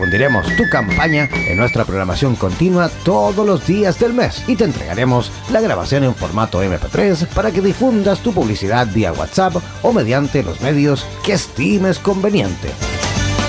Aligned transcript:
difundiremos 0.00 0.46
tu 0.56 0.66
campaña 0.70 1.28
en 1.46 1.58
nuestra 1.58 1.84
programación 1.84 2.34
continua 2.34 2.88
todos 3.04 3.46
los 3.46 3.66
días 3.66 3.98
del 3.98 4.14
mes 4.14 4.42
y 4.48 4.56
te 4.56 4.64
entregaremos 4.64 5.30
la 5.52 5.60
grabación 5.60 6.04
en 6.04 6.14
formato 6.14 6.64
MP3 6.64 7.26
para 7.26 7.50
que 7.50 7.60
difundas 7.60 8.20
tu 8.20 8.32
publicidad 8.32 8.86
vía 8.94 9.12
WhatsApp 9.12 9.56
o 9.82 9.92
mediante 9.92 10.42
los 10.42 10.62
medios 10.62 11.04
que 11.22 11.34
estimes 11.34 11.98
conveniente. 11.98 12.70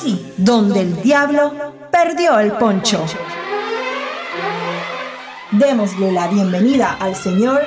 aquí 0.00 0.32
donde 0.36 0.80
el 0.80 1.02
diablo 1.02 1.52
perdió 1.90 2.38
el 2.38 2.52
poncho. 2.52 3.04
Démosle 5.50 6.12
la 6.12 6.28
bienvenida 6.28 6.96
al 7.00 7.14
señor 7.14 7.60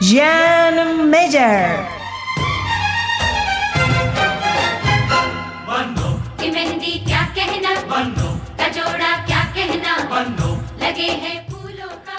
Jan 0.00 1.10
Meyer. 1.10 2.00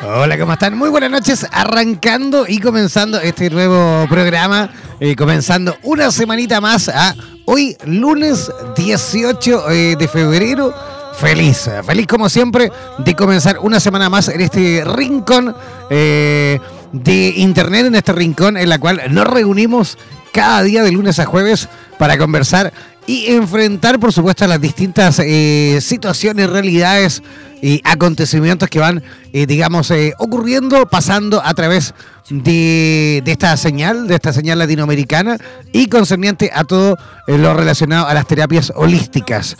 Hola, 0.03 0.35
¿cómo 0.39 0.53
están? 0.53 0.75
Muy 0.75 0.89
buenas 0.89 1.11
noches, 1.11 1.45
arrancando 1.51 2.45
y 2.47 2.57
comenzando 2.57 3.19
este 3.21 3.51
nuevo 3.51 4.07
programa, 4.09 4.71
eh, 4.99 5.15
comenzando 5.15 5.77
una 5.83 6.09
semanita 6.09 6.59
más 6.59 6.89
a 6.89 7.15
hoy 7.45 7.77
lunes 7.85 8.51
18 8.75 9.69
eh, 9.69 9.95
de 9.99 10.07
febrero 10.07 10.73
feliz, 11.13 11.69
feliz 11.85 12.07
como 12.07 12.29
siempre 12.29 12.71
de 12.97 13.15
comenzar 13.15 13.59
una 13.59 13.79
semana 13.79 14.09
más 14.09 14.27
en 14.29 14.41
este 14.41 14.83
rincón 14.83 15.55
eh, 15.91 16.59
de 16.91 17.33
internet, 17.37 17.85
en 17.85 17.93
este 17.93 18.11
rincón 18.11 18.57
en 18.57 18.69
la 18.69 18.79
cual 18.79 19.03
nos 19.11 19.27
reunimos 19.27 19.99
cada 20.33 20.63
día 20.63 20.81
de 20.81 20.91
lunes 20.91 21.19
a 21.19 21.25
jueves 21.25 21.69
para 21.99 22.17
conversar 22.17 22.73
y 23.07 23.31
enfrentar, 23.31 23.99
por 23.99 24.13
supuesto, 24.13 24.45
las 24.47 24.61
distintas 24.61 25.19
eh, 25.19 25.79
situaciones, 25.81 26.49
realidades 26.49 27.21
y 27.61 27.81
acontecimientos 27.83 28.69
que 28.69 28.79
van, 28.79 29.03
eh, 29.33 29.45
digamos, 29.45 29.91
ocurriendo, 30.17 30.87
pasando 30.87 31.41
a 31.43 31.53
través 31.53 31.93
de, 32.29 33.21
esta 33.25 33.55
señal, 33.57 34.07
de 34.07 34.15
esta 34.15 34.33
señal 34.33 34.59
latinoamericana 34.59 35.37
y 35.71 35.87
concerniente 35.87 36.49
a 36.53 36.63
todo 36.63 36.97
lo 37.27 37.53
relacionado 37.53 38.07
a 38.07 38.13
las 38.13 38.25
terapias 38.25 38.71
holísticas 38.75 39.57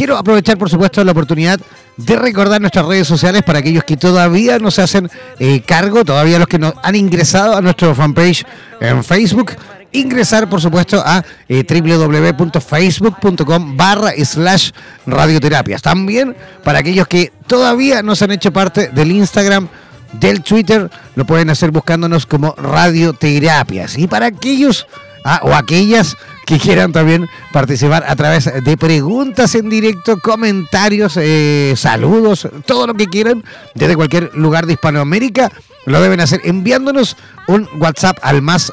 quiero 0.00 0.16
aprovechar, 0.16 0.56
por 0.56 0.70
supuesto, 0.70 1.04
la 1.04 1.12
oportunidad 1.12 1.60
de 1.98 2.16
recordar 2.16 2.58
nuestras 2.58 2.86
redes 2.86 3.06
sociales 3.06 3.42
para 3.42 3.58
aquellos 3.58 3.84
que 3.84 3.98
todavía 3.98 4.58
no 4.58 4.70
se 4.70 4.80
hacen 4.80 5.10
eh, 5.38 5.60
cargo, 5.60 6.06
todavía 6.06 6.38
los 6.38 6.48
que 6.48 6.58
no 6.58 6.72
han 6.82 6.94
ingresado 6.94 7.54
a 7.54 7.60
nuestro 7.60 7.94
fanpage 7.94 8.46
en 8.80 9.04
Facebook. 9.04 9.52
Ingresar, 9.92 10.48
por 10.48 10.60
supuesto, 10.60 11.02
a 11.04 11.24
eh, 11.48 11.64
www.facebook.com 11.68 13.76
barra 13.76 14.12
slash 14.24 14.70
radioterapias. 15.06 15.82
También 15.82 16.36
para 16.62 16.78
aquellos 16.78 17.08
que 17.08 17.32
todavía 17.46 18.02
no 18.02 18.14
se 18.14 18.24
han 18.24 18.30
hecho 18.30 18.52
parte 18.52 18.88
del 18.88 19.10
Instagram, 19.10 19.68
del 20.12 20.42
Twitter, 20.42 20.90
lo 21.14 21.24
pueden 21.24 21.50
hacer 21.50 21.70
buscándonos 21.70 22.26
como 22.26 22.54
radioterapias. 22.56 23.98
Y 23.98 24.06
para 24.06 24.26
aquellos 24.26 24.86
ah, 25.24 25.40
o 25.42 25.54
aquellas 25.54 26.16
que 26.46 26.58
quieran 26.58 26.92
también 26.92 27.28
participar 27.52 28.04
a 28.06 28.16
través 28.16 28.50
de 28.64 28.76
preguntas 28.76 29.54
en 29.54 29.70
directo, 29.70 30.18
comentarios, 30.18 31.16
eh, 31.16 31.74
saludos, 31.76 32.48
todo 32.66 32.86
lo 32.86 32.94
que 32.94 33.06
quieran 33.06 33.44
desde 33.74 33.96
cualquier 33.96 34.34
lugar 34.34 34.66
de 34.66 34.72
Hispanoamérica, 34.72 35.52
lo 35.86 36.00
deben 36.00 36.20
hacer 36.20 36.40
enviándonos 36.44 37.16
un 37.48 37.68
WhatsApp 37.78 38.18
al 38.22 38.42
más 38.42 38.72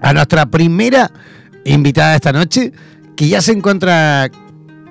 a 0.02 0.12
nuestra 0.12 0.46
primera 0.46 1.10
invitada 1.64 2.16
esta 2.16 2.32
noche, 2.32 2.72
que 3.16 3.28
ya 3.28 3.40
se 3.40 3.52
encuentra 3.52 4.30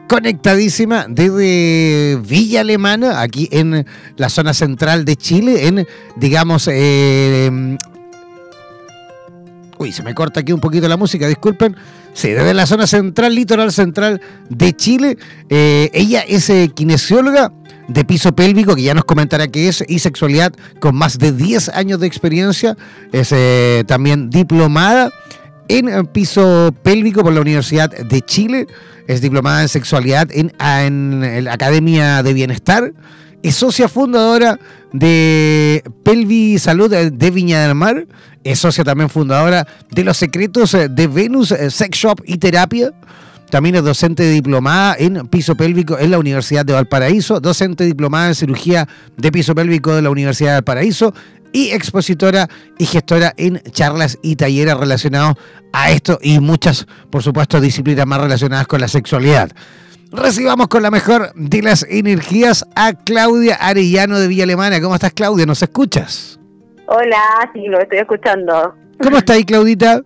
conectadísima 0.08 1.06
desde 1.08 2.20
Villa 2.26 2.62
Alemana, 2.62 3.22
aquí 3.22 3.48
en 3.52 3.86
la 4.18 4.30
zona 4.30 4.54
central 4.54 5.06
de 5.06 5.16
Chile, 5.16 5.68
en, 5.68 5.88
digamos, 6.16 6.68
eh, 6.72 7.78
uy, 9.78 9.92
se 9.92 10.04
me 10.04 10.14
corta 10.14 10.42
aquí 10.42 10.54
un 10.54 10.60
poquito 10.60 10.88
la 10.88 10.98
música, 10.98 11.28
disculpen. 11.28 11.76
Sí, 12.14 12.30
desde 12.30 12.54
la 12.54 12.66
zona 12.66 12.88
central, 12.88 13.34
litoral 13.34 13.72
central 13.72 14.22
de 14.50 14.74
Chile. 14.74 15.18
Eh, 15.50 15.90
ella 15.94 16.22
es 16.22 16.50
eh, 16.50 16.70
kinesióloga 16.74 17.54
de 17.94 18.06
piso 18.06 18.34
pélvico, 18.34 18.76
que 18.76 18.84
ya 18.84 18.94
nos 18.94 19.06
comentará 19.06 19.48
qué 19.48 19.68
es, 19.68 19.84
y 19.88 20.00
sexualidad 20.00 20.54
con 20.80 20.96
más 20.96 21.18
de 21.18 21.32
10 21.32 21.70
años 21.70 22.00
de 22.00 22.08
experiencia. 22.08 22.78
Es 23.12 23.32
eh, 23.32 23.84
también 23.88 24.30
diplomada 24.30 25.12
en 25.68 26.08
piso 26.08 26.74
pélvico 26.84 27.24
por 27.24 27.34
la 27.34 27.42
Universidad 27.42 27.90
de 27.90 28.22
Chile. 28.22 28.68
Es 29.08 29.22
diplomada 29.22 29.62
en 29.62 29.70
sexualidad 29.70 30.30
en, 30.32 30.54
en 30.60 31.44
la 31.44 31.54
Academia 31.54 32.24
de 32.24 32.34
Bienestar. 32.34 32.94
Es 33.44 33.56
socia 33.56 33.90
fundadora 33.90 34.60
de 34.94 35.84
Pelvi 36.04 36.60
Salud 36.60 36.92
de 36.92 37.32
Viña 37.32 37.66
del 37.66 37.76
Mar. 37.76 38.06
Es 38.44 38.60
socia 38.60 38.84
también 38.84 39.10
fundadora 39.10 39.68
de 39.90 40.04
Los 40.04 40.18
Secretos 40.18 40.72
de 40.90 41.08
Venus 41.08 41.50
Sex 41.70 41.98
Shop 41.98 42.22
y 42.26 42.38
Terapia. 42.38 42.92
También 43.52 43.76
es 43.76 43.84
docente 43.84 44.30
diplomada 44.30 44.96
en 44.98 45.28
piso 45.28 45.56
pélvico 45.58 46.00
en 46.00 46.10
la 46.10 46.18
Universidad 46.18 46.66
de 46.66 46.72
Valparaíso, 46.72 47.42
docente 47.42 47.84
diplomada 47.84 48.30
en 48.30 48.36
cirugía 48.36 48.88
de 49.18 49.30
piso 49.30 49.54
pélvico 49.54 49.94
de 49.94 50.02
la 50.02 50.10
Universidad 50.10 50.52
de 50.52 50.56
Valparaíso 50.56 51.14
y 51.52 51.72
expositora 51.72 52.48
y 52.78 52.86
gestora 52.86 53.34
en 53.36 53.62
charlas 53.72 54.18
y 54.22 54.38
talleres 54.38 54.78
relacionados 54.78 55.36
a 55.74 55.92
esto 55.92 56.18
y 56.22 56.40
muchas, 56.40 56.88
por 57.10 57.24
supuesto, 57.24 57.60
disciplinas 57.60 58.08
más 58.08 58.22
relacionadas 58.22 58.68
con 58.68 58.80
la 58.80 58.88
sexualidad. 58.88 59.52
Recibamos 60.14 60.70
con 60.70 60.82
la 60.82 60.90
mejor 60.90 61.34
de 61.36 61.62
las 61.62 61.86
energías 61.90 62.66
a 62.78 62.94
Claudia 62.94 63.56
Arellano 63.56 64.18
de 64.18 64.30
Villa 64.30 64.46
Alemana. 64.46 64.80
¿Cómo 64.80 64.96
estás, 64.96 65.12
Claudia? 65.12 65.46
¿Nos 65.46 65.62
escuchas? 65.62 66.40
Hola, 66.88 67.50
sí, 67.52 67.68
lo 67.68 67.82
estoy 67.82 67.98
escuchando. 67.98 68.76
¿Cómo 69.04 69.18
está 69.18 69.34
ahí, 69.34 69.44
Claudita? 69.44 70.02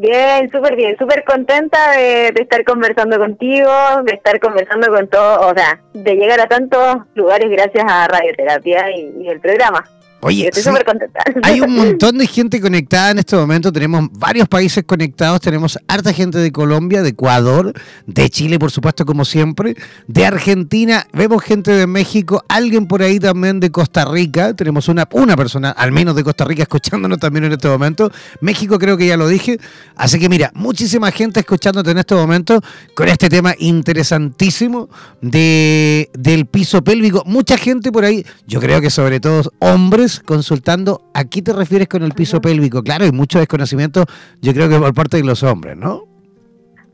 Bien, 0.00 0.50
súper 0.50 0.76
bien, 0.76 0.96
súper 0.96 1.24
contenta 1.24 1.92
de, 1.92 2.28
estar 2.28 2.64
conversando 2.64 3.18
contigo, 3.18 3.70
de 4.02 4.14
estar 4.14 4.40
conversando 4.40 4.88
con 4.88 5.06
todo, 5.08 5.46
o 5.46 5.54
sea, 5.54 5.78
de 5.92 6.14
llegar 6.14 6.40
a 6.40 6.46
tantos 6.46 7.00
lugares 7.14 7.50
gracias 7.50 7.84
a 7.86 8.08
Radioterapia 8.08 8.96
y 8.96 9.28
el 9.28 9.40
programa. 9.40 9.84
Oye, 10.22 10.48
estoy 10.48 10.62
súper 10.62 10.84
contenta. 10.84 11.20
Hay 11.42 11.60
un 11.60 11.74
montón 11.74 12.18
de 12.18 12.26
gente 12.26 12.60
conectada 12.60 13.12
en 13.12 13.20
este 13.20 13.36
momento. 13.36 13.72
Tenemos 13.72 14.08
varios 14.12 14.48
países 14.48 14.84
conectados. 14.84 15.40
Tenemos 15.40 15.78
harta 15.88 16.12
gente 16.12 16.38
de 16.38 16.52
Colombia, 16.52 17.02
de 17.02 17.10
Ecuador, 17.10 17.72
de 18.06 18.28
Chile, 18.28 18.58
por 18.58 18.70
supuesto, 18.70 19.06
como 19.06 19.24
siempre, 19.24 19.76
de 20.06 20.26
Argentina. 20.26 21.06
Vemos 21.14 21.42
gente 21.42 21.70
de 21.70 21.86
México, 21.86 22.44
alguien 22.48 22.86
por 22.86 23.02
ahí 23.02 23.18
también 23.18 23.60
de 23.60 23.70
Costa 23.70 24.04
Rica. 24.04 24.52
Tenemos 24.52 24.88
una, 24.88 25.08
una 25.12 25.36
persona, 25.36 25.70
al 25.70 25.90
menos 25.90 26.14
de 26.14 26.22
Costa 26.22 26.44
Rica, 26.44 26.62
escuchándonos 26.64 27.18
también 27.18 27.44
en 27.44 27.52
este 27.52 27.68
momento. 27.68 28.12
México, 28.42 28.78
creo 28.78 28.98
que 28.98 29.06
ya 29.06 29.16
lo 29.16 29.26
dije. 29.26 29.58
Así 29.96 30.18
que 30.18 30.28
mira, 30.28 30.50
muchísima 30.54 31.10
gente 31.12 31.40
escuchándote 31.40 31.92
en 31.92 31.98
este 31.98 32.14
momento 32.14 32.60
con 32.94 33.08
este 33.08 33.30
tema 33.30 33.54
interesantísimo 33.58 34.90
de, 35.22 36.10
del 36.12 36.44
piso 36.44 36.84
pélvico. 36.84 37.22
Mucha 37.24 37.56
gente 37.56 37.90
por 37.90 38.04
ahí, 38.04 38.26
yo 38.46 38.60
creo 38.60 38.82
que 38.82 38.90
sobre 38.90 39.18
todo 39.18 39.50
hombres 39.60 40.09
consultando 40.18 41.02
a 41.14 41.24
qué 41.24 41.42
te 41.42 41.52
refieres 41.52 41.86
con 41.86 42.02
el 42.02 42.12
piso 42.12 42.40
pélvico. 42.40 42.82
Claro, 42.82 43.04
hay 43.04 43.12
mucho 43.12 43.38
desconocimiento, 43.38 44.04
yo 44.40 44.52
creo 44.52 44.68
que 44.68 44.78
por 44.78 44.92
parte 44.94 45.18
de 45.18 45.24
los 45.24 45.44
hombres, 45.44 45.76
¿no? 45.76 46.04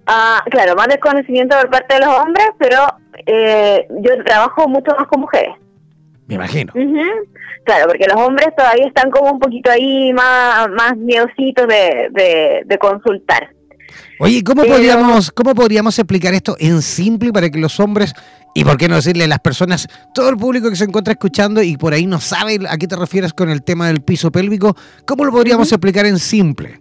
Ah, 0.07 0.45
claro, 0.51 0.77
más 0.77 0.89
desconocimiento 0.89 1.57
por 1.57 1.71
parte 1.71 1.95
de 1.95 2.01
los 2.01 2.15
hombres, 2.15 2.47
pero 2.59 2.79
eh, 3.27 3.87
yo 4.03 4.23
trabajo 4.25 4.69
mucho 4.69 4.93
más 4.97 5.09
con 5.09 5.21
mujeres. 5.21 5.55
Me 6.27 6.35
imagino. 6.35 6.73
Claro, 7.65 7.87
porque 7.89 8.07
los 8.07 8.17
hombres 8.17 8.49
todavía 8.57 8.87
están 8.87 9.11
como 9.11 9.33
un 9.33 9.39
poquito 9.41 9.71
ahí 9.71 10.13
más, 10.13 10.69
más 10.71 10.97
miedositos 10.97 11.67
de, 11.67 12.63
de, 12.65 12.79
consultar. 12.79 13.51
Oye, 14.19 14.43
¿cómo, 14.43 14.65
podríamos, 14.65 15.31
¿cómo 15.31 15.55
podríamos 15.55 15.99
explicar 15.99 16.35
esto 16.35 16.57
en 16.59 16.83
simple 16.83 17.33
para 17.33 17.51
que 17.51 17.59
los 17.59 17.79
hombres 17.81 18.15
y 18.55 18.65
por 18.65 18.79
qué 18.79 18.89
no 18.89 18.95
decirle 18.95 19.25
a 19.25 19.29
las 19.29 19.41
personas, 19.41 19.87
todo 20.15 20.31
el 20.31 20.37
público 20.37 20.71
que 20.71 20.77
se 20.77 20.85
encuentra 20.85 21.13
escuchando 21.13 21.63
y 21.63 21.77
por 21.77 21.93
ahí 21.93 22.07
no 22.07 22.21
sabe 22.21 22.59
a 22.69 22.79
qué 22.79 22.87
te 22.87 22.97
refieres 22.97 23.35
con 23.35 23.51
el 23.51 23.63
tema 23.63 23.89
del 23.89 24.01
piso 24.01 24.33
pélvico, 24.33 24.75
¿cómo 25.07 25.27
lo 25.27 25.31
podríamos 25.33 25.71
explicar 25.71 26.07
en 26.07 26.19
simple? 26.19 26.81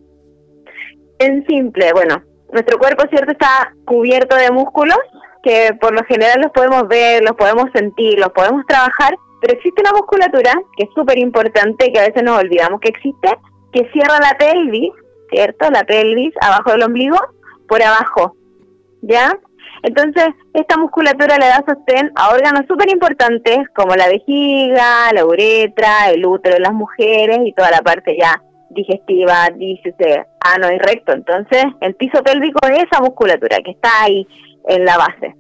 En 1.19 1.45
simple, 1.45 1.91
bueno, 1.91 2.23
nuestro 2.53 2.79
cuerpo, 2.79 3.03
¿cierto?, 3.09 3.33
está 3.33 3.73
cubierto 3.85 4.37
de 4.37 4.51
músculos 4.51 4.97
que 5.43 5.71
por 5.81 5.93
lo 5.93 6.03
general 6.05 6.41
los 6.41 6.51
podemos 6.53 6.87
ver, 6.87 7.23
los 7.23 7.35
podemos 7.35 7.65
sentir, 7.73 8.19
los 8.19 8.29
podemos 8.29 8.65
trabajar, 8.67 9.13
pero 9.41 9.53
existe 9.53 9.81
una 9.81 9.91
musculatura 9.91 10.53
que 10.77 10.85
es 10.85 10.89
súper 10.95 11.19
importante, 11.19 11.91
que 11.91 11.99
a 11.99 12.07
veces 12.07 12.23
nos 12.23 12.39
olvidamos 12.39 12.79
que 12.79 12.89
existe, 12.89 13.35
que 13.73 13.87
cierra 13.91 14.17
la 14.19 14.35
pelvis, 14.37 14.91
¿cierto? 15.29 15.69
La 15.71 15.83
pelvis 15.83 16.33
abajo 16.41 16.71
del 16.71 16.83
ombligo, 16.83 17.17
por 17.67 17.81
abajo, 17.81 18.35
¿ya? 19.01 19.37
Entonces, 19.83 20.29
esta 20.53 20.77
musculatura 20.77 21.37
le 21.37 21.45
da 21.45 21.63
sostén 21.67 22.11
a 22.15 22.29
órganos 22.29 22.65
súper 22.67 22.89
importantes 22.89 23.69
como 23.75 23.95
la 23.95 24.07
vejiga, 24.07 25.11
la 25.13 25.25
uretra, 25.25 26.09
el 26.09 26.25
útero 26.25 26.55
de 26.55 26.61
las 26.61 26.73
mujeres 26.73 27.39
y 27.45 27.53
toda 27.53 27.69
la 27.71 27.81
parte 27.81 28.17
ya 28.19 28.41
digestiva, 28.69 29.49
dícese, 29.55 30.25
ano 30.39 30.71
y 30.71 30.77
recto. 30.79 31.13
Entonces, 31.13 31.65
el 31.81 31.95
piso 31.95 32.23
pélvico 32.23 32.59
es 32.67 32.83
esa 32.83 33.01
musculatura 33.01 33.57
que 33.63 33.71
está 33.71 33.89
ahí 34.01 34.27
en 34.67 34.85
la 34.85 34.97
base. 34.97 35.35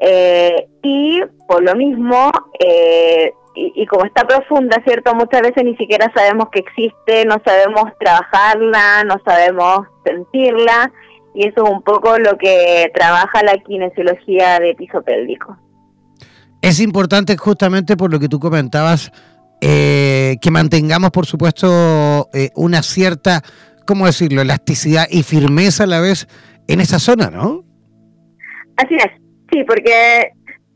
Eh, 0.00 0.66
y 0.82 1.20
por 1.46 1.62
lo 1.62 1.76
mismo, 1.76 2.32
eh, 2.58 3.32
y, 3.54 3.72
y, 3.74 3.86
como 3.86 4.04
está 4.04 4.26
profunda, 4.26 4.82
¿cierto? 4.84 5.14
Muchas 5.14 5.42
veces 5.42 5.64
ni 5.64 5.76
siquiera 5.76 6.10
sabemos 6.14 6.48
que 6.50 6.60
existe, 6.60 7.24
no 7.26 7.36
sabemos 7.44 7.84
trabajarla, 7.98 9.04
no 9.04 9.16
sabemos 9.24 9.86
sentirla, 10.04 10.90
y 11.34 11.46
eso 11.46 11.64
es 11.64 11.70
un 11.70 11.82
poco 11.82 12.18
lo 12.18 12.36
que 12.38 12.90
trabaja 12.94 13.42
la 13.42 13.58
kinesiología 13.58 14.58
de 14.60 14.74
piso 14.74 15.02
pélvico. 15.02 15.56
Es 16.60 16.80
importante 16.80 17.36
justamente 17.36 17.96
por 17.96 18.10
lo 18.10 18.20
que 18.20 18.28
tú 18.28 18.38
comentabas, 18.38 19.10
eh, 19.60 20.36
que 20.40 20.50
mantengamos, 20.50 21.10
por 21.10 21.26
supuesto, 21.26 22.28
eh, 22.32 22.50
una 22.54 22.82
cierta, 22.82 23.42
¿cómo 23.86 24.06
decirlo?, 24.06 24.42
elasticidad 24.42 25.06
y 25.10 25.22
firmeza 25.22 25.84
a 25.84 25.86
la 25.86 26.00
vez 26.00 26.28
en 26.68 26.80
esa 26.80 26.98
zona, 26.98 27.30
¿no? 27.30 27.64
Así 28.76 28.94
es, 28.94 29.10
sí, 29.50 29.64
porque, 29.64 30.32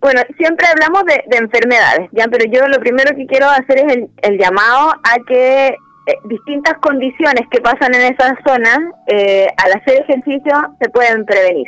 bueno, 0.07 0.23
siempre 0.39 0.65
hablamos 0.69 1.03
de, 1.05 1.37
enfermedades, 1.37 2.09
¿ya? 2.13 2.29
Pero 2.31 2.45
yo 2.49 2.69
lo 2.69 2.79
primero 2.79 3.17
que 3.17 3.27
quiero 3.27 3.49
hacer 3.49 3.79
es 3.79 3.97
el, 3.97 4.09
el 4.23 4.39
llamado 4.39 4.91
a 4.91 5.17
que 5.27 5.67
eh, 6.07 6.19
distintas 6.27 6.75
condiciones 6.75 7.43
que 7.51 7.61
pasan 7.61 7.93
en 7.93 8.15
esa 8.15 8.39
zona, 8.47 8.93
eh, 9.09 9.49
al 9.57 9.73
hacer 9.73 10.03
ejercicio 10.03 10.77
se 10.81 10.91
pueden 10.91 11.25
prevenir. 11.25 11.67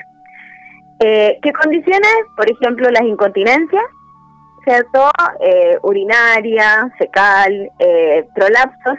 Eh, 1.00 1.36
¿Qué 1.42 1.52
condiciones? 1.52 2.14
Por 2.36 2.48
ejemplo, 2.48 2.88
las 2.90 3.02
incontinencias, 3.02 3.82
¿cierto? 4.62 5.10
urinaria, 5.82 6.92
fecal, 6.96 7.70
prolapsos. 8.36 8.98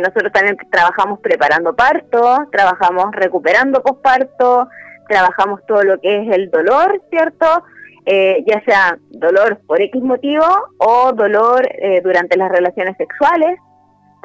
nosotros 0.00 0.32
también 0.32 0.56
trabajamos 0.70 1.20
preparando 1.20 1.76
parto, 1.76 2.38
trabajamos 2.50 3.12
recuperando 3.12 3.82
posparto, 3.82 4.66
trabajamos 5.08 5.60
todo 5.66 5.82
lo 5.82 6.00
que 6.00 6.22
es 6.22 6.34
el 6.34 6.50
dolor, 6.50 7.02
¿cierto? 7.10 7.64
Ya 8.06 8.62
sea 8.64 8.98
dolor 9.10 9.60
por 9.66 9.80
X 9.80 10.00
motivo 10.02 10.44
o 10.78 11.12
dolor 11.12 11.68
durante 12.02 12.36
las 12.36 12.50
relaciones 12.50 12.96
sexuales, 12.96 13.58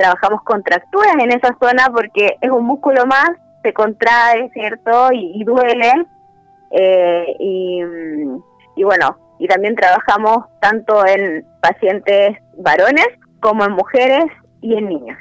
trabajamos 0.01 0.41
contracturas 0.43 1.15
en 1.19 1.31
esa 1.31 1.55
zona 1.61 1.87
porque 1.93 2.37
es 2.41 2.49
un 2.49 2.65
músculo 2.65 3.05
más, 3.05 3.31
se 3.63 3.73
contrae, 3.73 4.49
¿cierto? 4.53 5.09
Y, 5.13 5.43
duele. 5.43 5.91
Eh, 6.71 7.35
y, 7.39 8.83
bueno, 8.83 9.17
y 9.39 9.47
también 9.47 9.75
trabajamos 9.75 10.45
tanto 10.59 11.05
en 11.05 11.45
pacientes 11.61 12.37
varones 12.57 13.07
como 13.41 13.63
en 13.65 13.73
mujeres 13.73 14.25
y 14.61 14.75
en 14.75 14.89
niños. 14.89 15.17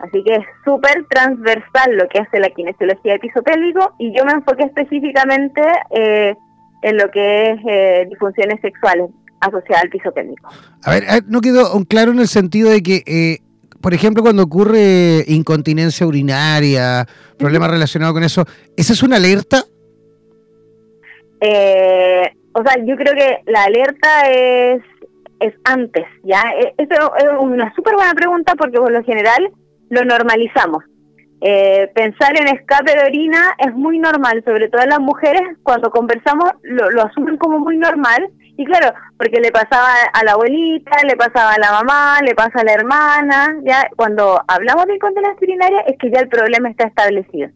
Así 0.00 0.22
que 0.24 0.36
es 0.36 0.44
súper 0.64 1.06
transversal 1.08 1.96
lo 1.96 2.08
que 2.08 2.18
hace 2.18 2.40
la 2.40 2.50
kinesiología 2.50 3.14
de 3.14 3.30
y 3.98 4.16
yo 4.16 4.24
me 4.24 4.32
enfoqué 4.32 4.64
específicamente 4.64 5.62
eh, 5.90 6.34
en 6.82 6.96
lo 6.96 7.10
que 7.10 7.50
es 7.50 7.60
eh, 7.68 8.06
disfunciones 8.08 8.60
sexuales 8.60 9.10
asociadas 9.40 9.84
al 9.84 9.90
piso 9.90 10.12
pélvico. 10.12 10.48
A 10.82 10.90
ver, 10.90 11.04
no 11.26 11.40
quedó 11.40 11.84
claro 11.84 12.12
en 12.12 12.18
el 12.18 12.28
sentido 12.28 12.70
de 12.70 12.82
que 12.82 13.40
por 13.80 13.94
ejemplo, 13.94 14.22
cuando 14.22 14.42
ocurre 14.42 15.24
incontinencia 15.28 16.06
urinaria, 16.06 17.06
problemas 17.38 17.70
relacionados 17.70 18.14
con 18.14 18.24
eso, 18.24 18.44
¿esa 18.76 18.92
es 18.92 19.02
una 19.02 19.16
alerta? 19.16 19.62
Eh, 21.40 22.28
o 22.52 22.62
sea, 22.62 22.76
yo 22.84 22.96
creo 22.96 23.14
que 23.14 23.38
la 23.46 23.64
alerta 23.64 24.28
es, 24.30 24.82
es 25.38 25.54
antes, 25.64 26.04
¿ya? 26.24 26.42
E, 26.58 26.74
eso 26.76 27.16
es 27.16 27.24
una 27.38 27.72
súper 27.74 27.94
buena 27.94 28.14
pregunta 28.14 28.54
porque 28.56 28.78
por 28.78 28.90
lo 28.90 29.02
general 29.04 29.48
lo 29.90 30.04
normalizamos. 30.04 30.82
Eh, 31.40 31.90
pensar 31.94 32.36
en 32.36 32.48
escape 32.48 32.96
de 32.96 33.04
orina 33.04 33.54
es 33.58 33.72
muy 33.72 33.98
normal, 33.98 34.42
sobre 34.44 34.68
todo 34.68 34.82
en 34.82 34.88
las 34.90 35.00
mujeres, 35.00 35.42
cuando 35.62 35.90
conversamos 35.90 36.50
lo, 36.62 37.02
asumen 37.02 37.36
como 37.36 37.60
muy 37.60 37.76
normal. 37.76 38.28
Y 38.56 38.64
claro, 38.64 38.92
porque 39.16 39.38
le 39.38 39.52
pasaba 39.52 39.88
a 40.12 40.24
la 40.24 40.32
abuelita, 40.32 40.90
le 41.06 41.16
pasaba 41.16 41.52
a 41.52 41.58
la 41.58 41.70
mamá, 41.70 42.18
le 42.24 42.34
pasa 42.34 42.60
a 42.60 42.64
la 42.64 42.72
hermana. 42.72 43.56
Ya 43.64 43.88
cuando 43.96 44.42
hablamos 44.48 44.86
de 44.86 44.96
incontinencia 44.96 45.38
urinaria 45.40 45.80
es 45.82 45.96
que 45.98 46.10
ya 46.10 46.20
el 46.20 46.28
problema 46.28 46.68
está 46.68 46.88
establecido. 46.88 47.50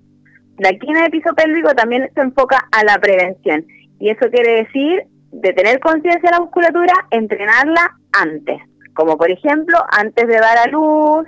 La 0.59 0.71
quina 0.75 1.03
de 1.03 1.11
piso 1.11 1.35
pélvico 1.35 1.75
también 1.75 2.09
se 2.15 2.21
enfoca 2.21 2.69
a 2.71 2.85
la 2.85 2.99
prevención. 3.01 3.67
Y 3.99 4.11
eso 4.11 4.31
quiere 4.31 4.65
decir 4.65 5.03
de 5.33 5.53
tener 5.55 5.81
conciencia 5.81 6.31
de 6.31 6.37
la 6.37 6.41
musculatura, 6.41 6.93
entrenarla 7.11 7.97
antes. 8.13 8.61
Como 8.95 9.17
por 9.17 9.31
ejemplo, 9.31 9.79
antes 9.91 10.29
de 10.29 10.39
dar 10.39 10.59
a 10.59 10.67
luz, 10.67 11.27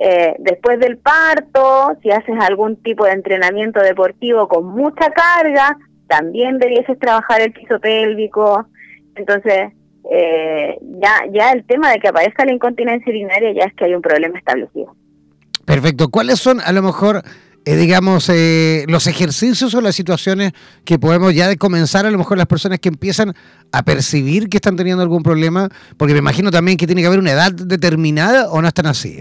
eh, 0.00 0.36
después 0.38 0.78
del 0.78 0.98
parto, 0.98 1.96
si 2.02 2.10
haces 2.10 2.36
algún 2.40 2.76
tipo 2.76 3.04
de 3.04 3.12
entrenamiento 3.12 3.80
deportivo 3.80 4.46
con 4.46 4.66
mucha 4.66 5.10
carga, 5.10 5.76
también 6.06 6.58
debieses 6.58 6.98
trabajar 6.98 7.40
el 7.40 7.52
piso 7.52 7.80
pélvico. 7.80 8.66
Entonces, 9.16 9.72
eh, 10.10 10.78
ya, 11.02 11.22
ya 11.32 11.50
el 11.50 11.64
tema 11.64 11.90
de 11.90 11.98
que 11.98 12.08
aparezca 12.08 12.44
la 12.44 12.52
incontinencia 12.52 13.10
urinaria 13.10 13.52
ya 13.52 13.64
es 13.64 13.74
que 13.74 13.86
hay 13.86 13.94
un 13.94 14.02
problema 14.02 14.38
establecido. 14.38 14.94
Perfecto. 15.64 16.08
¿Cuáles 16.08 16.38
son 16.38 16.60
a 16.60 16.72
lo 16.72 16.80
mejor, 16.80 17.22
eh, 17.64 17.74
digamos, 17.74 18.30
los 18.86 19.06
ejercicios 19.08 19.74
o 19.74 19.80
las 19.80 19.96
situaciones 19.96 20.52
que 20.84 21.00
podemos 21.00 21.34
ya 21.34 21.48
de 21.48 21.56
comenzar 21.56 22.06
a 22.06 22.10
lo 22.10 22.18
mejor 22.18 22.38
las 22.38 22.46
personas 22.46 22.78
que 22.78 22.88
empiezan 22.88 23.34
a 23.72 23.82
percibir 23.82 24.48
que 24.48 24.58
están 24.58 24.76
teniendo 24.76 25.02
algún 25.02 25.24
problema? 25.24 25.68
Porque 25.96 26.14
me 26.14 26.20
imagino 26.20 26.52
también 26.52 26.78
que 26.78 26.86
tiene 26.86 27.02
que 27.02 27.08
haber 27.08 27.18
una 27.18 27.32
edad 27.32 27.52
determinada 27.52 28.48
o 28.48 28.62
no 28.62 28.68
están 28.68 28.86
así. 28.86 29.20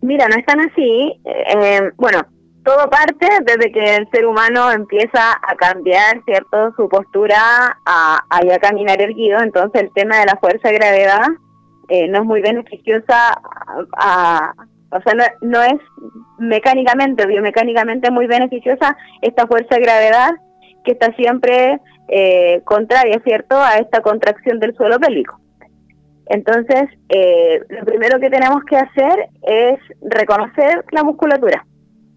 Mira, 0.00 0.28
no 0.28 0.36
es 0.36 0.44
tan 0.46 0.60
así. 0.60 1.20
Eh, 1.24 1.90
bueno, 1.96 2.20
todo 2.64 2.88
parte 2.88 3.28
desde 3.44 3.70
que 3.70 3.96
el 3.96 4.08
ser 4.10 4.26
humano 4.26 4.72
empieza 4.72 5.32
a 5.32 5.54
cambiar, 5.54 6.22
¿cierto? 6.24 6.72
Su 6.76 6.88
postura 6.88 7.78
a, 7.84 8.40
ya 8.44 8.58
caminar 8.58 9.00
erguido. 9.00 9.40
Entonces, 9.40 9.82
el 9.82 9.92
tema 9.92 10.18
de 10.18 10.26
la 10.26 10.36
fuerza 10.36 10.68
de 10.68 10.74
gravedad 10.74 11.26
eh, 11.88 12.08
no 12.08 12.20
es 12.20 12.24
muy 12.24 12.40
beneficiosa, 12.40 13.38
o 14.90 15.00
sea, 15.02 15.14
no, 15.42 15.62
es 15.62 15.80
mecánicamente, 16.38 17.26
biomecánicamente 17.26 18.10
muy 18.10 18.26
beneficiosa 18.26 18.96
esta 19.20 19.46
fuerza 19.46 19.74
de 19.74 19.82
gravedad 19.82 20.30
que 20.84 20.92
está 20.92 21.12
siempre 21.14 21.80
eh, 22.08 22.62
contraria, 22.64 23.20
¿cierto?, 23.24 23.56
a 23.56 23.76
esta 23.76 24.00
contracción 24.00 24.58
del 24.58 24.74
suelo 24.74 24.98
pélvico. 24.98 25.43
Entonces, 26.26 26.84
eh, 27.08 27.60
lo 27.68 27.84
primero 27.84 28.18
que 28.18 28.30
tenemos 28.30 28.64
que 28.64 28.76
hacer 28.76 29.28
es 29.42 29.78
reconocer 30.00 30.84
la 30.90 31.04
musculatura, 31.04 31.66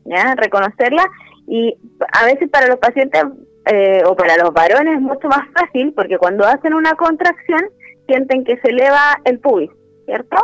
¿ya? 0.05 0.35
Reconocerla 0.35 1.05
y 1.47 1.77
a 2.13 2.25
veces 2.25 2.49
para 2.49 2.67
los 2.67 2.77
pacientes 2.77 3.21
eh, 3.65 4.01
o 4.05 4.15
para 4.15 4.37
los 4.37 4.53
varones 4.53 4.95
es 4.95 5.01
mucho 5.01 5.27
más 5.27 5.47
fácil 5.53 5.93
porque 5.93 6.17
cuando 6.17 6.45
hacen 6.45 6.73
una 6.73 6.93
contracción 6.93 7.69
sienten 8.07 8.45
que 8.45 8.57
se 8.57 8.69
eleva 8.69 9.19
el 9.25 9.39
pubis, 9.39 9.71
¿cierto? 10.05 10.37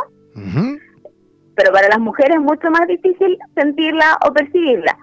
Pero 1.56 1.72
para 1.72 1.88
las 1.88 2.00
mujeres 2.00 2.36
es 2.36 2.42
mucho 2.42 2.70
más 2.70 2.86
difícil 2.86 3.38
sentirla 3.54 4.18
o 4.26 4.32
percibirla. 4.32 4.98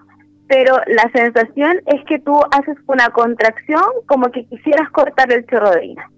Pero 0.48 0.75
la 0.88 1.10
sensación 1.13 1.82
es 1.86 2.03
que 2.06 2.20
tú 2.20 2.38
haces 2.51 2.75
una 2.88 3.10
contracción 3.10 3.84
como 4.06 4.30
que 4.32 4.46
quisieras 4.46 4.91
cortar 4.91 5.32
el 5.32 5.46
chorro 5.48 5.72
de 5.72 5.77
orina. 5.77 6.12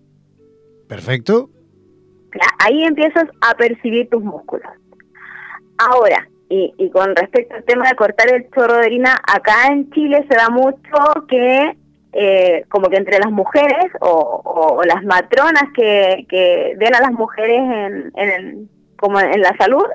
Perfecto 0.90 1.53
ahí 2.60 2.84
empiezas 2.84 3.26
a 3.42 3.56
percibir 3.56 4.10
tus 4.10 4.24
músculos. 4.24 4.72
Ahora, 5.78 6.28
y, 6.50 6.74
y, 6.78 6.90
con 6.92 7.16
respecto 7.16 7.56
al 7.56 7.64
tema 7.64 7.90
de 7.90 7.96
cortar 7.96 8.32
el 8.32 8.50
chorro 8.52 8.78
de 8.78 8.86
orina, 8.86 9.20
acá 9.28 9.68
en 9.68 9.90
Chile 9.92 10.26
se 10.30 10.36
da 10.36 10.50
mucho 10.50 11.26
que, 11.28 11.78
eh, 12.14 12.66
como 12.70 12.90
que 12.90 12.98
entre 12.98 13.18
las 13.20 13.32
mujeres 13.32 13.92
o, 14.02 14.82
las 14.86 15.04
matronas 15.04 15.66
que, 15.76 16.26
que 16.30 16.76
ven 16.78 16.96
a 16.96 17.02
las 17.02 17.12
mujeres 17.12 17.60
en, 17.60 18.12
en 18.16 18.70
como 18.98 19.20
en 19.20 19.42
la 19.42 19.56
salud, 19.58 19.86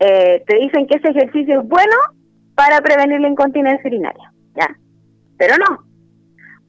eh, 0.00 0.44
te 0.46 0.56
dicen 0.58 0.86
que 0.86 0.98
ese 0.98 1.08
ejercicio 1.08 1.60
es 1.60 1.68
bueno 1.68 1.96
para 2.54 2.80
prevenir 2.80 3.20
la 3.20 3.28
incontinencia 3.28 3.88
urinaria, 3.88 4.32
¿ya? 4.54 4.76
Pero 5.38 5.54
no, 5.56 5.84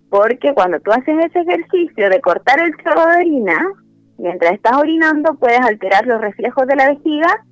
porque 0.09 0.53
cuando 0.53 0.79
tú 0.79 0.91
haces 0.91 1.15
ese 1.25 1.39
ejercicio 1.39 2.09
de 2.09 2.21
cortar 2.21 2.59
el 2.59 2.75
chorro 2.77 3.05
de 3.07 3.17
orina, 3.17 3.71
Mientras 4.19 4.53
estás 4.53 4.77
orinando 4.77 5.35
puedes 5.35 5.61
alterar 5.61 6.05
los 6.05 6.19
reflejos 6.21 6.67
de 6.67 6.75
la 6.75 6.89
vejiga 6.89 7.45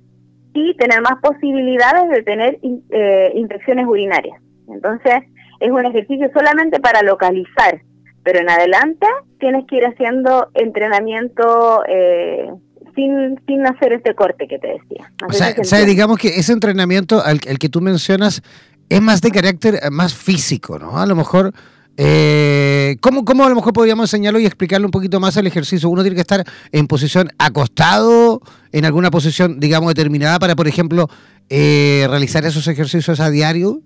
y 0.54 0.76
tener 0.76 1.00
más 1.02 1.20
posibilidades 1.22 2.08
de 2.10 2.22
tener 2.22 2.58
eh, 2.90 3.32
infecciones 3.34 3.86
urinarias. 3.86 4.40
Entonces 4.68 5.22
es 5.60 5.70
un 5.70 5.84
ejercicio 5.84 6.30
solamente 6.34 6.80
para 6.80 7.02
localizar, 7.02 7.80
pero 8.22 8.40
en 8.40 8.50
adelante 8.50 9.06
tienes 9.40 9.64
que 9.66 9.76
ir 9.76 9.86
haciendo 9.86 10.48
entrenamiento 10.54 11.82
eh, 11.88 12.50
sin, 12.94 13.40
sin 13.46 13.66
hacer 13.66 13.92
este 13.92 14.14
corte 14.14 14.46
que 14.46 14.58
te 14.58 14.68
decía. 14.68 15.12
o 15.26 15.64
sea, 15.64 15.84
digamos 15.84 16.18
que 16.18 16.28
ese 16.28 16.52
entrenamiento 16.52 17.22
al, 17.24 17.40
al 17.48 17.58
que 17.58 17.68
tú 17.68 17.80
mencionas 17.80 18.42
es 18.88 19.00
más 19.00 19.20
de 19.20 19.30
carácter 19.30 19.78
más 19.90 20.14
físico, 20.14 20.78
¿no? 20.78 20.98
A 20.98 21.06
lo 21.06 21.14
mejor 21.14 21.52
eh, 22.00 22.96
¿cómo, 23.00 23.24
¿Cómo 23.24 23.44
a 23.44 23.48
lo 23.48 23.56
mejor 23.56 23.72
podríamos 23.72 24.04
enseñarlo 24.04 24.38
y 24.38 24.46
explicarle 24.46 24.86
un 24.86 24.92
poquito 24.92 25.18
más 25.18 25.36
el 25.36 25.48
ejercicio? 25.48 25.90
Uno 25.90 26.02
tiene 26.02 26.14
que 26.14 26.20
estar 26.20 26.44
en 26.70 26.86
posición 26.86 27.28
acostado, 27.38 28.40
en 28.70 28.84
alguna 28.84 29.10
posición, 29.10 29.58
digamos, 29.58 29.92
determinada 29.92 30.38
para, 30.38 30.54
por 30.54 30.68
ejemplo, 30.68 31.08
eh, 31.50 32.06
realizar 32.08 32.44
esos 32.44 32.68
ejercicios 32.68 33.18
a 33.18 33.30
diario. 33.30 33.80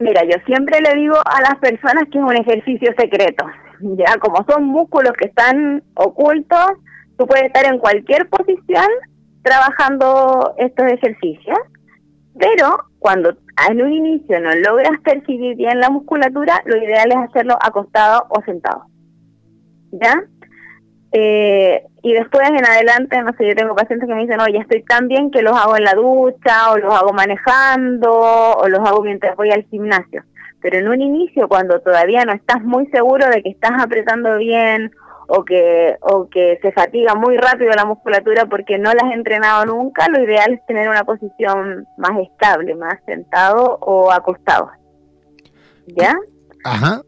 Mira, 0.00 0.22
yo 0.24 0.36
siempre 0.46 0.80
le 0.80 1.00
digo 1.00 1.14
a 1.14 1.40
las 1.40 1.56
personas 1.60 2.04
que 2.10 2.18
es 2.18 2.24
un 2.24 2.36
ejercicio 2.36 2.92
secreto. 2.98 3.46
Ya, 3.96 4.16
como 4.18 4.44
son 4.48 4.64
músculos 4.64 5.12
que 5.12 5.28
están 5.28 5.84
ocultos, 5.94 6.72
tú 7.16 7.26
puedes 7.26 7.44
estar 7.44 7.66
en 7.66 7.78
cualquier 7.78 8.28
posición 8.28 8.86
trabajando 9.42 10.54
estos 10.58 10.86
ejercicios, 10.86 11.58
pero 12.38 12.84
cuando 12.98 13.36
en 13.68 13.82
un 13.82 13.92
inicio 13.92 14.40
no 14.40 14.54
logras 14.54 15.00
percibir 15.02 15.56
bien 15.56 15.80
la 15.80 15.90
musculatura, 15.90 16.62
lo 16.64 16.76
ideal 16.76 17.10
es 17.10 17.16
hacerlo 17.16 17.58
acostado 17.60 18.26
o 18.30 18.42
sentado. 18.42 18.84
¿Ya? 19.92 20.22
Eh, 21.12 21.82
y 22.02 22.12
después 22.12 22.48
en 22.48 22.64
adelante, 22.64 23.20
no 23.22 23.32
sé, 23.36 23.48
yo 23.48 23.54
tengo 23.54 23.74
pacientes 23.74 24.08
que 24.08 24.14
me 24.14 24.22
dicen, 24.22 24.40
oye, 24.40 24.58
estoy 24.58 24.82
tan 24.82 25.08
bien 25.08 25.30
que 25.30 25.42
los 25.42 25.56
hago 25.56 25.76
en 25.76 25.84
la 25.84 25.94
ducha, 25.94 26.72
o 26.72 26.78
los 26.78 26.94
hago 26.94 27.12
manejando, 27.12 28.12
o 28.12 28.68
los 28.68 28.80
hago 28.80 29.02
mientras 29.02 29.34
voy 29.36 29.50
al 29.50 29.64
gimnasio. 29.64 30.22
Pero 30.60 30.78
en 30.78 30.88
un 30.88 31.00
inicio, 31.00 31.48
cuando 31.48 31.80
todavía 31.80 32.24
no 32.24 32.32
estás 32.32 32.62
muy 32.62 32.86
seguro 32.88 33.28
de 33.28 33.42
que 33.42 33.50
estás 33.50 33.72
apretando 33.80 34.36
bien, 34.36 34.90
o 35.28 35.44
que, 35.44 35.96
o 36.00 36.28
que 36.28 36.58
se 36.62 36.72
fatiga 36.72 37.14
muy 37.14 37.36
rápido 37.36 37.70
la 37.72 37.84
musculatura 37.84 38.46
porque 38.46 38.78
no 38.78 38.92
la 38.94 39.06
has 39.06 39.14
entrenado 39.14 39.66
nunca, 39.66 40.08
lo 40.08 40.24
ideal 40.24 40.54
es 40.54 40.66
tener 40.66 40.88
una 40.88 41.04
posición 41.04 41.86
más 41.98 42.12
estable, 42.18 42.74
más 42.74 42.98
sentado 43.04 43.78
o 43.82 44.10
acostado. 44.10 44.70
¿Ya? 45.86 46.16
Ajá. 46.64 47.02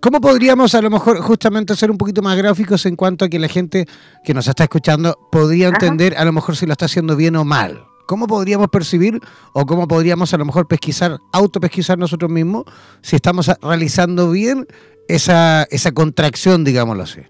¿Cómo 0.00 0.20
podríamos 0.20 0.74
a 0.74 0.82
lo 0.82 0.90
mejor 0.90 1.18
justamente 1.20 1.74
ser 1.74 1.90
un 1.90 1.98
poquito 1.98 2.22
más 2.22 2.36
gráficos 2.36 2.86
en 2.86 2.94
cuanto 2.94 3.24
a 3.24 3.28
que 3.28 3.38
la 3.38 3.48
gente 3.48 3.86
que 4.22 4.34
nos 4.34 4.46
está 4.46 4.64
escuchando 4.64 5.18
podría 5.32 5.68
entender 5.68 6.16
a 6.16 6.24
lo 6.24 6.32
mejor 6.32 6.56
si 6.56 6.66
lo 6.66 6.72
está 6.72 6.84
haciendo 6.84 7.16
bien 7.16 7.34
o 7.36 7.44
mal? 7.44 7.84
¿Cómo 8.06 8.26
podríamos 8.26 8.68
percibir 8.68 9.18
o 9.52 9.66
cómo 9.66 9.88
podríamos 9.88 10.32
a 10.34 10.36
lo 10.36 10.44
mejor 10.44 10.68
pesquisar, 10.68 11.18
autopesquisar 11.32 11.98
nosotros 11.98 12.30
mismos 12.30 12.64
si 13.00 13.16
estamos 13.16 13.50
realizando 13.62 14.30
bien 14.30 14.66
esa, 15.08 15.64
esa 15.70 15.92
contracción, 15.92 16.64
digámoslo 16.64 17.02
así? 17.02 17.22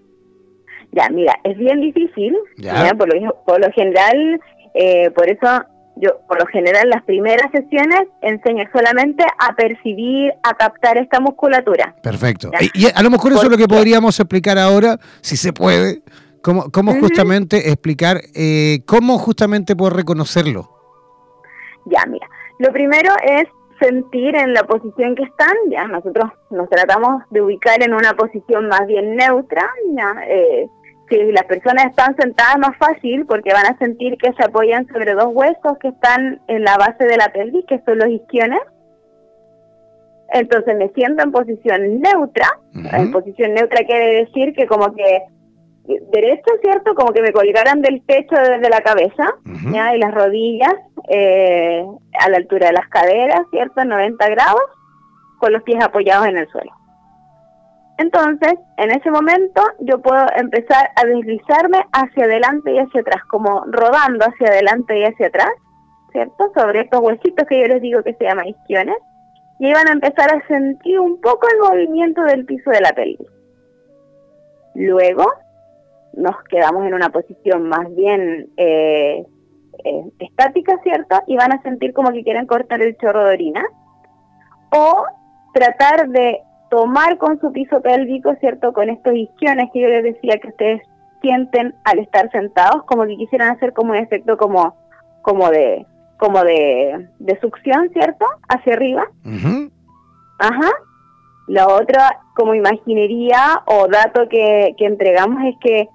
Ya, 0.95 1.09
mira, 1.09 1.35
es 1.43 1.57
bien 1.57 1.81
difícil, 1.81 2.33
Por, 2.97 3.13
lo, 3.13 3.35
por, 3.45 3.59
lo, 3.59 3.69
general, 3.73 4.39
eh, 4.73 5.11
por 5.11 5.29
eso 5.29 5.65
yo, 5.97 6.21
por 6.25 6.39
lo 6.39 6.45
general, 6.47 6.89
las 6.89 7.03
primeras 7.03 7.51
sesiones 7.51 8.03
enseño 8.21 8.63
solamente 8.73 9.25
a 9.39 9.53
percibir, 9.55 10.31
a 10.41 10.53
captar 10.53 10.97
esta 10.97 11.19
musculatura. 11.19 11.95
Perfecto. 12.01 12.49
Y, 12.73 12.87
a 12.87 13.03
lo 13.03 13.09
mejor 13.09 13.33
eso 13.33 13.43
es 13.43 13.49
lo 13.49 13.57
que 13.57 13.67
podríamos 13.67 14.17
explicar 14.17 14.57
ahora, 14.57 14.97
si 15.19 15.35
se 15.35 15.51
puede, 15.51 16.01
cómo, 16.41 16.71
cómo 16.71 16.93
justamente 16.93 17.69
explicar, 17.69 18.21
eh, 18.33 18.79
cómo 18.85 19.17
justamente 19.17 19.75
puedo 19.75 19.91
reconocerlo. 19.91 20.69
Ya, 21.87 22.05
mira, 22.07 22.27
lo 22.59 22.71
primero 22.71 23.11
es 23.21 23.47
sentir 23.81 24.35
en 24.35 24.53
la 24.53 24.63
posición 24.63 25.15
que 25.15 25.23
están, 25.23 25.55
ya. 25.69 25.87
Nosotros 25.87 26.31
nos 26.51 26.69
tratamos 26.69 27.23
de 27.31 27.41
ubicar 27.41 27.83
en 27.83 27.93
una 27.93 28.13
posición 28.13 28.69
más 28.69 28.87
bien 28.87 29.15
neutra, 29.17 29.69
ya, 29.93 30.15
eh, 30.27 30.69
si 31.09 31.31
las 31.31 31.43
personas 31.45 31.85
están 31.85 32.15
sentadas 32.15 32.57
más 32.57 32.77
fácil 32.77 33.25
porque 33.25 33.53
van 33.53 33.65
a 33.65 33.77
sentir 33.77 34.17
que 34.17 34.33
se 34.33 34.43
apoyan 34.43 34.87
sobre 34.87 35.13
dos 35.13 35.29
huesos 35.31 35.77
que 35.79 35.89
están 35.89 36.41
en 36.47 36.63
la 36.63 36.77
base 36.77 37.05
de 37.05 37.17
la 37.17 37.29
pelvis, 37.29 37.65
que 37.67 37.81
son 37.85 37.99
los 37.99 38.09
isquiones. 38.09 38.59
Entonces 40.29 40.75
me 40.77 40.89
siento 40.89 41.23
en 41.23 41.31
posición 41.31 41.99
neutra. 42.01 42.47
En 42.73 43.11
posición 43.11 43.53
neutra 43.53 43.85
quiere 43.85 44.25
decir 44.25 44.53
que 44.53 44.65
como 44.65 44.93
que 44.93 45.23
derecho, 46.11 46.51
¿cierto? 46.63 46.95
Como 46.95 47.13
que 47.13 47.21
me 47.21 47.31
colgaran 47.31 47.81
del 47.81 48.01
pecho 48.01 48.35
desde 48.35 48.69
la 48.69 48.81
cabeza, 48.81 49.35
¿ya? 49.71 49.95
Y 49.95 49.99
las 49.99 50.13
rodillas 50.13 50.73
eh, 51.09 51.85
a 52.19 52.29
la 52.29 52.37
altura 52.37 52.67
de 52.67 52.73
las 52.73 52.87
caderas, 52.89 53.41
¿cierto? 53.51 53.85
90 53.85 54.27
grados, 54.29 54.63
con 55.39 55.53
los 55.53 55.61
pies 55.63 55.83
apoyados 55.83 56.27
en 56.27 56.37
el 56.37 56.47
suelo. 56.49 56.71
Entonces, 57.97 58.55
en 58.77 58.91
ese 58.91 59.09
momento 59.09 59.61
yo 59.79 60.01
puedo 60.01 60.25
empezar 60.35 60.89
a 60.95 61.05
deslizarme 61.05 61.85
hacia 61.93 62.25
adelante 62.25 62.73
y 62.73 62.79
hacia 62.79 63.01
atrás, 63.01 63.23
como 63.29 63.63
rodando 63.67 64.25
hacia 64.25 64.47
adelante 64.47 64.99
y 64.99 65.03
hacia 65.05 65.27
atrás, 65.27 65.51
¿cierto? 66.11 66.51
Sobre 66.55 66.81
estos 66.81 66.99
huesitos 66.99 67.47
que 67.47 67.61
yo 67.61 67.67
les 67.67 67.81
digo 67.81 68.03
que 68.03 68.13
se 68.13 68.25
llaman 68.25 68.47
isquiones. 68.47 68.97
Y 69.59 69.67
ahí 69.67 69.73
van 69.73 69.87
a 69.87 69.93
empezar 69.93 70.29
a 70.29 70.45
sentir 70.47 70.99
un 70.99 71.21
poco 71.21 71.47
el 71.49 71.59
movimiento 71.59 72.21
del 72.23 72.45
piso 72.45 72.69
de 72.71 72.81
la 72.81 72.91
pelvis. 72.91 73.29
Luego 74.73 75.25
nos 76.13 76.35
quedamos 76.49 76.85
en 76.85 76.93
una 76.93 77.09
posición 77.09 77.69
más 77.69 77.93
bien 77.95 78.49
eh, 78.57 79.25
eh, 79.85 80.03
estática, 80.19 80.77
¿cierto? 80.83 81.21
Y 81.27 81.37
van 81.37 81.53
a 81.53 81.61
sentir 81.61 81.93
como 81.93 82.11
que 82.11 82.23
quieren 82.23 82.45
cortar 82.45 82.81
el 82.81 82.97
chorro 82.97 83.23
de 83.25 83.33
orina. 83.33 83.65
O 84.71 85.05
tratar 85.53 86.09
de 86.09 86.41
tomar 86.69 87.17
con 87.17 87.39
su 87.39 87.51
piso 87.51 87.81
pélvico, 87.81 88.35
¿cierto? 88.39 88.73
Con 88.73 88.89
estos 88.89 89.13
isquiones 89.13 89.69
que 89.73 89.81
yo 89.81 89.87
les 89.87 90.03
decía 90.03 90.37
que 90.41 90.49
ustedes 90.49 90.81
sienten 91.21 91.75
al 91.83 91.99
estar 91.99 92.29
sentados, 92.31 92.83
como 92.85 93.03
que 93.03 93.17
quisieran 93.17 93.55
hacer 93.55 93.73
como 93.73 93.91
un 93.91 93.97
efecto 93.97 94.37
como, 94.37 94.75
como 95.21 95.49
de 95.49 95.85
como 96.17 96.43
de, 96.43 97.07
succión, 97.41 97.89
¿cierto? 97.93 98.25
Hacia 98.47 98.73
arriba. 98.73 99.05
Ajá. 100.39 100.71
La 101.47 101.67
otra, 101.67 102.19
como 102.35 102.55
imaginería 102.55 103.63
o 103.67 103.87
dato 103.87 104.27
que, 104.29 104.73
que 104.77 104.85
entregamos 104.85 105.43
es 105.43 105.55
que 105.61 105.87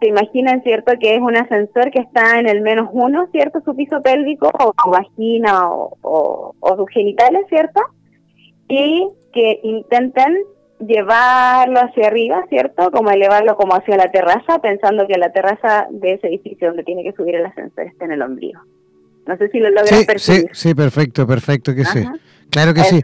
se 0.00 0.08
imaginan, 0.08 0.62
¿cierto? 0.62 0.92
Que 1.00 1.16
es 1.16 1.20
un 1.20 1.36
ascensor 1.36 1.90
que 1.90 2.00
está 2.00 2.38
en 2.38 2.48
el 2.48 2.62
menos 2.62 2.88
uno, 2.92 3.28
¿cierto? 3.30 3.60
Su 3.64 3.76
piso 3.76 4.00
pélvico 4.02 4.48
o 4.48 4.72
su 4.82 4.90
vagina 4.90 5.70
o, 5.70 5.96
o, 6.02 6.54
o 6.58 6.76
sus 6.76 6.88
genitales, 6.90 7.42
¿cierto? 7.48 7.80
Y 8.68 9.08
que 9.32 9.60
intenten 9.62 10.36
llevarlo 10.80 11.80
hacia 11.80 12.06
arriba, 12.06 12.44
¿cierto? 12.48 12.90
Como 12.90 13.10
elevarlo 13.10 13.56
como 13.56 13.74
hacia 13.74 13.96
la 13.96 14.10
terraza, 14.10 14.60
pensando 14.60 15.06
que 15.06 15.18
la 15.18 15.32
terraza 15.32 15.86
de 15.90 16.14
ese 16.14 16.28
edificio 16.28 16.68
donde 16.68 16.84
tiene 16.84 17.02
que 17.02 17.12
subir 17.12 17.34
el 17.34 17.46
ascensor 17.46 17.86
está 17.86 18.04
en 18.04 18.12
el 18.12 18.22
ombligo. 18.22 18.60
No 19.26 19.36
sé 19.36 19.48
si 19.50 19.58
lo 19.58 19.68
logras 19.70 19.90
sí, 19.90 20.04
percibir. 20.06 20.50
Sí, 20.52 20.68
sí, 20.68 20.74
perfecto, 20.74 21.26
perfecto 21.26 21.74
que 21.74 21.84
sí. 21.84 22.04
Claro 22.50 22.72
que 22.72 22.84
sí. 22.84 23.02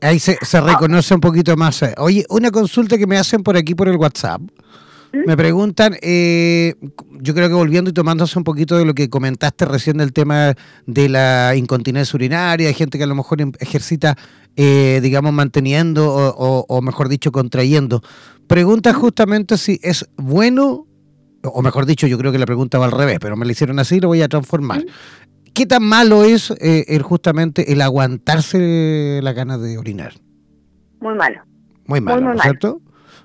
Ahí 0.00 0.18
se, 0.18 0.36
se 0.42 0.60
reconoce 0.60 1.14
un 1.14 1.20
poquito 1.20 1.56
más. 1.56 1.82
Oye, 1.98 2.24
una 2.28 2.50
consulta 2.50 2.98
que 2.98 3.06
me 3.06 3.16
hacen 3.16 3.42
por 3.42 3.56
aquí 3.56 3.74
por 3.74 3.88
el 3.88 3.96
WhatsApp. 3.96 4.40
Me 5.26 5.36
preguntan, 5.36 5.96
eh, 6.02 6.74
yo 7.20 7.34
creo 7.34 7.48
que 7.48 7.54
volviendo 7.54 7.90
y 7.90 7.92
tomándose 7.92 8.38
un 8.38 8.44
poquito 8.44 8.76
de 8.76 8.84
lo 8.84 8.94
que 8.94 9.08
comentaste 9.08 9.64
recién 9.64 9.98
del 9.98 10.12
tema 10.12 10.54
de 10.86 11.08
la 11.08 11.54
incontinencia 11.56 12.16
urinaria, 12.16 12.68
hay 12.68 12.74
gente 12.74 12.98
que 12.98 13.04
a 13.04 13.06
lo 13.06 13.14
mejor 13.14 13.40
em, 13.40 13.52
ejercita, 13.60 14.16
eh, 14.56 15.00
digamos, 15.02 15.32
manteniendo 15.32 16.12
o, 16.14 16.82
mejor 16.82 17.08
dicho, 17.08 17.32
contrayendo. 17.32 18.02
Pregunta 18.46 18.92
justamente 18.92 19.56
si 19.56 19.78
es 19.82 20.08
bueno, 20.16 20.86
o 21.42 21.62
mejor 21.62 21.86
dicho, 21.86 22.06
yo 22.06 22.18
creo 22.18 22.32
que 22.32 22.38
la 22.38 22.46
pregunta 22.46 22.78
va 22.78 22.86
al 22.86 22.92
revés, 22.92 23.18
pero 23.20 23.36
me 23.36 23.46
la 23.46 23.52
hicieron 23.52 23.78
así, 23.78 24.00
lo 24.00 24.08
voy 24.08 24.22
a 24.22 24.28
transformar. 24.28 24.84
¿Qué 25.54 25.66
tan 25.66 25.84
malo 25.84 26.24
es 26.24 26.50
eh, 26.60 26.84
el, 26.88 27.02
justamente 27.02 27.72
el 27.72 27.80
aguantarse 27.80 29.20
la 29.22 29.32
gana 29.32 29.56
de 29.56 29.78
orinar? 29.78 30.14
Muy 31.00 31.14
malo. 31.14 31.42
Muy 31.86 32.00
malo, 32.00 32.32
¿cierto? 32.40 32.80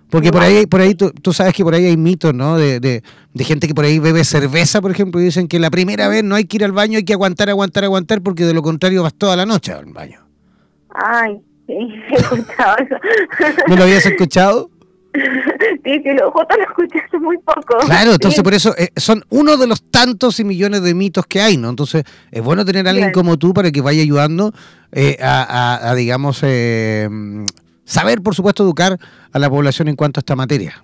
Porque 0.10 0.32
por 0.32 0.42
ahí, 0.42 0.66
por 0.66 0.82
ahí 0.82 0.96
tú, 0.96 1.34
sabes 1.34 1.54
que 1.54 1.64
por 1.64 1.76
ahí 1.76 1.86
hay 1.86 1.98
mitos, 1.98 2.34
¿no? 2.34 2.58
De, 2.58 2.80
de, 2.80 3.02
gente 3.44 3.68
que 3.68 3.76
por 3.76 3.86
ahí 3.86 4.00
bebe 4.00 4.24
cerveza, 4.24 4.82
por 4.82 4.92
ejemplo, 4.92 5.22
y 5.22 5.26
dicen 5.26 5.48
que 5.48 5.60
la 5.60 5.70
primera 5.70 6.08
vez 6.08 6.24
no 6.24 6.36
hay 6.36 6.46
que 6.46 6.58
ir 6.58 6.66
al 6.66 6.72
baño, 6.72 6.98
hay 6.98 7.04
que 7.04 7.14
aguantar, 7.14 7.50
aguantar, 7.50 7.84
aguantar, 7.84 8.22
porque 8.22 8.46
de 8.46 8.54
lo 8.54 8.64
contrario 8.64 9.04
vas 9.04 9.14
toda 9.14 9.36
la 9.36 9.46
noche 9.46 9.72
al 9.72 9.86
baño. 9.86 10.26
Ay, 10.90 11.40
sí, 11.68 11.74
he 12.10 12.16
escuchado 12.16 12.76
eso. 12.80 12.96
¿No 13.68 13.76
lo 13.76 13.84
habías 13.84 14.06
escuchado? 14.06 14.70
Sí, 15.12 15.92
sí, 16.04 16.10
lo, 16.14 16.32
lo 16.32 16.64
escuché 16.68 17.00
hace 17.00 17.18
muy 17.18 17.38
poco. 17.40 17.78
Claro, 17.86 18.12
entonces 18.14 18.44
por 18.44 18.54
eso 18.54 18.76
eh, 18.78 18.90
son 18.96 19.24
uno 19.30 19.58
de 19.58 19.66
los 19.66 19.82
tantos 19.82 20.40
y 20.40 20.44
millones 20.44 20.84
de 20.84 20.94
mitos 20.94 21.26
que 21.26 21.42
hay, 21.42 21.58
¿no? 21.58 21.70
Entonces 21.70 22.04
es 22.32 22.44
bueno 22.44 22.64
tener 22.64 22.86
a 22.86 22.92
alguien 22.92 23.12
como 23.12 23.38
tú 23.38 23.54
para 23.54 23.72
que 23.72 23.82
vaya 23.82 24.04
ayudando 24.04 24.54
eh, 24.92 25.18
a, 25.20 25.90
a, 25.90 25.96
digamos, 25.96 26.42
eh, 26.44 27.10
saber, 27.90 28.22
por 28.22 28.36
supuesto, 28.36 28.64
educar 28.64 28.98
a 29.34 29.40
la 29.40 29.50
población 29.50 29.88
en 29.88 29.96
cuanto 29.96 30.20
a 30.20 30.22
esta 30.22 30.36
materia. 30.36 30.84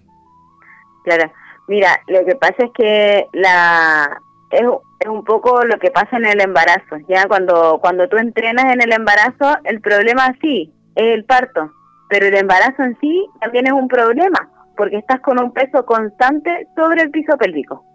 Claro, 1.03 1.31
mira, 1.67 2.01
lo 2.07 2.25
que 2.25 2.35
pasa 2.35 2.55
es 2.57 2.71
que 2.73 3.27
la 3.33 4.21
es, 4.49 4.63
un 5.07 5.23
poco 5.23 5.63
lo 5.65 5.77
que 5.77 5.91
pasa 5.91 6.17
en 6.17 6.25
el 6.25 6.41
embarazo, 6.41 6.97
ya 7.07 7.27
cuando 7.27 7.77
cuando 7.79 8.07
tú 8.09 8.17
entrenas 8.17 8.73
en 8.73 8.81
el 8.81 8.91
embarazo, 8.91 9.57
el 9.65 9.81
problema 9.81 10.35
sí 10.41 10.73
es 10.95 11.13
el 11.13 11.25
parto, 11.25 11.71
pero 12.09 12.25
el 12.25 12.35
embarazo 12.35 12.81
en 12.81 12.97
sí 12.99 13.27
también 13.39 13.67
es 13.67 13.73
un 13.73 13.87
problema, 13.87 14.49
porque 14.75 14.97
estás 14.97 15.19
con 15.19 15.39
un 15.39 15.53
peso 15.53 15.85
constante 15.85 16.67
sobre 16.75 17.03
el 17.03 17.11
piso 17.11 17.37
pélvico, 17.37 17.85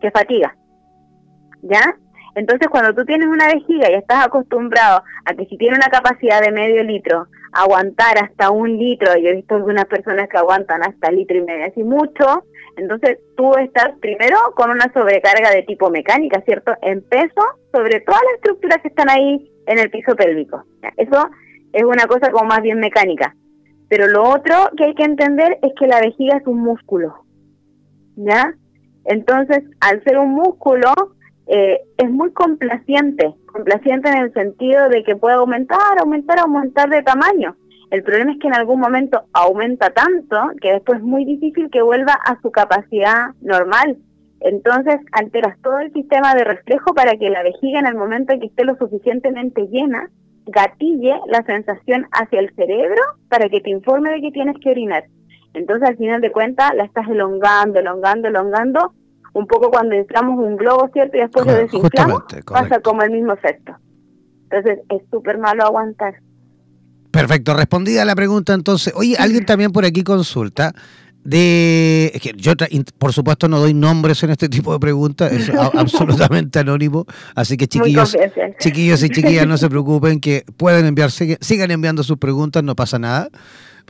que 0.00 0.10
fatiga, 0.10 0.56
¿ya? 1.62 1.94
Entonces, 2.36 2.68
cuando 2.68 2.94
tú 2.94 3.04
tienes 3.04 3.28
una 3.28 3.46
vejiga 3.46 3.90
y 3.90 3.94
estás 3.94 4.26
acostumbrado 4.26 5.04
a 5.24 5.34
que 5.34 5.46
si 5.46 5.56
tiene 5.56 5.76
una 5.76 5.88
capacidad 5.88 6.40
de 6.40 6.50
medio 6.50 6.82
litro, 6.82 7.28
aguantar 7.54 8.18
hasta 8.18 8.50
un 8.50 8.76
litro, 8.76 9.16
yo 9.16 9.28
he 9.28 9.36
visto 9.36 9.54
algunas 9.54 9.84
personas 9.86 10.28
que 10.28 10.36
aguantan 10.36 10.82
hasta 10.82 11.10
litro 11.10 11.36
y 11.36 11.42
medio, 11.42 11.66
así 11.66 11.82
mucho, 11.82 12.44
entonces 12.76 13.18
tú 13.36 13.52
estás 13.54 13.92
primero 14.00 14.36
con 14.56 14.70
una 14.70 14.92
sobrecarga 14.92 15.50
de 15.50 15.62
tipo 15.62 15.90
mecánica, 15.90 16.40
¿cierto? 16.42 16.72
En 16.82 17.02
peso 17.02 17.42
sobre 17.72 18.00
todas 18.00 18.20
las 18.24 18.34
estructuras 18.34 18.78
que 18.82 18.88
están 18.88 19.08
ahí 19.08 19.50
en 19.66 19.78
el 19.78 19.90
piso 19.90 20.16
pélvico. 20.16 20.64
Eso 20.96 21.28
es 21.72 21.84
una 21.84 22.06
cosa 22.06 22.30
como 22.30 22.46
más 22.46 22.62
bien 22.62 22.80
mecánica. 22.80 23.34
Pero 23.88 24.08
lo 24.08 24.28
otro 24.28 24.54
que 24.76 24.84
hay 24.84 24.94
que 24.94 25.04
entender 25.04 25.58
es 25.62 25.72
que 25.78 25.86
la 25.86 26.00
vejiga 26.00 26.38
es 26.38 26.46
un 26.46 26.60
músculo, 26.60 27.24
¿ya? 28.16 28.54
Entonces, 29.04 29.62
al 29.80 30.02
ser 30.02 30.18
un 30.18 30.30
músculo, 30.34 30.92
eh, 31.46 31.80
es 31.98 32.10
muy 32.10 32.32
complaciente, 32.32 33.34
complaciente 33.54 34.08
en 34.08 34.18
el 34.18 34.32
sentido 34.32 34.88
de 34.88 35.04
que 35.04 35.14
puede 35.14 35.36
aumentar, 35.36 35.98
aumentar, 35.98 36.40
aumentar 36.40 36.90
de 36.90 37.02
tamaño. 37.02 37.56
El 37.90 38.02
problema 38.02 38.32
es 38.32 38.38
que 38.40 38.48
en 38.48 38.54
algún 38.54 38.80
momento 38.80 39.22
aumenta 39.32 39.90
tanto 39.90 40.36
que 40.60 40.72
después 40.72 40.98
es 40.98 41.04
muy 41.04 41.24
difícil 41.24 41.70
que 41.70 41.80
vuelva 41.80 42.14
a 42.14 42.40
su 42.42 42.50
capacidad 42.50 43.28
normal. 43.40 43.96
Entonces 44.40 44.96
alteras 45.12 45.56
todo 45.62 45.78
el 45.78 45.92
sistema 45.92 46.34
de 46.34 46.42
reflejo 46.42 46.94
para 46.94 47.16
que 47.16 47.30
la 47.30 47.44
vejiga 47.44 47.78
en 47.78 47.86
el 47.86 47.94
momento 47.94 48.32
en 48.32 48.40
que 48.40 48.46
esté 48.46 48.64
lo 48.64 48.76
suficientemente 48.76 49.68
llena, 49.68 50.10
gatille 50.46 51.14
la 51.28 51.44
sensación 51.44 52.06
hacia 52.10 52.40
el 52.40 52.52
cerebro 52.56 53.00
para 53.28 53.48
que 53.48 53.60
te 53.60 53.70
informe 53.70 54.10
de 54.10 54.20
que 54.20 54.32
tienes 54.32 54.56
que 54.60 54.70
orinar. 54.70 55.04
Entonces 55.54 55.88
al 55.88 55.96
final 55.96 56.20
de 56.20 56.32
cuentas 56.32 56.74
la 56.74 56.84
estás 56.84 57.08
elongando, 57.08 57.78
elongando, 57.78 58.28
elongando 58.28 58.92
un 59.34 59.46
poco 59.46 59.70
cuando 59.70 59.94
inflamos 59.94 60.38
un 60.38 60.56
globo, 60.56 60.88
¿cierto? 60.92 61.16
Y 61.16 61.20
después 61.20 61.46
lo 61.46 61.52
desinflamos, 61.52 62.22
pasa 62.46 62.80
como 62.80 63.02
el 63.02 63.10
mismo 63.10 63.32
efecto. 63.32 63.76
Entonces 64.44 64.78
es 64.88 65.02
súper 65.10 65.38
malo 65.38 65.64
aguantar. 65.64 66.14
Perfecto, 67.10 67.54
respondida 67.54 68.04
la 68.04 68.14
pregunta 68.14 68.54
entonces. 68.54 68.92
Oye, 68.96 69.16
alguien 69.18 69.44
también 69.44 69.72
por 69.72 69.84
aquí 69.84 70.02
consulta 70.02 70.72
de 71.24 72.12
que 72.22 72.34
yo 72.36 72.52
por 72.98 73.12
supuesto 73.12 73.48
no 73.48 73.58
doy 73.58 73.72
nombres 73.72 74.22
en 74.22 74.30
este 74.30 74.48
tipo 74.48 74.72
de 74.72 74.78
preguntas, 74.78 75.32
es 75.32 75.50
absolutamente 75.74 76.58
anónimo, 76.58 77.06
así 77.34 77.56
que 77.56 77.66
chiquillos, 77.66 78.16
chiquillos 78.58 79.02
y 79.02 79.08
chiquillas 79.08 79.46
no 79.46 79.56
se 79.56 79.68
preocupen 79.68 80.20
que 80.20 80.44
pueden 80.56 80.86
enviarse, 80.86 81.38
sigan 81.40 81.70
enviando 81.70 82.02
sus 82.02 82.18
preguntas, 82.18 82.62
no 82.62 82.76
pasa 82.76 82.98
nada. 82.98 83.30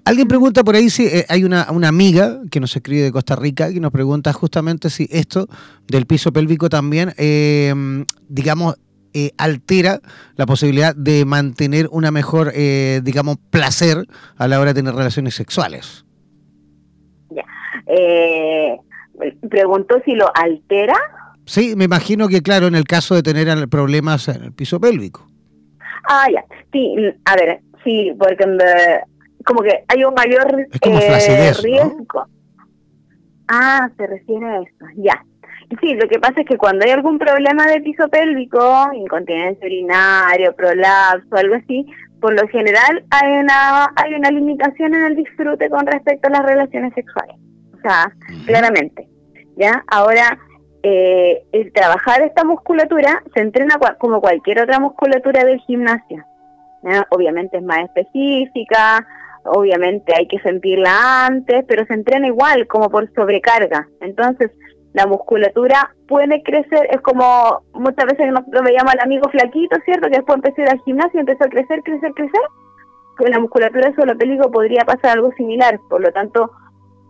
Alguien 0.06 0.28
pregunta 0.28 0.62
por 0.62 0.74
ahí 0.74 0.90
si 0.90 1.06
eh, 1.06 1.24
hay 1.30 1.44
una, 1.44 1.70
una, 1.70 1.88
amiga 1.88 2.40
que 2.50 2.60
nos 2.60 2.76
escribe 2.76 3.04
de 3.04 3.12
Costa 3.12 3.36
Rica 3.36 3.72
que 3.72 3.80
nos 3.80 3.90
pregunta 3.90 4.34
justamente 4.34 4.90
si 4.90 5.08
esto 5.10 5.46
del 5.86 6.04
piso 6.04 6.30
pélvico 6.30 6.68
también, 6.68 7.14
em, 7.16 8.04
digamos, 8.28 8.74
eh, 9.14 9.30
altera 9.38 10.00
la 10.36 10.44
posibilidad 10.44 10.94
de 10.94 11.24
mantener 11.24 11.88
una 11.90 12.10
mejor, 12.10 12.52
eh, 12.54 13.00
digamos, 13.02 13.38
placer 13.50 14.04
a 14.36 14.46
la 14.46 14.60
hora 14.60 14.74
de 14.74 14.82
tener 14.82 14.94
relaciones 14.94 15.36
sexuales. 15.36 16.04
Ya. 17.30 17.44
preguntó 19.48 20.02
si 20.04 20.14
lo 20.14 20.30
altera. 20.34 20.96
Sí, 21.46 21.74
me 21.76 21.84
imagino 21.84 22.28
que, 22.28 22.42
claro, 22.42 22.66
en 22.66 22.74
el 22.74 22.84
caso 22.84 23.14
de 23.14 23.22
tener 23.22 23.68
problemas 23.68 24.28
en 24.28 24.44
el 24.44 24.52
piso 24.52 24.80
pélvico. 24.80 25.26
Ah, 26.08 26.26
ya. 26.30 26.44
Sí, 26.72 26.94
a 27.24 27.36
ver, 27.36 27.60
sí, 27.84 28.12
porque 28.18 28.44
como 29.44 29.60
que 29.62 29.84
hay 29.88 30.04
un 30.04 30.14
mayor 30.14 30.66
eh, 30.82 31.52
riesgo. 31.62 32.26
Ah, 33.48 33.88
se 33.96 34.06
refiere 34.06 34.46
a 34.46 34.60
eso, 34.60 34.86
ya. 34.96 35.24
Sí, 35.80 35.94
lo 35.94 36.08
que 36.08 36.18
pasa 36.18 36.40
es 36.40 36.46
que 36.46 36.58
cuando 36.58 36.84
hay 36.84 36.92
algún 36.92 37.18
problema 37.18 37.66
de 37.66 37.80
piso 37.80 38.08
pélvico, 38.08 38.90
incontinencia 38.94 39.66
urinaria, 39.66 40.52
prolapso, 40.52 41.36
algo 41.36 41.54
así, 41.54 41.86
por 42.20 42.34
lo 42.34 42.46
general 42.48 43.04
hay 43.10 43.32
una 43.32 43.92
hay 43.96 44.14
una 44.14 44.30
limitación 44.30 44.94
en 44.94 45.04
el 45.04 45.16
disfrute 45.16 45.68
con 45.68 45.86
respecto 45.86 46.28
a 46.28 46.32
las 46.32 46.44
relaciones 46.44 46.94
sexuales. 46.94 47.36
O 47.76 47.80
sea, 47.80 48.12
claramente. 48.46 49.08
¿Ya? 49.56 49.84
Ahora, 49.86 50.38
eh, 50.82 51.44
el 51.52 51.72
trabajar 51.72 52.22
esta 52.22 52.44
musculatura 52.44 53.22
se 53.34 53.40
entrena 53.40 53.78
como 53.98 54.20
cualquier 54.20 54.60
otra 54.60 54.80
musculatura 54.80 55.44
del 55.44 55.60
gimnasio. 55.60 56.24
Obviamente 57.10 57.56
es 57.56 57.62
más 57.62 57.80
específica, 57.80 59.06
obviamente 59.44 60.14
hay 60.16 60.26
que 60.26 60.40
sentirla 60.40 61.26
antes, 61.26 61.64
pero 61.66 61.84
se 61.86 61.94
entrena 61.94 62.26
igual, 62.26 62.66
como 62.66 62.90
por 62.90 63.12
sobrecarga. 63.14 63.88
Entonces, 64.00 64.50
la 64.94 65.06
musculatura 65.06 65.94
puede 66.06 66.42
crecer, 66.42 66.88
es 66.90 67.00
como 67.00 67.62
muchas 67.72 68.06
veces 68.06 68.30
nosotros 68.30 68.62
veíamos 68.62 68.92
al 68.92 69.00
amigo 69.00 69.28
flaquito, 69.28 69.76
¿cierto? 69.84 70.08
Que 70.08 70.18
después 70.18 70.36
empezó 70.36 70.60
a 70.60 70.64
ir 70.64 70.70
al 70.70 70.82
gimnasio 70.82 71.18
y 71.18 71.20
empezó 71.20 71.44
a 71.44 71.48
crecer, 71.48 71.82
crecer, 71.82 72.12
crecer. 72.12 72.40
Con 73.16 73.30
la 73.30 73.40
musculatura 73.40 73.92
pélvico 74.18 74.50
podría 74.50 74.84
pasar 74.84 75.12
algo 75.12 75.32
similar, 75.32 75.78
por 75.88 76.00
lo 76.00 76.12
tanto, 76.12 76.50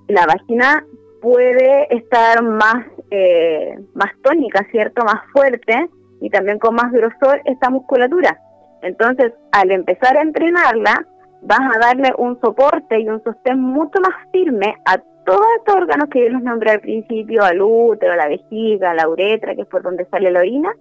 la 0.09 0.27
vagina 0.27 0.85
puede 1.21 1.95
estar 1.95 2.43
más, 2.43 2.87
eh, 3.11 3.79
más 3.95 4.13
tónica, 4.23 4.67
¿cierto? 4.71 5.05
Más 5.05 5.23
fuerte 5.33 5.89
y 6.21 6.31
también 6.31 6.59
con 6.59 6.75
más 6.75 6.91
grosor 6.91 7.41
esta 7.45 7.71
musculatura. 7.71 8.39
Entonces, 8.83 9.33
al 9.53 9.71
empezar 9.71 10.17
a 10.17 10.23
entrenarla, 10.23 11.07
vas 11.45 11.61
a 11.61 11.79
darle 11.79 12.13
un 12.19 12.39
soporte 12.41 13.01
y 13.01 13.09
un 13.09 13.23
sostén 13.23 13.61
mucho 13.61 14.01
más 14.01 14.13
firme 14.33 14.77
a 14.85 14.99
todos 15.25 15.47
estos 15.59 15.77
órganos 15.77 16.09
que 16.11 16.25
yo 16.25 16.31
los 16.31 16.43
nombré 16.43 16.73
al 16.73 16.81
principio, 16.81 17.43
al 17.43 17.61
útero, 17.61 18.15
la 18.15 18.29
vejiga, 18.29 18.95
la 18.95 19.09
uretra, 19.09 19.55
que 19.55 19.63
es 19.63 19.69
por 19.69 19.83
donde 19.83 20.07
sale 20.07 20.31
la 20.31 20.41
orina, 20.41 20.75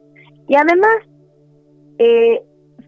y 0.47 0.55
además 0.55 0.97
eh, 1.97 2.41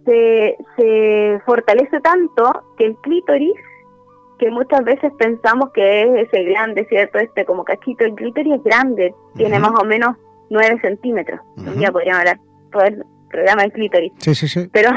se, 0.05 0.57
se 0.75 1.41
fortalece 1.45 1.99
tanto 2.01 2.63
que 2.77 2.85
el 2.85 2.95
clítoris, 2.97 3.53
que 4.37 4.51
muchas 4.51 4.83
veces 4.83 5.13
pensamos 5.17 5.71
que 5.73 6.01
es 6.01 6.27
ese 6.27 6.43
grande, 6.43 6.85
¿cierto? 6.89 7.19
Este 7.19 7.45
como 7.45 7.63
cachito, 7.63 8.03
el 8.03 8.15
clítoris 8.15 8.55
es 8.55 8.63
grande, 8.63 9.15
tiene 9.35 9.59
más 9.59 9.71
o 9.79 9.85
menos 9.85 10.17
9 10.49 10.79
centímetros. 10.81 11.39
Ya 11.77 11.91
podríamos 11.91 12.19
hablar 12.19 12.39
todo 12.71 12.83
el 12.83 13.03
programa 13.29 13.61
del 13.63 13.71
clítoris. 13.71 14.11
Sí, 14.17 14.35
sí, 14.35 14.47
sí. 14.49 14.69
Pero, 14.73 14.89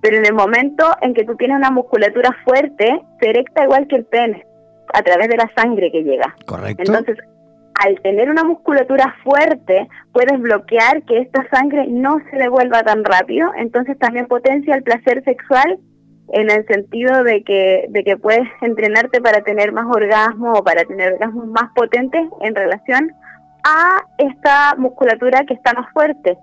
pero 0.00 0.16
en 0.16 0.26
el 0.26 0.34
momento 0.34 0.86
en 1.02 1.14
que 1.14 1.24
tú 1.24 1.36
tienes 1.36 1.56
una 1.56 1.70
musculatura 1.70 2.30
fuerte, 2.44 3.02
se 3.20 3.28
erecta 3.28 3.64
igual 3.64 3.86
que 3.86 3.96
el 3.96 4.04
pene 4.04 4.46
a 4.92 5.02
través 5.02 5.28
de 5.28 5.36
la 5.36 5.50
sangre 5.56 5.92
que 5.92 6.02
llega. 6.02 6.34
Correcto. 6.46 6.82
Entonces, 6.86 7.18
al 7.74 8.00
tener 8.02 8.28
una 8.28 8.44
musculatura 8.44 9.14
fuerte, 9.24 9.88
puedes 10.12 10.38
bloquear 10.40 11.02
que 11.04 11.20
esta 11.20 11.48
sangre 11.50 11.86
no 11.88 12.20
se 12.30 12.36
devuelva 12.36 12.82
tan 12.82 13.04
rápido, 13.04 13.50
entonces 13.56 13.98
también 13.98 14.26
potencia 14.26 14.74
el 14.74 14.82
placer 14.82 15.22
sexual 15.24 15.78
en 16.32 16.50
el 16.50 16.66
sentido 16.66 17.24
de 17.24 17.42
que, 17.42 17.86
de 17.88 18.04
que 18.04 18.16
puedes 18.16 18.46
entrenarte 18.60 19.20
para 19.20 19.42
tener 19.42 19.72
más 19.72 19.86
orgasmo 19.86 20.52
o 20.52 20.64
para 20.64 20.84
tener 20.84 21.14
orgasmos 21.14 21.46
más 21.46 21.70
potentes 21.74 22.22
en 22.40 22.54
relación 22.54 23.12
a 23.64 24.02
esta 24.18 24.74
musculatura 24.76 25.44
que 25.44 25.54
está 25.54 25.72
más 25.72 25.92
fuerte. 25.92 26.36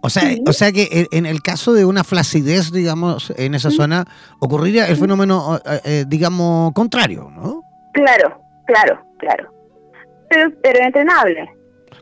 O 0.00 0.10
sea, 0.10 0.22
o 0.46 0.52
sea 0.52 0.72
que 0.72 1.08
en 1.10 1.26
el 1.26 1.42
caso 1.42 1.72
de 1.72 1.84
una 1.84 2.04
flacidez, 2.04 2.72
digamos, 2.72 3.32
en 3.36 3.54
esa 3.54 3.70
zona, 3.70 4.04
ocurriría 4.40 4.86
el 4.88 4.96
fenómeno, 4.96 5.60
eh, 5.64 5.80
eh, 5.84 6.04
digamos, 6.06 6.72
contrario, 6.72 7.30
¿no? 7.30 7.62
Claro, 7.92 8.40
claro, 8.66 9.04
claro. 9.18 9.52
Pero, 10.28 10.50
pero 10.62 10.84
entrenable. 10.84 11.50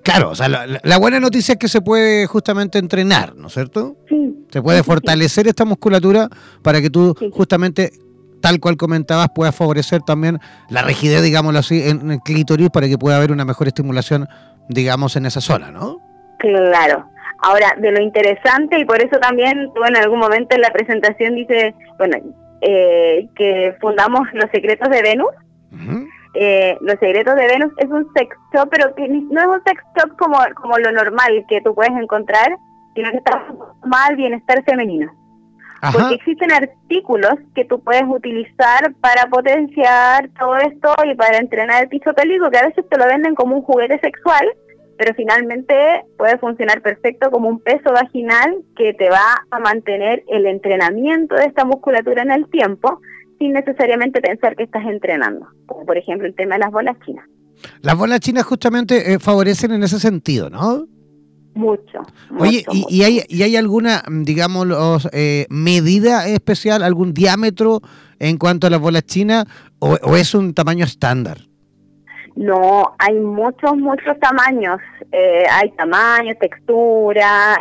Claro, 0.02 0.30
o 0.30 0.34
sea, 0.34 0.48
la, 0.48 0.98
buena 0.98 1.20
noticia 1.20 1.52
es 1.52 1.58
que 1.58 1.68
se 1.68 1.82
puede 1.82 2.26
justamente 2.26 2.78
entrenar, 2.78 3.36
¿no 3.36 3.48
es 3.48 3.52
cierto? 3.52 3.96
Sí. 4.08 4.46
Se 4.50 4.62
puede 4.62 4.82
fortalecer 4.82 5.46
esta 5.46 5.64
musculatura 5.64 6.28
para 6.62 6.80
que 6.80 6.88
tú 6.88 7.14
justamente, 7.32 7.90
tal 8.40 8.60
cual 8.60 8.76
comentabas, 8.76 9.28
puedas 9.34 9.54
favorecer 9.54 10.00
también 10.02 10.38
la 10.70 10.82
rigidez, 10.82 11.22
digámoslo 11.22 11.58
así, 11.58 11.82
en 11.86 12.10
el 12.10 12.20
clítoris 12.20 12.70
para 12.70 12.88
que 12.88 12.96
pueda 12.96 13.18
haber 13.18 13.30
una 13.30 13.44
mejor 13.44 13.68
estimulación, 13.68 14.26
digamos, 14.68 15.16
en 15.16 15.26
esa 15.26 15.40
zona, 15.40 15.70
¿no? 15.70 15.98
Claro. 16.38 17.10
Ahora, 17.42 17.74
de 17.78 17.90
lo 17.90 18.00
interesante, 18.00 18.78
y 18.78 18.84
por 18.84 19.02
eso 19.02 19.18
también 19.18 19.72
tú 19.74 19.82
en 19.84 19.96
algún 19.96 20.18
momento 20.18 20.54
en 20.54 20.60
la 20.60 20.70
presentación 20.70 21.34
dice, 21.34 21.74
bueno, 21.98 22.16
eh, 22.60 23.28
que 23.34 23.74
fundamos 23.80 24.28
Los 24.34 24.50
Secretos 24.50 24.90
de 24.90 25.02
Venus, 25.02 25.30
eh, 26.34 26.76
Los 26.80 26.98
secretos 27.00 27.34
de 27.34 27.46
Venus 27.46 27.72
es 27.78 27.88
un 27.90 28.06
sex 28.14 28.36
shop, 28.54 28.68
pero 28.70 28.94
que 28.94 29.08
no 29.08 29.40
es 29.40 29.46
un 29.46 29.62
sex 29.64 29.82
shop 29.96 30.16
como, 30.16 30.38
como 30.54 30.78
lo 30.78 30.92
normal 30.92 31.44
que 31.48 31.60
tú 31.60 31.74
puedes 31.74 31.92
encontrar, 31.92 32.56
sino 32.94 33.10
que 33.10 33.16
está 33.16 33.44
mal 33.84 34.16
bienestar 34.16 34.62
femenino. 34.64 35.12
Porque 35.92 36.16
existen 36.16 36.52
artículos 36.52 37.36
que 37.54 37.64
tú 37.64 37.82
puedes 37.82 38.04
utilizar 38.06 38.92
para 39.00 39.26
potenciar 39.30 40.28
todo 40.38 40.56
esto 40.58 40.94
y 41.10 41.14
para 41.14 41.38
entrenar 41.38 41.84
el 41.84 41.88
piso 41.88 42.12
pélvico, 42.12 42.50
que 42.50 42.58
a 42.58 42.66
veces 42.66 42.86
te 42.86 42.98
lo 42.98 43.06
venden 43.06 43.34
como 43.34 43.56
un 43.56 43.62
juguete 43.62 43.98
sexual, 44.00 44.46
pero 45.00 45.14
finalmente 45.14 45.74
puede 46.18 46.36
funcionar 46.36 46.82
perfecto 46.82 47.30
como 47.30 47.48
un 47.48 47.60
peso 47.60 47.90
vaginal 47.90 48.56
que 48.76 48.92
te 48.92 49.08
va 49.08 49.46
a 49.50 49.58
mantener 49.58 50.24
el 50.28 50.44
entrenamiento 50.44 51.36
de 51.36 51.44
esta 51.44 51.64
musculatura 51.64 52.20
en 52.20 52.30
el 52.30 52.50
tiempo 52.50 53.00
sin 53.38 53.54
necesariamente 53.54 54.20
pensar 54.20 54.56
que 54.56 54.64
estás 54.64 54.84
entrenando, 54.84 55.48
como 55.64 55.86
por 55.86 55.96
ejemplo 55.96 56.26
el 56.26 56.34
tema 56.34 56.56
de 56.56 56.58
las 56.58 56.70
bolas 56.70 56.98
chinas. 57.06 57.26
Las 57.80 57.96
bolas 57.96 58.20
chinas 58.20 58.44
justamente 58.44 59.14
eh, 59.14 59.18
favorecen 59.18 59.72
en 59.72 59.82
ese 59.84 59.98
sentido, 59.98 60.50
¿no? 60.50 60.86
Mucho. 61.54 62.02
Oye, 62.38 62.62
y, 62.70 63.02
hay, 63.02 63.22
¿y 63.26 63.42
hay 63.42 63.56
alguna, 63.56 64.02
digamos, 64.06 65.08
eh, 65.12 65.46
medida 65.48 66.28
especial, 66.28 66.82
algún 66.82 67.14
diámetro 67.14 67.80
en 68.18 68.36
cuanto 68.36 68.66
a 68.66 68.70
las 68.70 68.80
bolas 68.80 69.04
chinas 69.04 69.46
o, 69.78 69.96
es 70.14 70.34
un 70.34 70.52
tamaño 70.52 70.84
estándar? 70.84 71.38
No, 72.36 72.94
hay 72.98 73.14
muchos, 73.14 73.76
muchos 73.76 74.18
tamaños. 74.20 74.80
Eh, 75.12 75.44
hay 75.50 75.70
tamaño, 75.72 76.34
textura, 76.40 77.60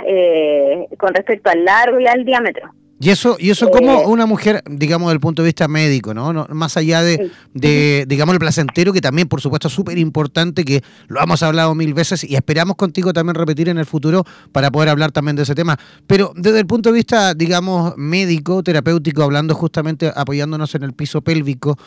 con 0.98 1.14
respecto 1.14 1.50
al 1.50 1.66
largo 1.66 2.00
y 2.00 2.08
al 2.08 2.24
diámetro. 2.24 2.72
Y 3.02 3.12
eso, 3.12 3.38
y 3.40 3.50
eso 3.50 3.70
como 3.70 4.02
eh, 4.02 4.06
una 4.08 4.26
mujer, 4.26 4.62
digamos, 4.70 5.08
desde 5.08 5.14
el 5.14 5.20
punto 5.22 5.42
de 5.42 5.48
vista 5.48 5.70
médico, 5.70 6.14
¿no? 6.14 6.46
más 6.50 6.76
allá 6.76 7.02
de, 7.02 7.32
de, 7.54 8.04
digamos, 8.10 8.34
el 8.34 8.40
placentero, 8.40 8.92
que 8.92 9.00
también, 9.00 9.30
por 9.30 9.40
supuesto, 9.40 9.70
es 9.70 9.74
súper 9.74 9.98
importante, 9.98 10.66
que 10.66 10.84
lo 11.08 11.24
hemos 11.24 11.42
hablado 11.42 11.74
mil 11.76 11.94
veces 11.94 12.26
y 12.26 12.36
esperamos 12.36 12.76
contigo 12.76 13.14
también 13.14 13.36
repetir 13.36 13.70
en 13.70 13.78
el 13.78 13.86
futuro 13.86 14.26
para 14.52 14.70
poder 14.70 14.90
hablar 14.90 15.14
también 15.14 15.38
de 15.38 15.44
ese 15.44 15.56
tema. 15.56 15.78
Pero 16.08 16.34
desde 16.36 16.60
el 16.60 16.68
punto 16.68 16.90
de 16.90 16.96
vista, 16.96 17.34
digamos, 17.34 17.94
médico, 17.96 18.64
terapéutico, 18.64 19.24
hablando 19.24 19.56
justamente, 19.56 20.12
apoyándonos 20.14 20.76
en 20.76 20.84
el 20.84 20.92
piso 20.92 21.22
pélvico, 21.22 21.78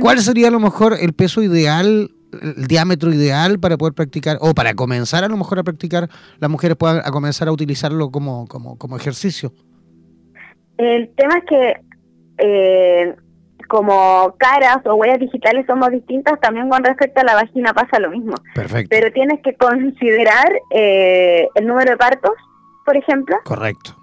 ¿cuál 0.00 0.18
sería 0.18 0.48
a 0.48 0.50
lo 0.50 0.58
mejor 0.58 0.96
el 1.00 1.12
peso 1.12 1.42
ideal 1.42 2.10
el 2.42 2.66
diámetro 2.66 3.12
ideal 3.12 3.58
para 3.58 3.76
poder 3.76 3.94
practicar 3.94 4.38
o 4.40 4.54
para 4.54 4.74
comenzar 4.74 5.24
a 5.24 5.28
lo 5.28 5.36
mejor 5.36 5.58
a 5.58 5.62
practicar 5.62 6.08
las 6.38 6.50
mujeres 6.50 6.76
puedan 6.76 6.98
a 7.04 7.10
comenzar 7.10 7.48
a 7.48 7.52
utilizarlo 7.52 8.10
como, 8.10 8.46
como, 8.46 8.76
como 8.78 8.96
ejercicio 8.96 9.52
el 10.78 11.14
tema 11.14 11.38
es 11.38 11.44
que 11.44 11.80
eh, 12.38 13.16
como 13.68 14.34
caras 14.38 14.78
o 14.84 14.94
huellas 14.94 15.18
digitales 15.18 15.66
somos 15.66 15.90
distintas, 15.90 16.38
también 16.40 16.68
con 16.68 16.84
respecto 16.84 17.20
a 17.20 17.24
la 17.24 17.34
vagina 17.34 17.72
pasa 17.72 17.98
lo 17.98 18.10
mismo. 18.10 18.34
Perfecto. 18.54 18.88
Pero 18.90 19.12
tienes 19.12 19.40
que 19.42 19.54
considerar 19.54 20.52
eh, 20.70 21.48
el 21.54 21.66
número 21.66 21.92
de 21.92 21.96
partos, 21.96 22.32
por 22.84 22.96
ejemplo. 22.96 23.36
Correcto. 23.44 23.96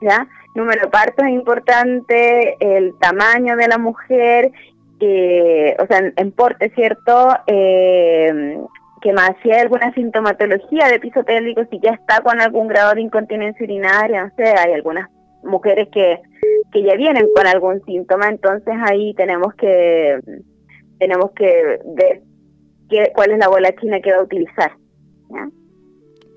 ¿Ya? 0.00 0.26
Número 0.54 0.82
de 0.82 0.88
partos 0.88 1.26
es 1.26 1.32
importante, 1.32 2.56
el 2.60 2.94
tamaño 2.98 3.56
de 3.56 3.68
la 3.68 3.78
mujer, 3.78 4.50
eh, 5.00 5.76
o 5.78 5.86
sea, 5.86 6.12
en, 6.16 6.32
porte, 6.32 6.70
¿cierto? 6.74 7.30
Eh, 7.46 8.58
que 9.00 9.12
más 9.12 9.32
si 9.42 9.50
hay 9.50 9.60
alguna 9.60 9.92
sintomatología 9.94 10.88
de 10.88 11.00
piso 11.00 11.24
si 11.70 11.80
ya 11.80 11.92
está 11.92 12.20
con 12.20 12.40
algún 12.40 12.68
grado 12.68 12.94
de 12.94 13.00
incontinencia 13.00 13.64
urinaria, 13.64 14.24
no 14.24 14.30
sé, 14.36 14.44
hay 14.44 14.74
algunas 14.74 15.08
mujeres 15.42 15.88
que, 15.90 16.20
que 16.72 16.82
ya 16.82 16.94
vienen 16.96 17.26
con 17.34 17.46
algún 17.46 17.82
síntoma, 17.84 18.28
entonces 18.28 18.74
ahí 18.84 19.14
tenemos 19.14 19.54
que 19.54 20.18
tenemos 20.98 21.30
que 21.32 21.80
ver 21.96 22.20
qué, 22.90 23.10
cuál 23.14 23.30
es 23.30 23.38
la 23.38 23.48
bola 23.48 23.74
china 23.76 24.00
que 24.00 24.12
va 24.12 24.18
a 24.18 24.24
utilizar. 24.24 24.72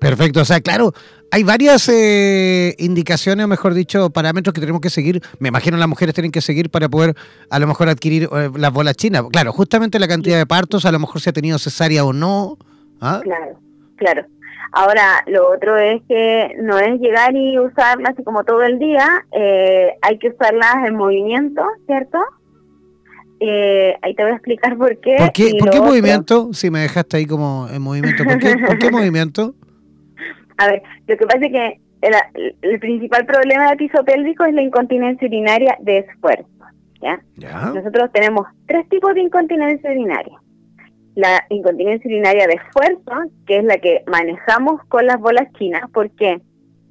Perfecto, 0.00 0.40
o 0.40 0.44
sea, 0.44 0.60
claro, 0.60 0.92
hay 1.34 1.42
varias 1.42 1.88
eh, 1.88 2.76
indicaciones, 2.78 3.48
mejor 3.48 3.74
dicho, 3.74 4.08
parámetros 4.10 4.54
que 4.54 4.60
tenemos 4.60 4.80
que 4.80 4.88
seguir. 4.88 5.20
Me 5.40 5.48
imagino 5.48 5.76
las 5.76 5.88
mujeres 5.88 6.14
tienen 6.14 6.30
que 6.30 6.40
seguir 6.40 6.70
para 6.70 6.88
poder 6.88 7.16
a 7.50 7.58
lo 7.58 7.66
mejor 7.66 7.88
adquirir 7.88 8.28
eh, 8.30 8.50
las 8.56 8.72
bolas 8.72 8.94
chinas. 8.94 9.24
Claro, 9.32 9.50
justamente 9.50 9.98
la 9.98 10.06
cantidad 10.06 10.38
de 10.38 10.46
partos, 10.46 10.86
a 10.86 10.92
lo 10.92 11.00
mejor 11.00 11.20
se 11.20 11.30
ha 11.30 11.32
tenido 11.32 11.58
cesárea 11.58 12.04
o 12.04 12.12
no. 12.12 12.56
¿ah? 13.00 13.18
Claro, 13.24 13.58
claro. 13.96 14.26
Ahora, 14.70 15.24
lo 15.26 15.50
otro 15.50 15.76
es 15.76 16.02
que 16.08 16.54
no 16.62 16.78
es 16.78 17.00
llegar 17.00 17.34
y 17.34 17.58
usarlas 17.58 18.12
así 18.12 18.22
como 18.22 18.44
todo 18.44 18.62
el 18.62 18.78
día, 18.78 19.26
eh, 19.32 19.88
hay 20.02 20.18
que 20.20 20.28
usarlas 20.28 20.86
en 20.86 20.94
movimiento, 20.94 21.64
¿cierto? 21.86 22.18
Eh, 23.40 23.96
ahí 24.02 24.14
te 24.14 24.22
voy 24.22 24.30
a 24.30 24.36
explicar 24.36 24.76
por 24.76 25.00
qué. 25.00 25.16
¿Por 25.18 25.32
qué, 25.32 25.80
movimiento? 25.80 26.50
Si 26.52 26.70
me 26.70 26.78
dejaste 26.78 27.16
ahí 27.16 27.26
como 27.26 27.66
en 27.72 27.82
movimiento, 27.82 28.22
¿por 28.22 28.38
qué, 28.38 28.56
¿por 28.56 28.78
qué 28.78 28.90
movimiento? 28.92 29.56
A 30.58 30.68
ver, 30.68 30.82
lo 31.06 31.16
que 31.16 31.26
pasa 31.26 31.46
es 31.46 31.52
que 31.52 31.80
el, 32.62 32.80
principal 32.80 33.26
problema 33.26 33.68
del 33.68 33.78
piso 33.78 34.04
pélvico 34.04 34.44
es 34.44 34.54
la 34.54 34.62
incontinencia 34.62 35.26
urinaria 35.26 35.76
de 35.80 35.98
esfuerzo. 35.98 36.48
¿ya? 37.00 37.20
¿Ya? 37.36 37.72
Nosotros 37.74 38.10
tenemos 38.12 38.46
tres 38.66 38.88
tipos 38.88 39.14
de 39.14 39.22
incontinencia 39.22 39.90
urinaria. 39.90 40.38
la 41.14 41.44
incontinencia 41.48 42.08
urinaria 42.08 42.46
de 42.46 42.54
esfuerzo, 42.54 43.30
que 43.46 43.58
es 43.58 43.64
la 43.64 43.78
que 43.78 44.02
manejamos 44.06 44.82
con 44.88 45.06
las 45.06 45.18
bolas 45.18 45.50
chinas. 45.58 45.88
¿Por 45.90 46.10
qué? 46.10 46.40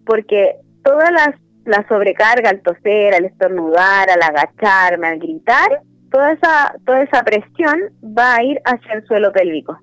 Porque 0.06 0.56
todas 0.84 1.12
las 1.12 1.36
la 1.66 1.86
sobrecarga 1.88 2.50
al 2.50 2.62
toser, 2.62 3.14
al 3.14 3.26
estornudar, 3.26 4.10
al 4.10 4.22
agacharme, 4.22 5.08
al 5.08 5.20
gritar, 5.20 5.82
toda 6.12 6.34
esa, 6.34 6.76
toda 6.86 7.02
esa 7.02 7.24
presión 7.24 7.80
va 8.04 8.36
a 8.36 8.44
ir 8.44 8.62
hacia 8.66 8.94
el 8.94 9.06
suelo 9.06 9.32
pélvico. 9.32 9.78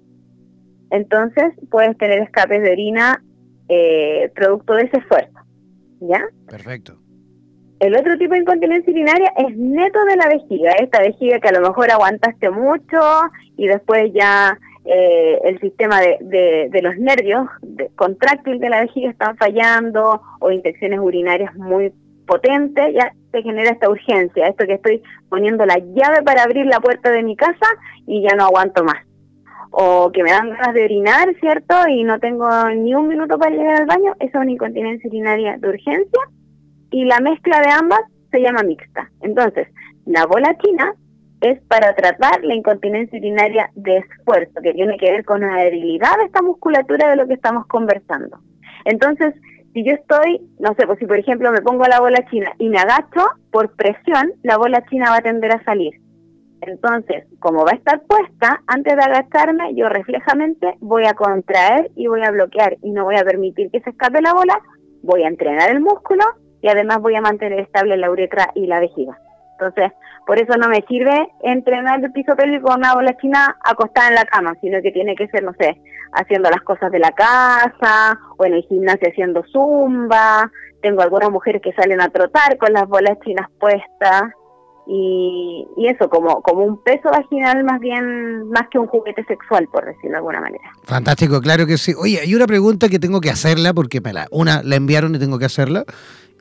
Entonces 0.91 1.55
puedes 1.71 1.97
tener 1.99 2.19
escapes 2.21 2.63
de 2.63 2.73
orina 2.73 3.23
eh, 3.71 4.31
producto 4.35 4.75
de 4.75 4.83
ese 4.83 4.99
esfuerzo. 4.99 5.39
¿Ya? 6.01 6.27
Perfecto. 6.49 6.99
El 7.79 7.97
otro 7.97 8.19
tipo 8.19 8.35
de 8.35 8.41
incontinencia 8.41 8.93
urinaria 8.93 9.33
es 9.37 9.57
neto 9.57 10.05
de 10.05 10.17
la 10.17 10.29
vejiga, 10.29 10.73
esta 10.73 11.01
vejiga 11.01 11.39
que 11.39 11.49
a 11.49 11.53
lo 11.53 11.61
mejor 11.61 11.91
aguantaste 11.91 12.51
mucho 12.51 13.01
y 13.57 13.69
después 13.69 14.13
ya 14.13 14.59
eh, 14.85 15.39
el 15.45 15.61
sistema 15.61 16.01
de, 16.01 16.69
de, 16.71 16.83
los 16.83 16.99
nervios 16.99 17.49
de, 17.63 17.89
contráctil 17.97 18.59
de 18.59 18.69
la 18.69 18.81
vejiga 18.81 19.11
están 19.11 19.37
fallando 19.37 20.21
o 20.41 20.51
infecciones 20.51 20.99
urinarias 21.01 21.55
muy 21.55 21.93
potentes, 22.27 22.95
ya 22.95 23.15
se 23.33 23.43
genera 23.43 23.71
esta 23.71 23.89
urgencia, 23.89 24.49
esto 24.49 24.67
que 24.67 24.75
estoy 24.75 25.03
poniendo 25.29 25.65
la 25.65 25.79
llave 25.79 26.23
para 26.23 26.43
abrir 26.43 26.67
la 26.67 26.81
puerta 26.81 27.11
de 27.11 27.23
mi 27.23 27.37
casa 27.37 27.67
y 28.07 28.23
ya 28.23 28.35
no 28.37 28.45
aguanto 28.45 28.85
más. 28.85 29.10
O 29.71 30.11
que 30.13 30.23
me 30.23 30.31
dan 30.31 30.51
ganas 30.51 30.75
de 30.75 30.85
orinar, 30.85 31.35
¿cierto? 31.41 31.75
Y 31.89 32.05
no 32.05 32.19
tengo 32.19 32.49
ni 32.71 32.95
un 32.95 33.09
minuto 33.09 33.39
para 33.39 33.55
llegar 33.55 33.83
al 33.83 33.87
baño, 33.87 34.15
esa 34.19 34.39
es 34.39 34.43
una 34.43 34.51
incontinencia 34.51 35.09
urinaria 35.09 35.57
de 35.59 35.69
urgencia. 35.69 36.21
Y 36.91 37.05
la 37.05 37.21
mezcla 37.21 37.61
de 37.61 37.71
ambas 37.71 38.01
se 38.31 38.41
llama 38.41 38.63
mixta. 38.63 39.11
Entonces, 39.21 39.69
la 40.07 40.27
bola 40.27 40.57
china 40.59 40.95
es 41.41 41.61
para 41.69 41.95
tratar 41.95 42.43
la 42.43 42.55
incontinencia 42.55 43.19
urinaria 43.19 43.71
de 43.75 43.99
esfuerzo, 43.99 44.61
que 44.63 44.75
tiene 44.75 44.97
que 44.99 45.11
ver 45.11 45.25
con 45.25 45.41
la 45.41 45.63
debilidad 45.65 46.17
de 46.19 46.25
esta 46.25 46.43
musculatura 46.43 47.09
de 47.09 47.17
lo 47.17 47.27
que 47.27 47.35
estamos 47.35 47.67
conversando. 47.67 48.39
Entonces, 48.85 49.35
si 49.73 49.85
yo 49.85 49.93
estoy, 49.93 50.41
no 50.59 50.75
sé, 50.75 50.87
pues 50.87 50.99
si 50.99 51.07
por 51.07 51.19
ejemplo 51.19 51.53
me 51.53 51.63
pongo 51.63 51.85
la 51.85 52.01
bola 52.01 52.25
china 52.31 52.53
y 52.59 52.69
me 52.69 52.79
agacho, 52.79 53.25
por 53.51 53.75
presión, 53.75 54.33
la 54.43 54.59
bola 54.59 54.85
china 54.91 55.11
va 55.11 55.19
a 55.19 55.23
tender 55.23 55.53
a 55.53 55.65
salir. 55.65 55.95
Entonces, 56.63 57.25
como 57.39 57.65
va 57.65 57.73
a 57.73 57.77
estar 57.77 58.03
puesta, 58.03 58.63
antes 58.67 58.95
de 58.95 59.03
agacharme, 59.03 59.75
yo 59.75 59.89
reflejamente 59.89 60.75
voy 60.81 61.07
a 61.07 61.15
contraer 61.15 61.91
y 61.97 62.07
voy 62.07 62.23
a 62.23 62.31
bloquear 62.31 62.77
y 62.83 62.91
no 62.91 63.05
voy 63.05 63.17
a 63.17 63.25
permitir 63.25 63.71
que 63.71 63.81
se 63.81 63.91
escape 63.91 64.21
la 64.21 64.35
bola, 64.35 64.61
voy 65.03 65.23
a 65.23 65.29
entrenar 65.29 65.71
el 65.71 65.81
músculo 65.81 66.25
y 66.61 66.69
además 66.69 67.01
voy 67.01 67.15
a 67.15 67.23
mantener 67.23 67.61
estable 67.61 67.97
la 67.97 68.11
uretra 68.11 68.51
y 68.55 68.67
la 68.67 68.81
vejiga. 68.81 69.19
Entonces, 69.53 69.93
por 70.27 70.39
eso 70.39 70.57
no 70.57 70.69
me 70.69 70.83
sirve 70.89 71.29
entrenar 71.43 72.03
el 72.03 72.13
piso 72.13 72.35
pélvico 72.37 72.69
con 72.69 72.79
una 72.79 72.95
bola 72.95 73.17
china 73.19 73.57
acostada 73.65 74.09
en 74.09 74.15
la 74.15 74.25
cama, 74.25 74.55
sino 74.61 74.81
que 74.83 74.93
tiene 74.93 75.15
que 75.15 75.29
ser, 75.29 75.43
no 75.43 75.53
sé, 75.59 75.81
haciendo 76.13 76.51
las 76.51 76.63
cosas 76.63 76.91
de 76.93 76.99
la 76.99 77.13
casa 77.13 78.19
o 78.39 78.45
en 78.45 78.55
el 78.55 78.63
gimnasio 78.63 79.09
haciendo 79.09 79.43
zumba. 79.53 80.51
Tengo 80.83 81.03
algunas 81.03 81.31
mujeres 81.31 81.61
que 81.63 81.73
salen 81.73 82.01
a 82.01 82.09
trotar 82.09 82.57
con 82.59 82.73
las 82.73 82.87
bolas 82.87 83.19
chinas 83.25 83.49
puestas. 83.59 84.33
Y, 84.93 85.69
y, 85.77 85.87
eso 85.87 86.09
como 86.11 86.43
como 86.43 86.65
un 86.65 86.83
peso 86.83 87.11
vaginal 87.13 87.63
más 87.63 87.79
bien 87.79 88.51
más 88.51 88.67
que 88.73 88.79
un 88.81 88.89
juguete 88.89 89.25
sexual 89.25 89.69
por 89.71 89.85
decirlo 89.87 90.11
de 90.11 90.17
alguna 90.17 90.41
manera. 90.41 90.65
Fantástico 90.83 91.41
claro 91.41 91.65
que 91.65 91.79
sí. 91.79 91.95
Oye 91.97 92.19
hay 92.19 92.35
una 92.35 92.49
pregunta 92.49 92.89
que 92.89 92.99
tengo 92.99 93.21
que 93.21 93.31
hacerla 93.31 93.73
porque 93.73 94.01
me 94.01 94.13
la 94.13 94.27
una 94.33 94.65
la 94.65 94.75
enviaron 94.75 95.15
y 95.15 95.21
tengo 95.21 95.39
que 95.39 95.45
hacerla. 95.45 95.85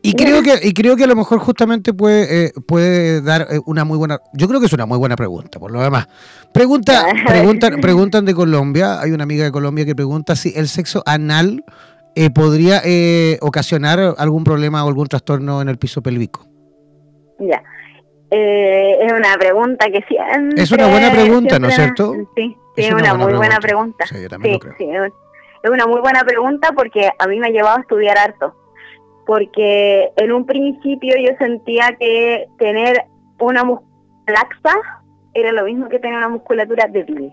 Y 0.02 0.14
creo 0.14 0.42
que 0.42 0.68
y 0.68 0.74
creo 0.74 0.96
que 0.96 1.04
a 1.04 1.08
lo 1.08 1.16
mejor 1.16 1.38
justamente 1.38 1.94
puede 1.94 2.46
eh, 2.46 2.52
puede 2.66 3.22
dar 3.22 3.46
eh, 3.52 3.60
una 3.68 3.86
muy 3.86 4.00
buena 4.00 4.18
yo 4.34 4.48
creo 4.48 4.60
que 4.60 4.66
es 4.66 4.74
una 4.74 4.88
muy 4.88 4.98
buena 4.98 5.16
pregunta 5.16 5.60
por 5.60 5.70
lo 5.70 5.84
demás. 5.84 6.08
Pregunta 6.52 7.06
preguntan 7.28 7.80
preguntan 7.82 8.26
de 8.26 8.34
Colombia 8.34 9.00
hay 9.00 9.12
una 9.12 9.26
amiga 9.26 9.44
de 9.44 9.52
Colombia 9.52 9.86
que 9.86 9.94
pregunta 9.94 10.36
si 10.36 10.54
el 10.56 10.70
sexo 10.70 11.04
anal 11.06 11.64
eh, 12.16 12.32
podría 12.32 12.82
ocasionar 13.42 14.16
algún 14.18 14.44
problema 14.44 14.84
o 14.84 14.88
algún 14.88 15.06
trastorno 15.06 15.62
en 15.62 15.70
el 15.70 15.78
piso 15.78 16.02
pélvico. 16.02 16.48
Ya 17.38 17.62
es 18.32 19.12
una 19.12 19.36
pregunta 19.38 19.88
que 19.88 20.04
siempre 20.04 20.62
es 20.62 20.72
una 20.72 20.88
buena 20.88 21.12
pregunta 21.12 21.60
no 21.60 21.68
es 21.68 21.76
cierto 21.76 22.14
sí 22.36 22.58
sí 22.76 22.86
es 22.86 22.94
una, 22.94 23.14
muy 23.16 23.34
buena 23.34 23.60
pregunta, 23.60 24.06
Sí, 24.06 24.22
yo 24.22 24.30
también 24.30 24.54
lo 24.54 24.60
creo. 24.60 24.76
sí, 24.78 24.90
es 25.64 25.70
una 25.70 25.86
muy 25.88 26.00
buena 26.00 26.24
pregunta 26.24 26.72
porque 26.76 27.10
a 27.18 27.28
mí 27.28 27.40
me 27.40 27.48
ha 27.48 27.52
llevado 27.52 27.78
a 27.78 27.82
estudiar 27.82 28.18
harto 28.18 28.56
porque 29.30 30.12
en 30.16 30.32
un 30.32 30.48
principio 30.48 31.16
yo 31.20 31.38
sentía 31.38 31.96
que 32.00 32.48
tener 32.58 33.06
una 33.40 33.64
laxa 34.26 34.76
era 35.36 35.52
lo 35.52 35.66
mismo 35.66 35.88
que 35.88 36.00
tener 36.00 36.18
una 36.18 36.30
musculatura 36.30 36.88
débil, 36.88 37.32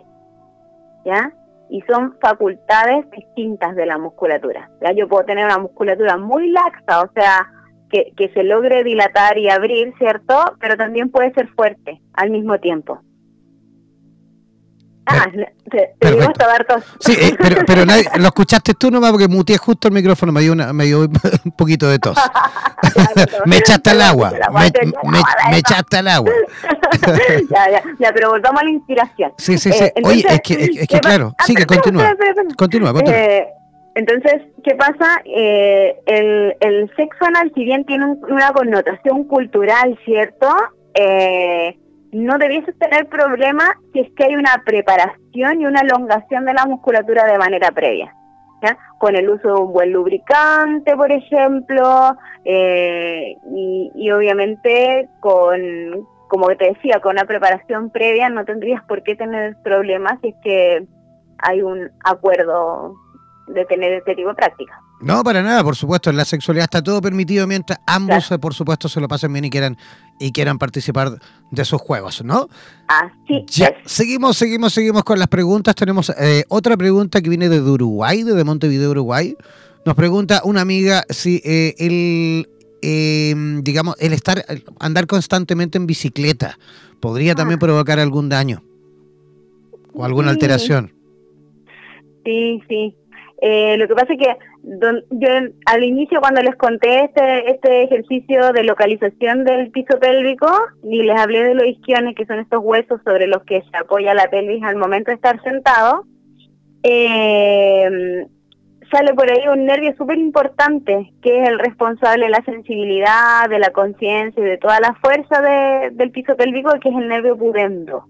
¿ya? 1.07 1.33
Y 1.71 1.81
son 1.83 2.15
facultades 2.21 3.11
distintas 3.11 3.75
de 3.77 3.87
la 3.87 3.97
musculatura, 3.97 4.69
¿ya? 4.83 4.93
Yo 4.93 5.09
puedo 5.09 5.25
tener 5.25 5.47
una 5.47 5.57
musculatura 5.57 6.19
muy 6.19 6.51
laxa, 6.51 7.01
o 7.01 7.11
sea, 7.15 7.51
que, 7.91 8.13
que 8.17 8.29
se 8.31 8.43
logre 8.43 8.85
dilatar 8.85 9.39
y 9.39 9.49
abrir, 9.49 9.95
¿cierto? 9.99 10.57
Pero 10.61 10.77
también 10.77 11.11
puede 11.11 11.33
ser 11.35 11.49
fuerte 11.49 12.01
al 12.15 12.31
mismo 12.31 12.59
tiempo. 12.59 13.01
Ah, 15.09 15.27
te, 15.71 15.95
te 16.01 16.11
digo 16.11 16.25
hasta 16.25 16.49
dar 16.49 16.65
tos. 16.65 16.83
Sí, 16.99 17.13
eh, 17.13 17.37
pero, 17.39 17.65
pero 17.65 17.87
nadie, 17.87 18.05
lo 18.17 18.27
escuchaste 18.27 18.75
tú 18.75 18.91
nomás 18.91 19.13
porque 19.13 19.29
muteé 19.29 19.57
justo 19.57 19.87
el 19.87 19.95
micrófono, 19.95 20.33
me 20.33 20.41
dio, 20.41 20.53
una, 20.53 20.73
me 20.73 20.85
dio 20.85 21.01
un 21.03 21.53
poquito 21.57 21.89
de 21.89 22.01
tos. 22.01 22.19
me 23.47 23.59
echaste 23.59 23.91
al 23.91 24.03
agua, 24.03 24.33
me, 24.53 25.11
me, 25.11 25.23
me 25.51 25.59
echaste 25.59 25.99
al 25.99 26.09
agua. 26.09 26.33
ya, 27.51 27.71
ya, 27.71 27.83
ya, 27.99 28.13
pero 28.13 28.31
volvamos 28.31 28.61
a 28.61 28.65
la 28.65 28.71
inspiración. 28.71 29.33
Sí, 29.39 29.59
sí, 29.59 29.73
sí. 29.73 29.85
Eh, 29.85 29.93
Oye, 30.03 30.27
es 30.29 30.41
que, 30.41 30.55
es, 30.55 30.61
es 30.61 30.79
que 30.81 30.87
¿qué 30.87 31.01
claro, 31.01 31.35
sigue, 31.45 31.61
Ah, 31.61 31.63
espera, 31.63 31.83
continúa. 31.83 32.17
Continúa, 32.57 32.93
continúa. 32.93 33.17
Eh, 33.17 33.49
entonces, 33.97 34.43
¿qué 34.63 34.75
pasa? 34.77 35.21
Eh, 35.25 35.97
el, 36.07 36.55
el 36.61 36.91
sexo 36.97 37.25
anal, 37.25 37.51
si 37.55 37.65
bien 37.65 37.85
tiene 37.85 38.05
un- 38.07 38.25
una 38.31 38.53
connotación 38.53 39.25
cultural, 39.25 39.99
¿cierto? 40.05 40.49
Eh, 40.95 41.77
no 42.13 42.39
debiese 42.39 42.73
tener 42.75 43.07
problema 43.09 43.65
si 43.93 44.01
es 44.01 44.11
que 44.17 44.25
hay 44.25 44.37
una 44.37 44.63
preparación 44.65 45.61
y 45.61 45.67
una 45.67 45.81
elongación 45.81 46.45
de 46.45 46.55
la 46.55 46.65
musculatura 46.67 47.25
de 47.27 47.39
manera 47.39 47.71
previa. 47.73 48.15
¿ya? 48.63 48.79
Con 48.99 49.17
el 49.17 49.29
uso 49.29 49.49
de 49.49 49.61
un 49.61 49.73
buen 49.73 49.93
lubricante, 49.93 50.97
por 50.97 51.13
ejemplo, 51.13 52.17
eh, 52.45 53.35
y, 53.55 53.91
y 53.95 54.11
obviamente 54.13 55.09
con, 55.21 56.07
como 56.29 56.47
te 56.57 56.73
decía, 56.73 57.01
con 57.01 57.13
una 57.17 57.27
preparación 57.27 57.91
previa 57.91 58.29
no 58.31 58.45
tendrías 58.47 58.83
por 58.85 59.03
qué 59.03 59.15
tener 59.15 59.57
problemas 59.63 60.19
si 60.23 60.29
es 60.29 60.35
que 60.43 60.87
hay 61.39 61.61
un 61.61 61.91
acuerdo 62.03 62.95
de 63.49 63.65
tener 63.67 63.93
este 63.93 64.15
tipo 64.15 64.29
de 64.31 64.35
práctica. 64.35 64.81
No, 65.01 65.23
para 65.23 65.43
nada, 65.43 65.63
por 65.63 65.77
supuesto, 65.77 66.11
en 66.11 66.17
la 66.17 66.25
sexualidad 66.25 66.65
está 66.65 66.83
todo 66.83 67.01
permitido 67.01 67.47
mientras 67.47 67.79
ambos, 67.87 68.29
por 68.41 68.55
supuesto, 68.55 68.89
se 68.89 69.01
lo 69.01 69.09
pasen 69.09 69.33
bien 69.33 69.45
y 69.45 69.51
quieran 69.51 69.77
y 70.19 70.33
quieran 70.33 70.59
participar 70.59 71.19
de 71.51 71.65
sus 71.65 71.81
juegos, 71.81 72.25
¿no? 72.25 72.49
Así 72.89 73.45
Ya, 73.49 73.67
es. 73.67 73.91
seguimos, 73.93 74.37
seguimos, 74.37 74.73
seguimos 74.73 75.05
con 75.05 75.19
las 75.19 75.29
preguntas. 75.29 75.75
Tenemos 75.75 76.11
eh, 76.19 76.45
otra 76.49 76.77
pregunta 76.77 77.21
que 77.21 77.29
viene 77.29 77.49
desde 77.49 77.71
Uruguay, 77.71 78.23
desde 78.23 78.43
Montevideo, 78.45 78.91
Uruguay. 78.91 79.37
Nos 79.85 79.95
pregunta 79.95 80.41
una 80.45 80.63
amiga 80.63 81.05
si 81.11 81.41
eh, 81.45 81.75
el, 81.79 82.49
eh, 82.83 83.35
digamos, 83.63 83.95
el 84.01 84.13
estar, 84.15 84.45
el 84.49 84.65
andar 84.81 85.07
constantemente 85.07 85.77
en 85.79 85.87
bicicleta 85.87 86.59
podría 87.01 87.35
también 87.35 87.59
provocar 87.61 88.01
algún 88.01 88.29
daño 88.31 88.63
o 89.93 90.05
alguna 90.05 90.29
Sí. 90.29 90.35
alteración. 90.35 90.93
Sí, 92.25 92.63
sí. 92.69 92.97
Eh, 93.43 93.77
lo 93.77 93.87
que 93.87 93.95
pasa 93.95 94.15
es 94.15 94.19
que 94.19 94.37
don- 94.63 95.05
yo 95.11 95.29
al 95.67 95.85
inicio 95.85 96.21
cuando 96.21 96.41
les 96.43 96.57
conté 96.57 97.05
este, 97.05 97.51
este 97.51 97.83
ejercicio 97.83 98.51
de 98.53 98.65
localización 98.65 99.45
del 99.45 99.71
piso 99.71 99.99
pélvico 100.01 100.49
y 100.83 101.03
les 101.03 101.19
hablé 101.19 101.43
de 101.45 101.55
los 101.55 101.67
isquiones, 101.67 102.15
que 102.15 102.25
son 102.25 102.39
estos 102.39 102.61
huesos 102.63 103.01
sobre 103.05 103.27
los 103.27 103.43
que 103.45 103.61
se 103.71 103.77
apoya 103.77 104.15
la 104.15 104.31
pelvis 104.31 104.63
al 104.65 104.77
momento 104.77 105.11
de 105.11 105.17
estar 105.17 105.43
sentado, 105.43 106.05
eh, 106.83 108.27
sale 108.91 109.15
por 109.15 109.31
ahí 109.31 109.49
un 109.49 109.67
nervio 109.67 109.95
súper 109.97 110.17
importante, 110.19 111.13
que 111.21 111.43
es 111.43 111.49
el 111.49 111.59
responsable 111.59 112.25
de 112.27 112.31
la 112.31 112.45
sensibilidad, 112.45 113.49
de 113.51 113.59
la 113.59 113.71
conciencia 113.71 114.41
y 114.43 114.47
de 114.47 114.59
toda 114.59 114.81
la 114.81 114.95
fuerza 115.03 115.43
de- 115.43 115.91
del 115.91 116.11
piso 116.11 116.37
pélvico, 116.37 116.71
que 116.81 116.89
es 116.89 116.95
el 116.97 117.09
nervio 117.09 117.37
pudendo. 117.37 118.05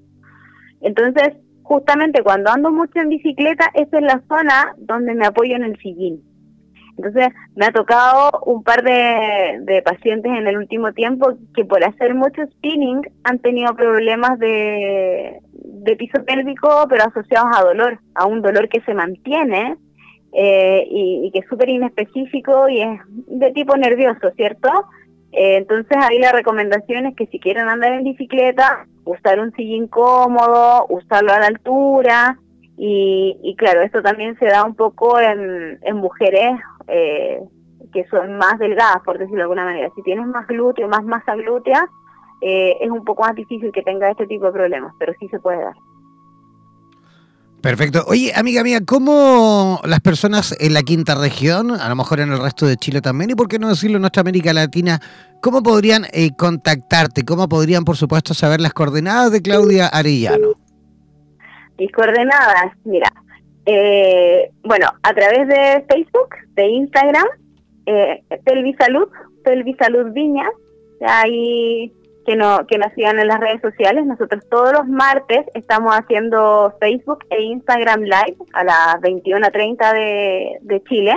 Entonces, 0.83 1.33
justamente 1.67 2.23
cuando 2.23 2.51
ando 2.51 2.71
mucho 2.71 3.01
en 3.01 3.09
bicicleta, 3.09 3.71
esa 3.75 3.99
es 3.99 4.03
la 4.05 4.23
zona 4.29 4.75
donde 4.79 5.15
me 5.15 5.27
apoyo 5.27 5.57
en 5.57 5.65
el 5.65 5.77
sillín. 5.79 6.23
Entonces, 6.97 7.29
me 7.57 7.67
ha 7.67 7.73
tocado 7.73 8.31
un 8.47 8.63
par 8.63 8.83
de, 8.83 9.59
de 9.63 9.83
pacientes 9.83 10.33
en 10.33 10.47
el 10.47 10.57
último 10.57 10.93
tiempo 10.93 11.35
que 11.55 11.65
por 11.65 11.85
hacer 11.85 12.15
mucho 12.15 12.43
spinning 12.53 13.03
han 13.25 13.39
tenido 13.41 13.75
problemas 13.75 14.39
de, 14.39 15.41
de 15.53 15.97
piso 15.97 16.25
pélvico, 16.25 16.87
pero 16.89 17.05
asociados 17.05 17.51
a 17.55 17.65
dolor, 17.65 17.99
a 18.15 18.27
un 18.27 18.41
dolor 18.41 18.69
que 18.69 18.81
se 18.83 18.95
mantiene 18.95 19.77
eh, 20.33 20.87
y, 20.89 21.27
y 21.27 21.31
que 21.33 21.41
es 21.41 21.49
súper 21.49 21.69
inespecífico 21.69 22.69
y 22.69 22.81
es 22.81 23.01
de 23.27 23.51
tipo 23.53 23.77
nervioso, 23.77 24.31
¿cierto? 24.37 24.71
Eh, 25.33 25.57
entonces 25.57 25.99
ahí 26.01 26.19
la 26.19 26.33
recomendación 26.33 27.07
es 27.07 27.17
que 27.17 27.27
si 27.27 27.41
quieren 27.41 27.69
andar 27.69 27.93
en 27.93 28.05
bicicleta, 28.05 28.87
usar 29.07 29.41
un 29.41 29.53
sillín 29.53 29.87
cómodo, 29.87 30.87
usarlo 30.89 31.33
a 31.33 31.41
la 31.41 31.47
altura 31.47 32.39
Y, 32.77 33.55
claro, 33.57 33.81
esto 33.81 34.03
también 34.03 34.39
se 34.39 34.47
da 34.47 34.65
un 34.65 34.75
poco 34.75 35.19
en, 35.19 35.79
mujeres 35.97 36.61
eh, 36.89 37.41
que 37.93 38.05
son 38.09 38.37
más 38.37 38.59
delgadas, 38.59 39.01
por 39.03 39.17
decirlo 39.17 39.39
de 39.39 39.43
alguna 39.43 39.65
manera. 39.65 39.89
Si 39.97 40.03
tienes 40.03 40.27
más 40.27 40.47
glúteo, 40.47 40.87
más 40.89 41.03
masa 41.03 41.35
glútea, 41.37 41.89
eh, 42.43 42.77
es 42.81 42.91
un 42.91 43.05
poco 43.05 43.23
más 43.23 43.35
difícil 43.35 43.73
que 43.73 43.83
tenga 43.83 44.11
este 44.11 44.27
tipo 44.27 44.47
de 44.47 44.53
problemas, 44.53 44.93
pero 44.99 45.15
sí 45.19 45.29
se 45.29 45.41
puede 45.41 45.63
dar. 45.63 45.75
Perfecto. 47.67 48.05
Oye, 48.07 48.31
amiga 48.37 48.63
mía, 48.63 48.79
¿cómo 48.87 49.81
las 49.83 49.99
personas 49.99 50.57
en 50.61 50.73
la 50.73 50.83
quinta 50.83 51.17
región, 51.17 51.73
a 51.73 51.89
lo 51.89 51.97
mejor 51.97 52.21
en 52.21 52.31
el 52.31 52.39
resto 52.39 52.65
de 52.65 52.77
Chile 52.77 53.01
también, 53.01 53.31
y 53.31 53.35
por 53.35 53.49
qué 53.49 53.59
no 53.59 53.69
decirlo 53.69 53.97
en 53.97 54.03
nuestra 54.03 54.21
América 54.21 54.53
Latina, 54.53 55.01
cómo 55.43 55.65
podrían 55.65 56.05
eh, 56.13 56.31
contactarte? 56.39 57.25
¿Cómo 57.25 57.49
podrían, 57.49 57.85
por 57.85 57.97
supuesto, 57.97 58.35
saber 58.35 58.61
las 58.61 58.73
coordenadas 58.73 59.33
de 59.33 59.43
Claudia 59.43 59.89
Arellano? 59.89 60.51
Mis 61.77 61.91
coordenadas, 61.91 62.71
mira, 62.85 63.13
eh, 63.65 64.49
bueno, 64.63 64.87
a 65.03 65.13
través 65.13 65.49
de 65.49 65.85
Facebook, 65.89 66.37
de 66.55 66.69
Instagram, 66.69 67.27
eh, 67.87 68.23
Pelvisalud, 68.45 69.09
Pelvisalud 69.43 70.13
Viñas, 70.13 70.53
ahí 71.05 71.93
que, 72.27 72.37
no, 72.37 72.67
que 72.67 72.77
nos 72.77 72.93
sigan 72.95 73.19
en 73.19 73.29
las 73.29 73.41
redes 73.41 73.63
sociales. 73.63 74.05
Nosotros 74.05 74.45
todos 74.51 74.73
los 74.73 74.87
martes 74.89 75.47
estamos 75.55 75.95
haciendo 75.95 76.75
Facebook 76.81 77.25
e 77.31 77.41
Instagram 77.43 78.03
Live 78.03 78.37
a 78.53 78.65
las 78.65 78.97
21.30 79.01 79.93
de, 79.95 80.59
de 80.61 80.83
Chile. 80.85 81.15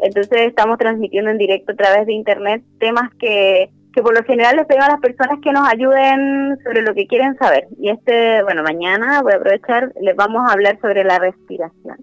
Entonces 0.00 0.48
estamos 0.48 0.78
transmitiendo 0.78 1.30
en 1.30 1.38
directo 1.38 1.72
a 1.72 1.76
través 1.76 2.06
de 2.06 2.14
internet 2.14 2.62
temas 2.80 3.12
que, 3.18 3.70
que 3.92 4.02
por 4.02 4.14
lo 4.14 4.24
general 4.24 4.56
les 4.56 4.66
pedimos 4.66 4.88
a 4.88 4.92
las 4.92 5.00
personas 5.00 5.38
que 5.40 5.52
nos 5.52 5.68
ayuden 5.68 6.58
sobre 6.64 6.82
lo 6.82 6.94
que 6.94 7.06
quieren 7.06 7.36
saber. 7.36 7.68
Y 7.78 7.90
este, 7.90 8.42
bueno, 8.42 8.62
mañana 8.62 9.22
voy 9.22 9.34
a 9.34 9.36
aprovechar, 9.36 9.92
les 10.00 10.16
vamos 10.16 10.48
a 10.48 10.52
hablar 10.52 10.78
sobre 10.80 11.04
la 11.04 11.18
respiración. 11.18 11.98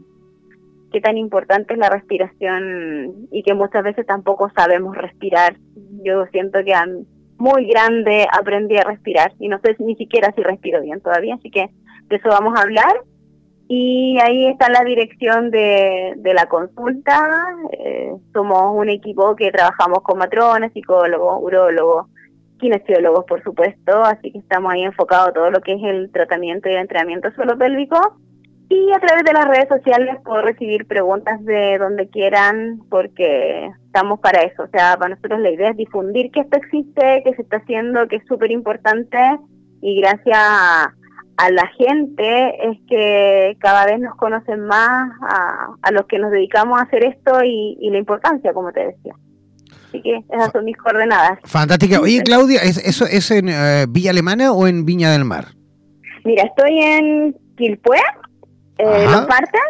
Qué 0.91 1.01
tan 1.01 1.17
importante 1.17 1.73
es 1.73 1.79
la 1.79 1.89
respiración 1.89 3.27
y 3.31 3.43
que 3.43 3.53
muchas 3.53 3.83
veces 3.83 4.05
tampoco 4.05 4.49
sabemos 4.55 4.95
respirar. 4.95 5.55
Yo 6.03 6.25
siento 6.27 6.63
que 6.63 6.73
han 6.73 7.05
muy 7.41 7.65
grande, 7.65 8.27
aprendí 8.31 8.77
a 8.77 8.83
respirar 8.83 9.33
y 9.39 9.47
no 9.47 9.59
sé 9.63 9.75
ni 9.79 9.95
siquiera 9.95 10.31
si 10.35 10.43
respiro 10.43 10.81
bien 10.81 11.01
todavía, 11.01 11.35
así 11.35 11.49
que 11.49 11.69
de 12.07 12.15
eso 12.15 12.29
vamos 12.29 12.57
a 12.57 12.61
hablar. 12.61 13.01
Y 13.67 14.17
ahí 14.21 14.47
está 14.47 14.69
la 14.69 14.83
dirección 14.83 15.49
de, 15.49 16.13
de 16.17 16.33
la 16.33 16.47
consulta. 16.47 17.17
Eh, 17.71 18.11
somos 18.33 18.75
un 18.75 18.89
equipo 18.89 19.33
que 19.35 19.49
trabajamos 19.49 19.99
con 20.03 20.17
matrones, 20.17 20.73
psicólogos, 20.73 21.39
urólogos, 21.41 22.07
kinesiólogos, 22.59 23.25
por 23.25 23.41
supuesto, 23.43 24.03
así 24.03 24.31
que 24.31 24.39
estamos 24.39 24.71
ahí 24.73 24.83
enfocados 24.83 25.33
todo 25.33 25.49
lo 25.49 25.61
que 25.61 25.73
es 25.73 25.83
el 25.83 26.11
tratamiento 26.11 26.69
y 26.69 26.73
el 26.73 26.79
entrenamiento 26.79 27.31
suelo 27.31 27.57
pélvico 27.57 28.17
y 28.71 28.89
a 28.93 28.99
través 28.99 29.25
de 29.25 29.33
las 29.33 29.47
redes 29.49 29.67
sociales 29.67 30.15
puedo 30.23 30.41
recibir 30.41 30.87
preguntas 30.87 31.43
de 31.43 31.77
donde 31.77 32.07
quieran 32.07 32.79
porque 32.89 33.69
estamos 33.85 34.21
para 34.21 34.43
eso. 34.43 34.63
O 34.63 34.67
sea, 34.69 34.95
para 34.97 35.15
nosotros 35.15 35.41
la 35.41 35.51
idea 35.51 35.71
es 35.71 35.77
difundir 35.77 36.31
que 36.31 36.39
esto 36.39 36.57
existe, 36.57 37.21
que 37.25 37.35
se 37.35 37.41
está 37.41 37.57
haciendo, 37.57 38.07
que 38.07 38.15
es 38.17 38.25
súper 38.27 38.49
importante 38.49 39.17
y 39.81 39.99
gracias 39.99 40.37
a, 40.37 40.93
la 41.51 41.67
gente 41.75 42.69
es 42.69 42.77
que 42.87 43.57
cada 43.59 43.87
vez 43.87 43.99
nos 43.99 44.15
conocen 44.15 44.61
más 44.67 45.11
a, 45.21 45.91
los 45.91 46.05
que 46.05 46.19
nos 46.19 46.31
dedicamos 46.31 46.79
a 46.79 46.83
hacer 46.83 47.03
esto 47.03 47.43
y, 47.43 47.89
la 47.89 47.97
importancia, 47.97 48.53
como 48.53 48.71
te 48.71 48.85
decía. 48.85 49.15
Así 49.87 50.03
que 50.03 50.23
esas 50.29 50.51
son 50.51 50.65
mis 50.65 50.77
coordenadas. 50.77 51.39
Fantástica. 51.43 51.99
Oye, 51.99 52.21
Claudia, 52.21 52.61
¿eso 52.61 53.05
es 53.05 53.31
en 53.31 53.49
eh, 53.49 53.85
Villa 53.89 54.11
Alemana 54.11 54.53
o 54.53 54.67
en 54.67 54.85
Viña 54.85 55.11
del 55.11 55.25
Mar? 55.25 55.47
Mira, 56.23 56.43
estoy 56.43 56.77
en 56.77 57.35
Quilpué, 57.57 57.97
eh, 58.81 59.05
los 59.05 59.27
martes 59.27 59.61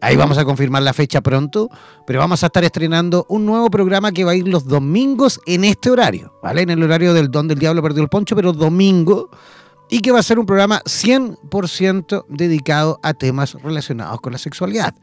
Ahí 0.02 0.16
vamos 0.16 0.40
a 0.40 0.46
confirmar 0.46 0.82
la 0.82 0.94
fecha 0.94 1.22
pronto, 1.22 1.70
pero 2.08 2.18
vamos 2.18 2.42
a 2.42 2.48
estar 2.48 2.64
estrenando 2.64 3.28
un 3.30 3.46
nuevo 3.46 3.70
programa 3.70 4.12
que 4.12 4.24
va 4.24 4.32
a 4.32 4.36
ir 4.36 4.48
los 4.48 4.66
domingos 4.66 5.40
en 5.46 5.64
este 5.64 5.92
horario, 5.92 6.34
¿vale? 6.42 6.64
En 6.64 6.72
el 6.72 6.82
horario 6.82 7.14
del 7.14 7.30
Don 7.30 7.48
del 7.48 7.60
Diablo 7.60 7.84
Perdió 7.84 8.02
el 8.02 8.10
Poncho, 8.10 8.36
pero 8.36 8.52
domingo, 8.52 9.30
y 9.92 10.00
que 10.00 10.12
va 10.12 10.20
a 10.20 10.24
ser 10.24 10.40
un 10.40 10.48
programa 10.48 10.82
100% 10.86 12.26
dedicado 12.30 13.00
a 13.04 13.14
temas 13.14 13.54
relacionados 13.62 14.22
con 14.22 14.34
la 14.34 14.40
sexualidad. 14.40 14.96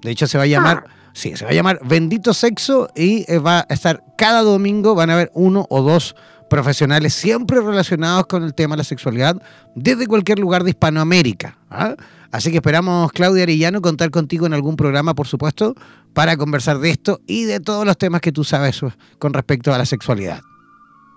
De 0.00 0.10
hecho, 0.10 0.26
se 0.26 0.38
va 0.38 0.44
a 0.44 0.46
llamar... 0.46 0.84
Ah. 0.88 0.99
Sí, 1.12 1.36
se 1.36 1.44
va 1.44 1.50
a 1.50 1.54
llamar 1.54 1.80
Bendito 1.84 2.32
Sexo 2.32 2.88
y 2.94 3.24
eh, 3.32 3.38
va 3.38 3.66
a 3.68 3.74
estar 3.74 4.02
cada 4.16 4.42
domingo, 4.42 4.94
van 4.94 5.10
a 5.10 5.14
haber 5.14 5.30
uno 5.34 5.66
o 5.68 5.82
dos 5.82 6.14
profesionales 6.48 7.14
siempre 7.14 7.60
relacionados 7.60 8.26
con 8.26 8.42
el 8.42 8.54
tema 8.54 8.74
de 8.74 8.78
la 8.78 8.84
sexualidad 8.84 9.36
desde 9.74 10.06
cualquier 10.06 10.38
lugar 10.38 10.64
de 10.64 10.70
Hispanoamérica. 10.70 11.56
¿ah? 11.70 11.94
Así 12.32 12.50
que 12.50 12.58
esperamos, 12.58 13.10
Claudia 13.12 13.44
Arellano, 13.44 13.80
contar 13.80 14.10
contigo 14.10 14.46
en 14.46 14.54
algún 14.54 14.76
programa, 14.76 15.14
por 15.14 15.26
supuesto, 15.26 15.74
para 16.12 16.36
conversar 16.36 16.78
de 16.78 16.90
esto 16.90 17.20
y 17.26 17.44
de 17.44 17.60
todos 17.60 17.86
los 17.86 17.96
temas 17.96 18.20
que 18.20 18.32
tú 18.32 18.44
sabes 18.44 18.80
con 19.18 19.32
respecto 19.32 19.72
a 19.72 19.78
la 19.78 19.86
sexualidad. 19.86 20.40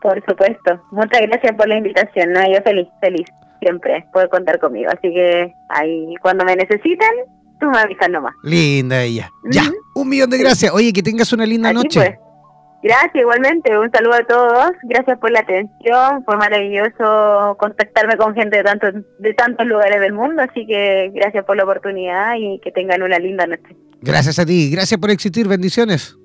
Por 0.02 0.24
supuesto. 0.26 0.82
Muchas 0.92 1.22
gracias 1.22 1.56
por 1.56 1.68
la 1.68 1.78
invitación. 1.78 2.34
¿no? 2.34 2.42
Yo 2.52 2.62
feliz, 2.64 2.88
feliz 3.02 3.28
siempre 3.60 4.06
poder 4.12 4.30
contar 4.30 4.60
conmigo. 4.60 4.90
Así 4.92 5.14
que 5.14 5.54
ahí 5.70 6.16
cuando 6.22 6.46
me 6.46 6.56
necesiten, 6.56 7.12
tú 7.60 7.70
me 7.70 7.80
avisas 7.80 8.10
nomás. 8.10 8.34
Linda 8.44 9.02
ella. 9.02 9.32
Ya, 9.52 9.64
un 9.96 10.10
millón 10.10 10.30
de 10.30 10.38
gracias. 10.38 10.74
Oye, 10.74 10.94
que 10.94 11.04
tengas 11.04 11.32
una 11.34 11.46
linda 11.46 11.72
noche. 11.74 12.00
Pues. 12.00 12.24
Gracias, 12.84 13.16
igualmente. 13.16 13.78
Un 13.78 13.90
saludo 13.92 14.14
a 14.16 14.24
todos. 14.26 14.72
Gracias 14.84 15.18
por 15.18 15.32
la 15.32 15.40
atención. 15.40 16.24
Fue 16.26 16.36
maravilloso 16.36 17.56
contactarme 17.58 18.18
con 18.18 18.36
gente 18.36 18.58
de 18.58 18.64
tantos, 18.64 18.94
de 19.20 19.34
tantos 19.34 19.66
lugares 19.66 20.02
del 20.02 20.12
mundo. 20.12 20.42
Así 20.42 20.68
que 20.68 21.10
gracias 21.14 21.46
por 21.46 21.56
la 21.56 21.64
oportunidad 21.64 22.36
y 22.38 22.60
que 22.60 22.72
tengan 22.72 23.02
una 23.02 23.20
linda 23.20 23.48
noche. 23.48 23.76
Gracias 24.02 24.38
a 24.38 24.46
ti. 24.46 24.70
Gracias 24.70 25.00
por 25.00 25.12
existir. 25.12 25.48
Bendiciones. 25.48 26.18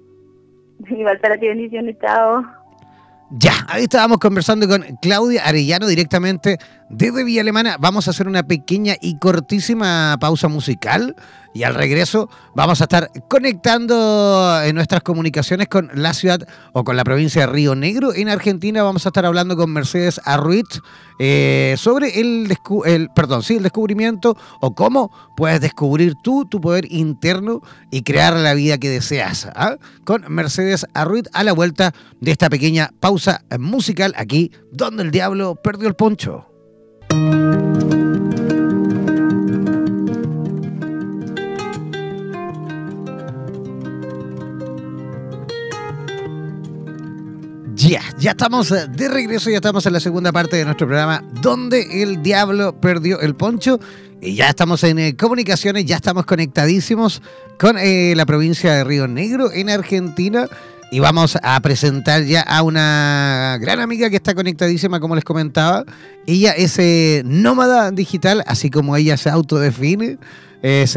Igual 0.91 1.21
para 1.21 1.39
ti, 1.39 1.47
bendiciones. 1.47 1.97
Chao. 2.01 2.43
Ya, 3.31 3.53
ahí 3.69 3.85
estábamos 3.85 4.19
conversando 4.19 4.67
con 4.67 4.83
Claudia 5.03 5.45
Arellano 5.45 5.87
directamente 5.87 6.59
desde 6.91 7.25
Villa 7.25 7.43
Alemana. 7.43 7.77
Vamos 7.79 8.07
a 8.07 8.11
hacer 8.11 8.29
una 8.29 8.43
pequeña 8.43 8.95
y 9.01 9.19
cortísima 9.19 10.17
pausa 10.21 10.49
musical 10.49 11.15
y 11.55 11.63
al 11.65 11.75
regreso 11.75 12.29
vamos 12.55 12.81
a 12.81 12.85
estar 12.85 13.11
conectando 13.29 14.61
en 14.63 14.75
nuestras 14.75 15.03
comunicaciones 15.03 15.69
con 15.69 15.91
la 15.95 16.15
ciudad 16.15 16.47
o 16.73 16.85
con 16.85 16.97
la 16.97 17.05
provincia 17.05 17.43
de 17.43 17.53
Río 17.53 17.75
Negro. 17.75 18.15
En 18.15 18.29
Argentina 18.29 18.83
vamos 18.83 19.07
a 19.07 19.09
estar 19.09 19.27
hablando 19.27 19.57
con 19.57 19.73
Mercedes 19.73 20.21
Arruit 20.25 20.67
eh, 21.19 21.75
sobre 21.79 22.21
el, 22.21 22.49
perdón, 23.15 23.43
sí, 23.43 23.57
el 23.57 23.63
descubrimiento 23.63 24.37
o 24.61 24.75
cómo 24.75 25.11
puedes 25.37 25.61
descubrir 25.61 26.15
tú 26.23 26.45
tu 26.45 26.61
poder 26.61 26.87
interno 26.93 27.61
y 27.91 28.03
crear 28.03 28.37
la 28.37 28.55
vida 28.55 28.79
que 28.79 28.91
deseas. 28.91 29.49
¿ah? 29.55 29.77
Con 30.05 30.25
Mercedes 30.29 30.87
Arruit 30.95 31.29
a 31.33 31.45
la 31.45 31.53
vuelta 31.53 31.93
de 32.21 32.31
esta 32.31 32.51
pequeña 32.51 32.91
pausa 33.01 33.43
musical 33.59 34.15
aquí 34.17 34.53
donde 34.71 35.03
el 35.03 35.11
diablo 35.11 35.57
perdió 35.57 35.89
el 35.89 35.95
poncho. 35.95 36.48
Ya, 47.89 48.03
ya 48.19 48.33
estamos 48.33 48.71
eh, 48.71 48.87
de 48.87 49.09
regreso, 49.09 49.49
ya 49.49 49.57
estamos 49.57 49.87
en 49.87 49.95
la 49.95 50.01
segunda 50.01 50.31
parte 50.31 50.57
de 50.57 50.67
nuestro 50.67 50.87
programa 50.87 51.25
donde 51.41 52.03
el 52.03 52.23
diablo 52.23 52.79
perdió 52.79 53.19
el 53.21 53.35
poncho 53.35 53.81
y 54.21 54.35
ya 54.35 54.51
estamos 54.51 54.85
en 54.85 54.99
eh, 54.99 55.17
comunicaciones, 55.17 55.87
ya 55.87 55.97
estamos 55.97 56.27
conectadísimos 56.27 57.23
con 57.59 57.79
eh, 57.79 58.13
la 58.15 58.27
provincia 58.27 58.75
de 58.75 58.85
Río 58.85 59.09
Negro 59.09 59.51
en 59.51 59.71
Argentina 59.71 60.47
y 60.91 60.99
vamos 60.99 61.39
a 61.43 61.59
presentar 61.61 62.25
ya 62.25 62.43
a 62.43 62.63
una 62.63 63.57
gran 63.59 63.81
amiga 63.81 64.11
que 64.11 64.17
está 64.17 64.35
conectadísima, 64.35 65.01
como 65.01 65.15
les 65.15 65.25
comentaba. 65.25 65.87
Ella 66.27 66.53
es 66.53 66.79
nómada 67.25 67.91
digital, 67.91 68.45
así 68.47 68.69
como 68.69 68.97
ella 68.97 69.17
se 69.17 69.31
autodefine 69.31 70.19
es 70.63 70.95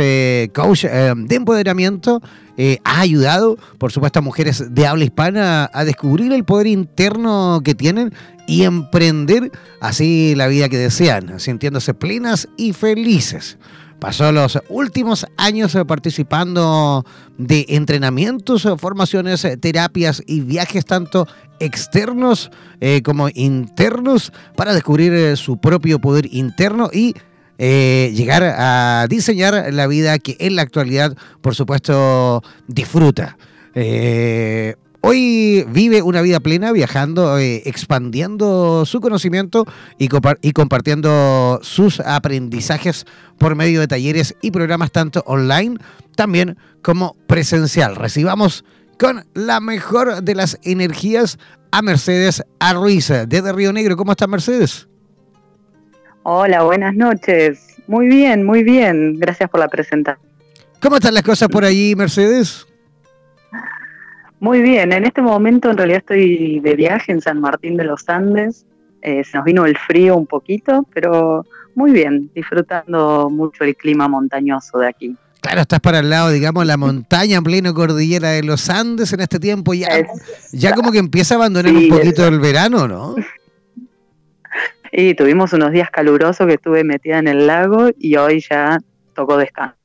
coach 0.53 0.86
de 0.86 1.36
empoderamiento 1.36 2.22
eh, 2.57 2.80
ha 2.84 3.01
ayudado, 3.01 3.57
por 3.78 3.91
supuesto, 3.91 4.20
a 4.20 4.22
mujeres 4.22 4.74
de 4.74 4.86
habla 4.86 5.05
hispana 5.05 5.70
a 5.74 5.86
descubrir 5.86 6.32
el 6.34 6.43
poder 6.43 6.68
interno 6.68 7.62
que 7.64 7.76
tienen 7.76 8.14
y 8.47 8.64
emprender 8.64 9.51
así 9.80 10.36
la 10.36 10.47
vida 10.47 10.70
que 10.70 10.78
desean, 10.78 11.39
sintiéndose 11.39 11.93
plenas 11.93 12.49
y 12.57 12.74
felices. 12.74 13.57
Pasó 13.99 14.32
los 14.32 14.59
últimos 14.70 15.26
años 15.38 15.78
participando 15.88 17.05
de 17.38 17.66
entrenamientos, 17.70 18.68
formaciones, 18.78 19.47
terapias 19.59 20.22
y 20.26 20.41
viajes 20.41 20.86
tanto 20.86 21.28
externos 21.59 22.51
eh, 22.80 23.01
como 23.03 23.30
internos 23.34 24.34
para 24.55 24.74
descubrir 24.74 25.14
eh, 25.14 25.36
su 25.36 25.57
propio 25.57 25.99
poder 25.99 26.28
interno 26.32 26.89
y 26.91 27.14
eh, 27.64 28.12
llegar 28.16 28.41
a 28.43 29.05
diseñar 29.07 29.72
la 29.72 29.86
vida 29.86 30.18
que 30.18 30.36
en 30.39 30.55
la 30.55 30.64
actualidad, 30.64 31.16
por 31.41 31.53
supuesto, 31.53 32.41
disfruta. 32.68 33.38
Eh, 33.76 34.74
hoy 35.01 35.64
vive 35.70 36.01
una 36.01 36.24
vida 36.24 36.39
plena 36.39 36.72
viajando, 36.72 37.38
eh, 37.38 37.62
expandiendo 37.66 38.84
su 38.88 38.99
conocimiento 38.99 39.68
y, 39.99 40.07
compartiendo 40.07 41.59
sus 41.62 41.99
aprendizajes 41.99 43.05
por 43.38 43.55
medio 43.55 43.80
de 43.80 43.88
talleres 43.88 44.36
y 44.41 44.49
programas 44.49 44.91
tanto 44.91 45.22
online 45.28 45.78
también 46.16 46.57
como 46.82 47.16
presencial. 47.28 47.95
Recibamos 47.95 48.66
con 48.97 49.24
la 49.36 49.59
mejor 49.59 50.24
de 50.24 50.34
las 50.34 50.57
energías 50.64 51.38
a 51.70 51.84
Mercedes 51.84 52.41
Arruiz 52.57 53.09
desde 53.28 53.53
Río 53.53 53.72
Negro. 53.72 53.95
¿Cómo 53.97 54.14
está 54.14 54.26
Mercedes? 54.26 54.88
Hola, 56.24 56.64
buenas 56.64 56.96
noches. 56.96 57.78
Muy 57.88 58.08
bien, 58.08 58.44
muy 58.46 58.64
bien. 58.64 59.20
Gracias 59.20 59.50
por 59.50 59.60
la 59.60 59.68
presentación. 59.68 60.30
¿Cómo 60.80 60.98
están 60.98 61.14
las 61.14 61.24
cosas 61.24 61.50
por 61.50 61.66
allí, 61.66 61.96
Mercedes? 61.96 62.68
Muy 64.40 64.62
bien. 64.62 64.92
En 64.92 65.04
este 65.04 65.22
momento 65.22 65.72
en 65.72 65.78
realidad 65.78 66.00
estoy 66.00 66.60
de 66.60 66.76
viaje 66.76 67.12
en 67.12 67.22
San 67.22 67.42
Martín 67.42 67.76
de 67.76 67.86
los 67.86 68.08
Andes. 68.08 68.66
Eh, 69.02 69.24
se 69.24 69.38
nos 69.38 69.46
vino 69.46 69.66
el 69.66 69.78
frío 69.78 70.16
un 70.16 70.28
poquito, 70.28 70.86
pero 70.94 71.44
muy 71.74 71.92
bien, 71.92 72.30
disfrutando 72.36 73.30
mucho 73.32 73.64
el 73.64 73.76
clima 73.76 74.08
montañoso 74.08 74.78
de 74.78 74.88
aquí. 74.88 75.16
Claro, 75.42 75.62
estás 75.62 75.80
para 75.80 76.00
el 76.00 76.10
lado, 76.12 76.30
digamos, 76.30 76.68
la 76.68 76.78
montaña 76.78 77.38
en 77.38 77.44
pleno 77.44 77.74
cordillera 77.74 78.30
de 78.30 78.44
los 78.44 78.70
Andes 78.70 79.12
en 79.12 79.22
este 79.22 79.40
tiempo. 79.40 79.74
Ya, 79.74 79.88
ya 80.52 80.76
como 80.76 80.92
que 80.92 81.00
empieza 81.00 81.34
a 81.34 81.38
abandonar 81.38 81.74
un 81.74 81.90
poquito 81.90 82.28
el 82.28 82.40
verano, 82.40 82.88
¿no? 82.88 83.16
Y 84.92 85.16
tuvimos 85.16 85.54
unos 85.54 85.72
días 85.72 85.89
calurosos 85.89 86.48
que 86.48 86.56
estuve 86.56 86.84
metida 86.84 87.20
en 87.20 87.28
el 87.28 87.48
lago 87.48 87.89
y 87.98 88.16
hoy 88.18 88.42
ya 88.42 88.78
tocó 89.14 89.38
descanso. 89.38 89.82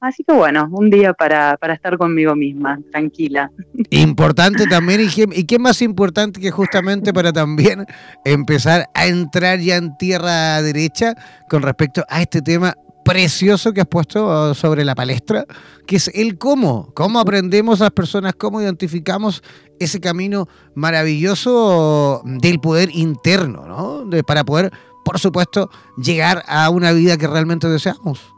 Así 0.00 0.24
que 0.24 0.32
bueno, 0.32 0.66
un 0.72 0.88
día 0.88 1.12
para, 1.12 1.58
para 1.58 1.74
estar 1.74 1.98
conmigo 1.98 2.34
misma, 2.34 2.80
tranquila. 2.90 3.50
Importante 3.90 4.66
también, 4.66 5.02
y 5.02 5.44
qué 5.44 5.58
más 5.58 5.82
importante 5.82 6.40
que 6.40 6.50
justamente 6.50 7.12
para 7.12 7.34
también 7.34 7.84
empezar 8.24 8.86
a 8.94 9.06
entrar 9.06 9.58
ya 9.58 9.76
en 9.76 9.94
tierra 9.98 10.62
derecha 10.62 11.14
con 11.50 11.60
respecto 11.60 12.02
a 12.08 12.22
este 12.22 12.40
tema 12.40 12.74
precioso 13.04 13.72
que 13.72 13.80
has 13.80 13.86
puesto 13.86 14.54
sobre 14.54 14.84
la 14.84 14.94
palestra, 14.94 15.44
que 15.86 15.96
es 15.96 16.08
el 16.14 16.38
cómo, 16.38 16.92
cómo 16.94 17.18
aprendemos 17.18 17.80
a 17.80 17.84
las 17.84 17.92
personas, 17.92 18.34
cómo 18.34 18.60
identificamos 18.60 19.42
ese 19.78 20.00
camino 20.00 20.46
maravilloso 20.74 22.22
del 22.24 22.60
poder 22.60 22.90
interno, 22.92 23.66
¿no? 23.66 24.22
para 24.26 24.44
poder, 24.44 24.70
por 25.04 25.18
supuesto, 25.18 25.70
llegar 25.96 26.42
a 26.46 26.68
una 26.70 26.92
vida 26.92 27.16
que 27.16 27.26
realmente 27.26 27.68
deseamos. 27.68 28.34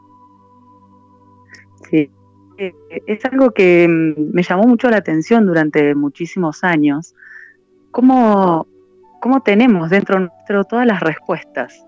Sí, 1.89 2.09
eh, 2.57 2.73
es 3.07 3.25
algo 3.25 3.51
que 3.51 3.87
mm, 3.87 4.33
me 4.33 4.43
llamó 4.43 4.63
mucho 4.63 4.89
la 4.89 4.97
atención 4.97 5.45
durante 5.45 5.93
muchísimos 5.95 6.63
años, 6.63 7.13
cómo, 7.91 8.67
cómo 9.21 9.41
tenemos 9.41 9.89
dentro 9.89 10.19
nuestro 10.19 10.63
todas 10.63 10.87
las 10.87 11.01
respuestas, 11.01 11.85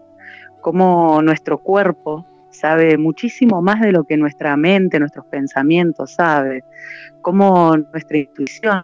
cómo 0.61 1.21
nuestro 1.21 1.59
cuerpo 1.59 2.25
sabe 2.55 2.97
muchísimo 2.97 3.61
más 3.61 3.81
de 3.81 3.91
lo 3.91 4.03
que 4.03 4.17
nuestra 4.17 4.55
mente, 4.57 4.99
nuestros 4.99 5.25
pensamientos 5.27 6.15
sabe, 6.15 6.63
cómo 7.21 7.75
nuestra 7.77 8.17
intuición 8.17 8.83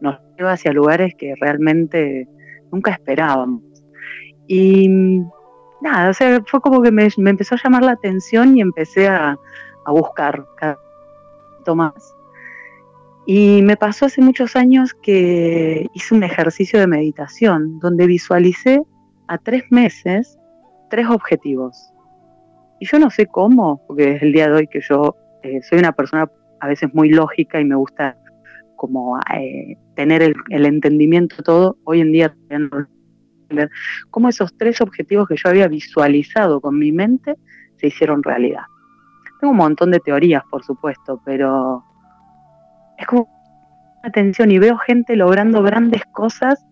nos 0.00 0.18
lleva 0.36 0.52
hacia 0.52 0.72
lugares 0.72 1.14
que 1.16 1.34
realmente 1.40 2.28
nunca 2.72 2.92
esperábamos. 2.92 3.62
Y 4.46 4.88
nada, 5.80 6.10
o 6.10 6.14
sea, 6.14 6.42
fue 6.46 6.60
como 6.60 6.82
que 6.82 6.90
me, 6.90 7.08
empezó 7.16 7.54
a 7.54 7.58
llamar 7.62 7.84
la 7.84 7.92
atención 7.92 8.56
y 8.56 8.60
empecé 8.60 9.08
a, 9.08 9.36
buscar 9.86 10.44
cada 10.56 10.78
más. 11.74 12.14
Y 13.26 13.60
me 13.62 13.76
pasó 13.76 14.06
hace 14.06 14.20
muchos 14.22 14.54
años 14.54 14.94
que 14.94 15.88
hice 15.94 16.14
un 16.14 16.22
ejercicio 16.22 16.78
de 16.78 16.86
meditación 16.86 17.80
donde 17.80 18.06
visualicé 18.06 18.82
a 19.26 19.38
tres 19.38 19.64
meses 19.70 20.38
tres 20.90 21.06
objetivos. 21.08 21.89
Y 22.80 22.86
yo 22.86 22.98
no 22.98 23.10
sé 23.10 23.26
cómo, 23.26 23.86
porque 23.86 24.16
es 24.16 24.22
el 24.22 24.32
día 24.32 24.48
de 24.48 24.54
hoy 24.54 24.66
que 24.66 24.80
yo 24.80 25.14
eh, 25.42 25.60
soy 25.62 25.78
una 25.78 25.92
persona 25.92 26.28
a 26.60 26.66
veces 26.66 26.92
muy 26.94 27.10
lógica 27.10 27.60
y 27.60 27.64
me 27.64 27.76
gusta 27.76 28.16
como 28.76 29.18
eh, 29.38 29.76
tener 29.94 30.22
el, 30.22 30.34
entendimiento 30.66 31.42
todo, 31.42 31.76
hoy 31.84 32.00
en 32.00 32.12
día 32.12 32.34
cómo 34.10 34.30
esos 34.30 34.56
tres 34.56 34.80
objetivos 34.80 35.28
que 35.28 35.36
yo 35.36 35.50
había 35.50 35.68
visualizado 35.68 36.62
con 36.62 36.78
mi 36.78 36.90
mente 36.90 37.34
se 37.76 37.88
hicieron 37.88 38.22
realidad. 38.22 38.62
Tengo 39.38 39.52
un 39.52 39.58
montón 39.58 39.90
de 39.90 40.00
teorías, 40.00 40.42
por 40.50 40.64
supuesto, 40.64 41.20
pero 41.26 41.84
es 42.96 43.06
como 43.06 43.28
atención 44.02 44.50
y 44.50 44.58
veo 44.58 44.78
gente 44.78 45.16
logrando 45.16 45.62
grandes 45.62 46.02
cosas, 46.12 46.64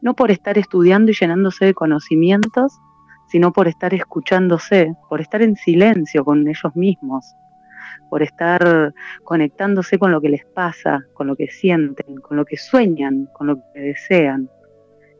no 0.00 0.14
por 0.14 0.30
estar 0.30 0.56
estudiando 0.56 1.10
y 1.10 1.14
llenándose 1.14 1.66
de 1.66 1.74
conocimientos, 1.74 2.78
sino 3.30 3.52
por 3.52 3.68
estar 3.68 3.94
escuchándose, 3.94 4.94
por 5.08 5.20
estar 5.20 5.40
en 5.40 5.54
silencio 5.54 6.24
con 6.24 6.48
ellos 6.48 6.74
mismos, 6.74 7.36
por 8.08 8.24
estar 8.24 8.92
conectándose 9.22 9.98
con 9.98 10.10
lo 10.10 10.20
que 10.20 10.30
les 10.30 10.44
pasa, 10.44 11.04
con 11.14 11.28
lo 11.28 11.36
que 11.36 11.48
sienten, 11.48 12.16
con 12.16 12.36
lo 12.36 12.44
que 12.44 12.56
sueñan, 12.56 13.28
con 13.32 13.46
lo 13.46 13.56
que 13.72 13.80
desean. 13.80 14.50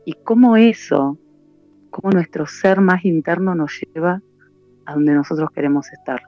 Y 0.03 0.13
cómo 0.13 0.57
eso, 0.57 1.17
cómo 1.89 2.11
nuestro 2.11 2.45
ser 2.45 2.81
más 2.81 3.05
interno 3.05 3.55
nos 3.55 3.79
lleva 3.79 4.21
a 4.85 4.93
donde 4.93 5.13
nosotros 5.13 5.49
queremos 5.51 5.91
estar. 5.93 6.21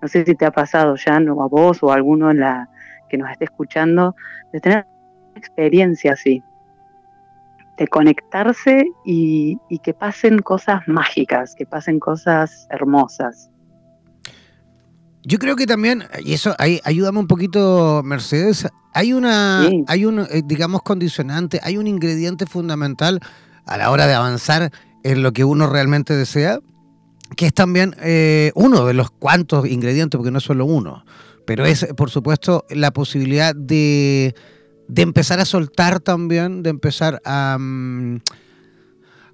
No 0.00 0.08
sé 0.08 0.24
si 0.24 0.34
te 0.34 0.46
ha 0.46 0.50
pasado 0.50 0.96
ya, 0.96 1.18
o 1.18 1.42
a 1.42 1.48
vos 1.48 1.82
o 1.82 1.92
a 1.92 1.94
alguno 1.94 2.30
en 2.30 2.40
la 2.40 2.70
que 3.10 3.18
nos 3.18 3.30
esté 3.30 3.44
escuchando, 3.44 4.16
de 4.50 4.60
tener 4.60 4.86
una 5.30 5.38
experiencia 5.38 6.14
así, 6.14 6.42
de 7.78 7.88
conectarse 7.88 8.84
y, 9.04 9.58
que 9.82 9.94
pasen 9.94 10.38
cosas 10.38 10.82
mágicas, 10.86 11.54
que 11.56 11.66
pasen 11.66 11.98
cosas 11.98 12.66
hermosas. 12.70 13.50
Yo 15.24 15.38
creo 15.38 15.56
que 15.56 15.66
también, 15.66 16.04
y 16.24 16.34
eso, 16.34 16.54
ahí, 16.58 16.80
ayúdame 16.84 17.20
un 17.20 17.28
poquito, 17.28 18.02
Mercedes, 18.04 18.66
hay 18.92 19.12
una, 19.12 19.68
hay 19.86 20.04
un, 20.04 20.20
eh, 20.20 20.42
digamos, 20.44 20.82
condicionante, 20.82 21.60
hay 21.62 21.76
un 21.78 21.86
ingrediente 21.86 22.46
fundamental 22.46 23.20
a 23.66 23.76
la 23.78 23.90
hora 23.90 24.06
de 24.06 24.14
avanzar 24.14 24.70
en 25.04 25.22
lo 25.22 25.32
que 25.32 25.44
uno 25.44 25.68
realmente 25.68 26.14
desea, 26.14 26.58
que 27.36 27.46
es 27.46 27.54
también 27.54 27.94
eh, 28.00 28.52
uno 28.54 28.84
de 28.84 28.94
los 28.94 29.10
cuantos 29.10 29.66
ingredientes, 29.66 30.18
porque 30.18 30.30
no 30.30 30.38
es 30.38 30.44
solo 30.44 30.66
uno, 30.66 31.04
pero 31.46 31.64
es, 31.64 31.86
por 31.96 32.10
supuesto, 32.10 32.64
la 32.68 32.90
posibilidad 32.90 33.54
de, 33.54 34.34
de 34.92 35.00
empezar 35.00 35.40
a 35.40 35.46
soltar 35.46 36.00
también, 36.00 36.62
de 36.62 36.70
empezar 36.70 37.20
a... 37.24 37.56
Mm, 37.58 38.18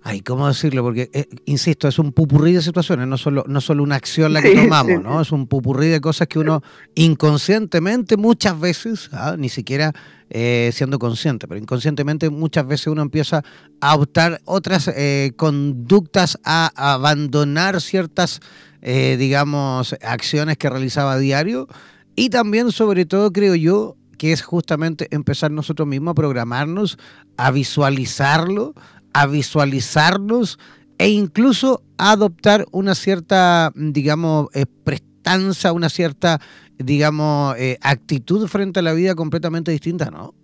Ay, 0.00 0.20
¿cómo 0.20 0.46
decirlo? 0.46 0.84
Porque, 0.84 1.11
eh, 1.12 1.26
insisto, 1.44 1.88
es 1.88 1.98
un 1.98 2.12
pupurrí 2.12 2.52
de 2.52 2.62
situaciones, 2.62 3.06
no 3.09 3.18
solo, 3.18 3.44
no 3.46 3.61
solo 3.61 3.82
una 3.82 3.96
acción 3.96 4.32
la 4.32 4.40
que 4.40 4.54
tomamos, 4.54 5.02
¿no? 5.02 5.20
Es 5.20 5.32
un 5.32 5.48
pupurrí 5.48 5.88
de 5.88 6.00
cosas 6.00 6.28
que 6.28 6.38
uno 6.38 6.62
inconscientemente 6.94 8.16
muchas 8.16 8.59
veces, 8.59 9.11
¿ah? 9.12 9.34
ni 9.36 9.50
siquiera 9.50 9.92
eh, 10.30 10.70
siendo 10.72 10.98
consciente, 10.98 11.46
pero 11.46 11.61
inconscientemente 11.61 12.30
muchas 12.30 12.66
veces 12.66 12.86
uno 12.86 13.02
empieza 13.02 13.42
a 13.80 13.96
optar 13.96 14.40
otras 14.46 14.88
eh, 14.88 15.32
conductas, 15.36 16.38
a 16.42 16.70
abandonar 16.74 17.80
ciertas, 17.82 18.40
digamos, 18.80 19.94
acciones 20.00 20.56
que 20.56 20.70
realizaba 20.70 21.14
a 21.14 21.18
diario 21.18 21.66
y 22.14 22.30
también, 22.30 22.72
sobre 22.72 23.04
todo, 23.04 23.32
creo 23.32 23.54
yo, 23.56 23.97
que 24.18 24.32
es 24.32 24.42
justamente 24.42 25.08
empezar 25.10 25.50
nosotros 25.50 25.88
mismos 25.88 26.12
a 26.12 26.14
programarnos, 26.14 26.98
a 27.36 27.50
visualizarlo, 27.50 28.74
a 29.14 29.26
visualizarnos 29.26 30.58
e 30.98 31.08
incluso 31.08 31.82
a 31.96 32.12
adoptar 32.12 32.66
una 32.72 32.94
cierta, 32.94 33.72
digamos, 33.74 34.48
eh, 34.54 34.66
prestanza, 34.84 35.72
una 35.72 35.88
cierta, 35.88 36.40
digamos, 36.76 37.56
eh, 37.56 37.78
actitud 37.80 38.46
frente 38.48 38.80
a 38.80 38.82
la 38.82 38.92
vida 38.92 39.14
completamente 39.14 39.70
distinta, 39.70 40.10
¿no? 40.10 40.34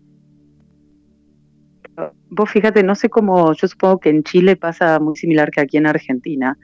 Vos 2.31 2.51
fíjate, 2.51 2.83
no 2.83 2.95
sé 2.95 3.09
cómo, 3.09 3.53
yo 3.53 3.69
supongo 3.69 4.01
que 4.01 4.11
en 4.11 4.25
Chile 4.25 4.57
pasa 4.57 4.99
muy 4.99 5.17
similar 5.17 5.51
que 5.51 5.61
aquí 5.61 5.77
en 5.77 5.87
Argentina, 5.87 6.59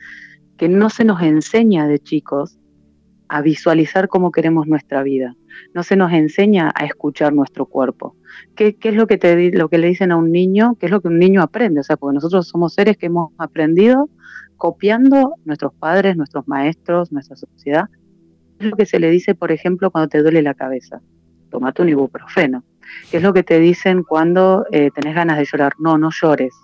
que 0.57 0.69
no 0.69 0.91
se 0.91 1.05
nos 1.05 1.23
enseña 1.23 1.87
de 1.87 2.01
chicos 2.01 2.59
a 3.29 3.41
visualizar 3.41 4.09
cómo 4.09 4.33
queremos 4.33 4.67
nuestra 4.67 5.03
vida. 5.05 5.37
No 5.75 5.83
se 5.83 5.97
nos 5.97 6.13
enseña 6.13 6.73
a 6.75 6.85
escuchar 6.85 7.33
nuestro 7.33 7.67
cuerpo. 7.67 8.17
¿Qué, 8.55 8.77
es 8.81 8.95
lo 8.95 9.07
que, 9.07 9.19
te, 9.19 9.51
lo 9.53 9.69
que 9.69 9.79
le 9.79 9.89
dicen 9.89 10.13
a 10.13 10.17
un 10.17 10.33
niño? 10.33 10.77
¿Qué 10.79 10.87
es 10.87 10.93
lo 10.93 11.01
que 11.01 11.09
un 11.09 11.19
niño 11.19 11.43
aprende? 11.43 11.81
O 11.81 11.83
sea, 11.83 11.97
porque 11.97 12.15
nosotros 12.15 12.49
somos 12.49 12.75
seres 12.75 12.97
que 12.97 13.07
hemos 13.07 13.33
aprendido 13.39 14.09
copiando 14.57 15.35
nuestros 15.45 15.73
padres, 15.75 16.17
nuestros 16.17 16.47
maestros, 16.47 17.13
nuestra 17.13 17.37
sociedad. 17.37 17.87
¿Qué 18.59 18.67
es 18.67 18.71
lo 18.71 18.77
que 18.77 18.87
se 18.87 19.01
le 19.01 19.11
dice, 19.11 19.35
por 19.35 19.53
ejemplo, 19.53 19.91
cuando 19.91 20.09
te 20.09 20.23
duele 20.23 20.43
la 20.43 20.55
cabeza? 20.55 21.01
Tomate 21.51 21.83
un 21.83 21.89
ibuprofeno. 21.89 22.65
¿Qué 23.11 23.19
es 23.19 23.23
lo 23.23 23.33
que 23.33 23.43
te 23.43 23.59
dicen 23.59 24.03
cuando 24.03 24.67
eh, 24.71 24.91
tenés 24.95 25.15
ganas 25.15 25.39
de 25.39 25.45
llorar? 25.45 25.73
No, 25.79 25.97
no 25.97 26.11
llores 26.11 26.55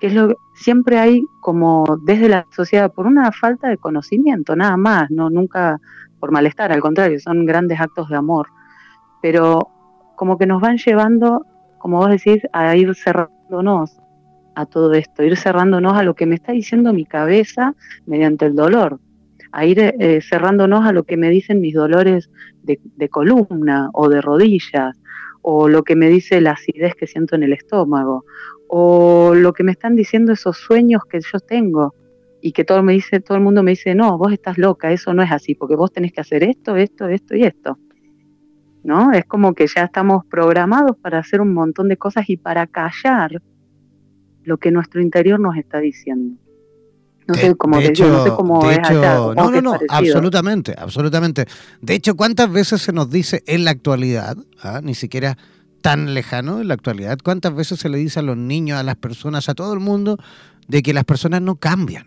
que 0.00 0.06
es 0.06 0.14
lo 0.14 0.34
siempre 0.54 0.98
hay 0.98 1.22
como 1.40 1.84
desde 2.04 2.28
la 2.28 2.46
sociedad 2.50 2.92
por 2.92 3.06
una 3.06 3.30
falta 3.32 3.68
de 3.68 3.76
conocimiento, 3.76 4.56
nada 4.56 4.76
más, 4.76 5.10
no 5.10 5.30
nunca 5.30 5.78
por 6.20 6.30
malestar, 6.30 6.70
al 6.70 6.80
contrario, 6.80 7.18
son 7.18 7.46
grandes 7.46 7.80
actos 7.80 8.08
de 8.10 8.16
amor, 8.16 8.48
pero 9.22 9.70
como 10.14 10.38
que 10.38 10.46
nos 10.46 10.60
van 10.60 10.76
llevando, 10.76 11.46
como 11.78 11.96
vos 11.96 12.10
decís, 12.10 12.42
a 12.52 12.76
ir 12.76 12.94
cerrándonos 12.94 13.98
a 14.54 14.66
todo 14.66 14.92
esto, 14.92 15.22
ir 15.22 15.36
cerrándonos 15.36 15.96
a 15.96 16.02
lo 16.02 16.14
que 16.14 16.26
me 16.26 16.34
está 16.34 16.52
diciendo 16.52 16.92
mi 16.92 17.06
cabeza 17.06 17.74
mediante 18.06 18.46
el 18.46 18.54
dolor, 18.54 19.00
a 19.52 19.64
ir 19.64 19.80
eh, 19.80 20.20
cerrándonos 20.20 20.84
a 20.86 20.92
lo 20.92 21.04
que 21.04 21.16
me 21.16 21.30
dicen 21.30 21.60
mis 21.60 21.74
dolores 21.74 22.30
de, 22.62 22.78
de 22.96 23.08
columna 23.08 23.88
o 23.94 24.08
de 24.08 24.20
rodillas, 24.20 24.96
o 25.42 25.68
lo 25.68 25.82
que 25.84 25.96
me 25.96 26.08
dice 26.08 26.40
la 26.42 26.52
acidez 26.52 26.94
que 26.94 27.06
siento 27.06 27.34
en 27.34 27.42
el 27.42 27.54
estómago, 27.54 28.24
o 28.68 29.34
lo 29.34 29.52
que 29.52 29.64
me 29.64 29.72
están 29.72 29.96
diciendo 29.96 30.32
esos 30.32 30.58
sueños 30.58 31.02
que 31.10 31.20
yo 31.20 31.40
tengo 31.40 31.94
y 32.42 32.52
que 32.52 32.64
todo 32.64 32.82
me 32.82 32.92
dice, 32.92 33.20
todo 33.20 33.36
el 33.36 33.44
mundo 33.44 33.62
me 33.62 33.72
dice, 33.72 33.94
"No, 33.94 34.16
vos 34.18 34.32
estás 34.32 34.58
loca, 34.58 34.92
eso 34.92 35.12
no 35.14 35.22
es 35.22 35.30
así, 35.30 35.54
porque 35.54 35.76
vos 35.76 35.92
tenés 35.92 36.12
que 36.12 36.20
hacer 36.20 36.42
esto, 36.42 36.76
esto, 36.76 37.08
esto 37.08 37.36
y 37.36 37.44
esto." 37.44 37.78
¿No? 38.82 39.12
Es 39.12 39.26
como 39.26 39.54
que 39.54 39.66
ya 39.66 39.84
estamos 39.84 40.24
programados 40.24 40.96
para 40.96 41.18
hacer 41.18 41.40
un 41.40 41.52
montón 41.52 41.88
de 41.88 41.98
cosas 41.98 42.30
y 42.30 42.36
para 42.38 42.66
callar 42.66 43.42
lo 44.44 44.56
que 44.56 44.70
nuestro 44.70 45.02
interior 45.02 45.38
nos 45.38 45.56
está 45.56 45.80
diciendo. 45.80 46.36
No 47.26 47.34
sé 47.34 47.54
cómo 47.54 47.78
no 47.78 47.86
sé 48.24 48.30
cómo 48.30 48.70
es 48.70 48.78
No, 48.90 49.34
no, 49.34 49.60
no, 49.60 49.78
absolutamente, 49.88 50.74
absolutamente. 50.76 51.44
De 51.80 51.94
hecho, 51.94 52.16
¿cuántas 52.16 52.50
veces 52.50 52.80
se 52.80 52.92
nos 52.92 53.10
dice 53.10 53.44
en 53.46 53.64
la 53.64 53.70
actualidad, 53.70 54.36
ah, 54.62 54.80
ni 54.82 54.94
siquiera 54.94 55.36
tan 55.80 56.14
lejano 56.14 56.60
en 56.60 56.68
la 56.68 56.74
actualidad. 56.74 57.18
¿Cuántas 57.22 57.54
veces 57.54 57.80
se 57.80 57.88
le 57.88 57.98
dice 57.98 58.20
a 58.20 58.22
los 58.22 58.36
niños, 58.36 58.78
a 58.78 58.82
las 58.82 58.96
personas, 58.96 59.48
a 59.48 59.54
todo 59.54 59.72
el 59.72 59.80
mundo, 59.80 60.18
de 60.68 60.82
que 60.82 60.94
las 60.94 61.04
personas 61.04 61.42
no 61.42 61.56
cambian? 61.56 62.06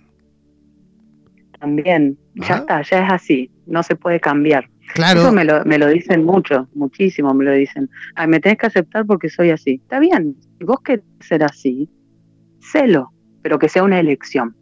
También, 1.64 2.18
ya 2.36 2.57
está, 2.57 2.82
ya 2.82 3.05
es 3.05 3.14
así, 3.14 3.49
no 3.68 3.84
se 3.84 3.95
puede 3.95 4.20
cambiar. 4.20 4.70
Claro. 4.95 5.22
Eso 5.22 5.32
me 5.32 5.45
lo, 5.45 5.64
me 5.64 5.78
lo 5.78 5.88
dicen 5.88 6.26
mucho, 6.26 6.68
muchísimo 6.76 7.34
me 7.34 7.45
lo 7.45 7.53
dicen. 7.53 7.89
Ay, 8.16 8.28
me 8.28 8.41
tenés 8.41 8.57
que 8.57 8.66
aceptar 8.66 9.05
porque 9.05 9.30
soy 9.30 9.49
así. 9.49 9.80
Está 9.82 9.99
bien, 9.99 10.36
si 10.57 10.66
vos 10.66 10.82
querés 10.82 11.05
ser 11.22 11.41
así, 11.41 11.89
sélo, 12.59 13.14
pero 13.41 13.59
que 13.59 13.70
sea 13.70 13.84
una 13.84 13.97
elección. 13.97 14.57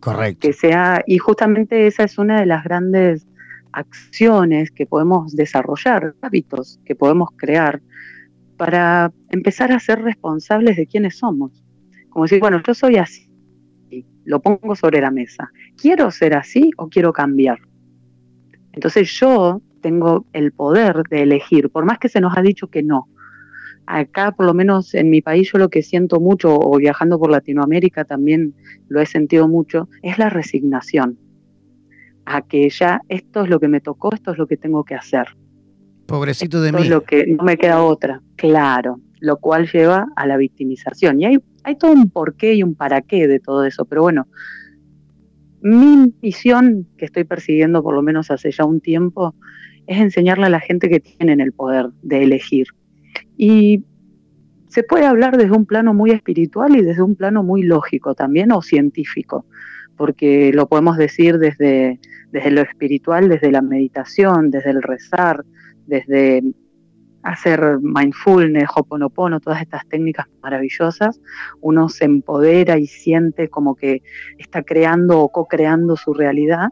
Correcto. 0.00 0.46
Que 0.46 0.52
sea, 0.52 1.02
y 1.06 1.16
justamente 1.16 1.86
esa 1.86 2.04
es 2.04 2.18
una 2.18 2.40
de 2.40 2.44
las 2.44 2.62
grandes 2.62 3.26
acciones 3.72 4.70
que 4.70 4.84
podemos 4.84 5.34
desarrollar, 5.34 6.14
hábitos 6.20 6.78
que 6.84 6.94
podemos 6.94 7.30
crear 7.36 7.80
para 8.58 9.10
empezar 9.30 9.72
a 9.72 9.80
ser 9.80 10.02
responsables 10.02 10.76
de 10.76 10.86
quiénes 10.86 11.16
somos. 11.16 11.64
Como 12.10 12.26
decir, 12.26 12.38
bueno, 12.38 12.60
yo 12.66 12.74
soy 12.74 12.96
así, 12.96 13.27
lo 14.28 14.40
pongo 14.40 14.76
sobre 14.76 15.00
la 15.00 15.10
mesa. 15.10 15.50
¿Quiero 15.80 16.10
ser 16.10 16.34
así 16.34 16.70
o 16.76 16.88
quiero 16.88 17.14
cambiar? 17.14 17.58
Entonces 18.72 19.10
yo 19.18 19.62
tengo 19.80 20.26
el 20.34 20.52
poder 20.52 21.02
de 21.08 21.22
elegir, 21.22 21.70
por 21.70 21.86
más 21.86 21.98
que 21.98 22.10
se 22.10 22.20
nos 22.20 22.36
ha 22.36 22.42
dicho 22.42 22.68
que 22.68 22.82
no. 22.82 23.08
Acá, 23.86 24.32
por 24.32 24.44
lo 24.44 24.52
menos 24.52 24.94
en 24.94 25.08
mi 25.08 25.22
país, 25.22 25.50
yo 25.50 25.58
lo 25.58 25.70
que 25.70 25.82
siento 25.82 26.20
mucho, 26.20 26.54
o 26.54 26.76
viajando 26.76 27.18
por 27.18 27.30
Latinoamérica 27.30 28.04
también 28.04 28.54
lo 28.88 29.00
he 29.00 29.06
sentido 29.06 29.48
mucho, 29.48 29.88
es 30.02 30.18
la 30.18 30.28
resignación. 30.28 31.18
A 32.26 32.42
que 32.42 32.68
ya 32.68 33.00
esto 33.08 33.44
es 33.44 33.48
lo 33.48 33.58
que 33.58 33.68
me 33.68 33.80
tocó, 33.80 34.12
esto 34.12 34.32
es 34.32 34.36
lo 34.36 34.46
que 34.46 34.58
tengo 34.58 34.84
que 34.84 34.94
hacer. 34.94 35.26
Pobrecito 36.04 36.60
de 36.60 36.72
mí. 36.72 36.82
Es 36.82 36.90
lo 36.90 37.02
que 37.02 37.26
no 37.26 37.44
me 37.44 37.56
queda 37.56 37.82
otra, 37.82 38.20
claro, 38.36 39.00
lo 39.20 39.38
cual 39.38 39.68
lleva 39.70 40.06
a 40.16 40.26
la 40.26 40.36
victimización. 40.36 41.20
Y 41.20 41.26
hay, 41.26 41.38
hay 41.64 41.76
todo 41.76 41.92
un 41.92 42.10
porqué 42.10 42.54
y 42.54 42.62
un 42.62 42.74
para 42.74 43.00
qué 43.02 43.28
de 43.28 43.40
todo 43.40 43.64
eso, 43.64 43.84
pero 43.84 44.02
bueno, 44.02 44.26
mi 45.60 46.12
misión 46.22 46.86
que 46.96 47.04
estoy 47.04 47.24
persiguiendo 47.24 47.82
por 47.82 47.94
lo 47.94 48.02
menos 48.02 48.30
hace 48.30 48.50
ya 48.50 48.64
un 48.64 48.80
tiempo 48.80 49.34
es 49.86 49.98
enseñarle 49.98 50.46
a 50.46 50.50
la 50.50 50.60
gente 50.60 50.88
que 50.88 51.00
tienen 51.00 51.40
el 51.40 51.52
poder 51.52 51.88
de 52.02 52.22
elegir. 52.22 52.68
Y 53.36 53.84
se 54.68 54.82
puede 54.82 55.06
hablar 55.06 55.36
desde 55.36 55.56
un 55.56 55.66
plano 55.66 55.94
muy 55.94 56.10
espiritual 56.10 56.76
y 56.76 56.82
desde 56.82 57.02
un 57.02 57.16
plano 57.16 57.42
muy 57.42 57.62
lógico 57.62 58.14
también 58.14 58.52
o 58.52 58.62
científico, 58.62 59.46
porque 59.96 60.52
lo 60.52 60.68
podemos 60.68 60.96
decir 60.98 61.38
desde, 61.38 61.98
desde 62.30 62.50
lo 62.50 62.60
espiritual, 62.60 63.28
desde 63.28 63.50
la 63.50 63.62
meditación, 63.62 64.50
desde 64.50 64.70
el 64.70 64.82
rezar, 64.82 65.44
desde 65.86 66.42
hacer 67.22 67.78
mindfulness, 67.80 68.68
hoponopono, 68.74 69.40
todas 69.40 69.60
estas 69.60 69.86
técnicas 69.88 70.26
maravillosas, 70.42 71.20
uno 71.60 71.88
se 71.88 72.04
empodera 72.04 72.78
y 72.78 72.86
siente 72.86 73.48
como 73.48 73.74
que 73.74 74.02
está 74.38 74.62
creando 74.62 75.20
o 75.20 75.28
co-creando 75.30 75.96
su 75.96 76.14
realidad. 76.14 76.68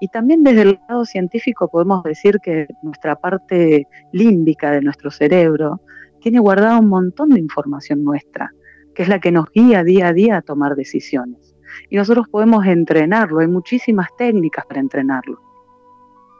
Y 0.00 0.08
también 0.08 0.44
desde 0.44 0.62
el 0.62 0.80
lado 0.88 1.04
científico 1.04 1.68
podemos 1.68 2.02
decir 2.02 2.38
que 2.42 2.66
nuestra 2.82 3.16
parte 3.16 3.86
límbica 4.12 4.70
de 4.70 4.82
nuestro 4.82 5.10
cerebro 5.10 5.80
tiene 6.20 6.38
guardada 6.38 6.78
un 6.78 6.88
montón 6.88 7.30
de 7.30 7.40
información 7.40 8.04
nuestra, 8.04 8.50
que 8.94 9.02
es 9.02 9.08
la 9.08 9.20
que 9.20 9.32
nos 9.32 9.50
guía 9.50 9.84
día 9.84 10.08
a 10.08 10.12
día 10.12 10.36
a 10.36 10.42
tomar 10.42 10.76
decisiones. 10.76 11.54
Y 11.88 11.96
nosotros 11.96 12.28
podemos 12.28 12.66
entrenarlo, 12.66 13.40
hay 13.40 13.48
muchísimas 13.48 14.08
técnicas 14.16 14.66
para 14.66 14.80
entrenarlo. 14.80 15.40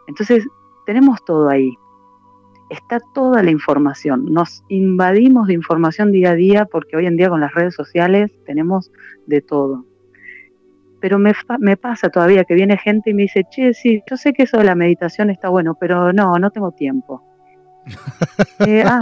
Entonces, 0.07 0.46
tenemos 0.84 1.24
todo 1.24 1.48
ahí, 1.48 1.76
está 2.70 3.00
toda 3.14 3.42
la 3.42 3.50
información. 3.50 4.32
Nos 4.32 4.64
invadimos 4.68 5.48
de 5.48 5.54
información 5.54 6.12
día 6.12 6.30
a 6.30 6.34
día 6.34 6.64
porque 6.66 6.96
hoy 6.96 7.06
en 7.06 7.16
día 7.16 7.28
con 7.28 7.40
las 7.40 7.54
redes 7.54 7.74
sociales 7.74 8.32
tenemos 8.44 8.90
de 9.26 9.40
todo. 9.40 9.84
Pero 11.00 11.18
me, 11.18 11.32
me 11.58 11.76
pasa 11.76 12.08
todavía 12.08 12.44
que 12.44 12.54
viene 12.54 12.78
gente 12.78 13.10
y 13.10 13.14
me 13.14 13.22
dice, 13.22 13.44
che, 13.50 13.74
sí, 13.74 14.02
yo 14.08 14.16
sé 14.16 14.32
que 14.32 14.44
eso 14.44 14.58
de 14.58 14.64
la 14.64 14.74
meditación 14.74 15.30
está 15.30 15.48
bueno, 15.48 15.76
pero 15.78 16.12
no, 16.12 16.38
no 16.38 16.50
tengo 16.50 16.72
tiempo. 16.72 17.22
Eh, 18.66 18.82
ah, 18.84 18.98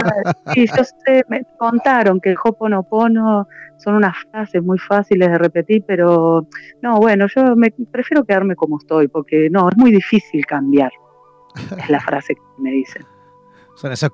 sí, 0.53 0.67
yo 0.67 0.83
sé, 0.83 1.23
me 1.29 1.43
contaron 1.57 2.19
que 2.19 2.31
el 2.31 2.37
Hoponopono 2.43 3.47
son 3.77 3.95
unas 3.95 4.15
frases 4.29 4.61
muy 4.61 4.77
fáciles 4.77 5.29
de 5.29 5.37
repetir, 5.37 5.83
pero 5.87 6.47
no, 6.81 6.99
bueno, 6.99 7.25
yo 7.33 7.55
me, 7.55 7.71
prefiero 7.71 8.25
quedarme 8.25 8.55
como 8.55 8.77
estoy, 8.77 9.07
porque 9.07 9.49
no, 9.49 9.69
es 9.69 9.77
muy 9.77 9.91
difícil 9.91 10.45
cambiar, 10.45 10.91
es 11.77 11.89
la 11.89 12.01
frase 12.01 12.35
que 12.35 12.41
me 12.57 12.71
dicen. 12.71 13.05
Son 13.75 13.91
esos 13.91 14.09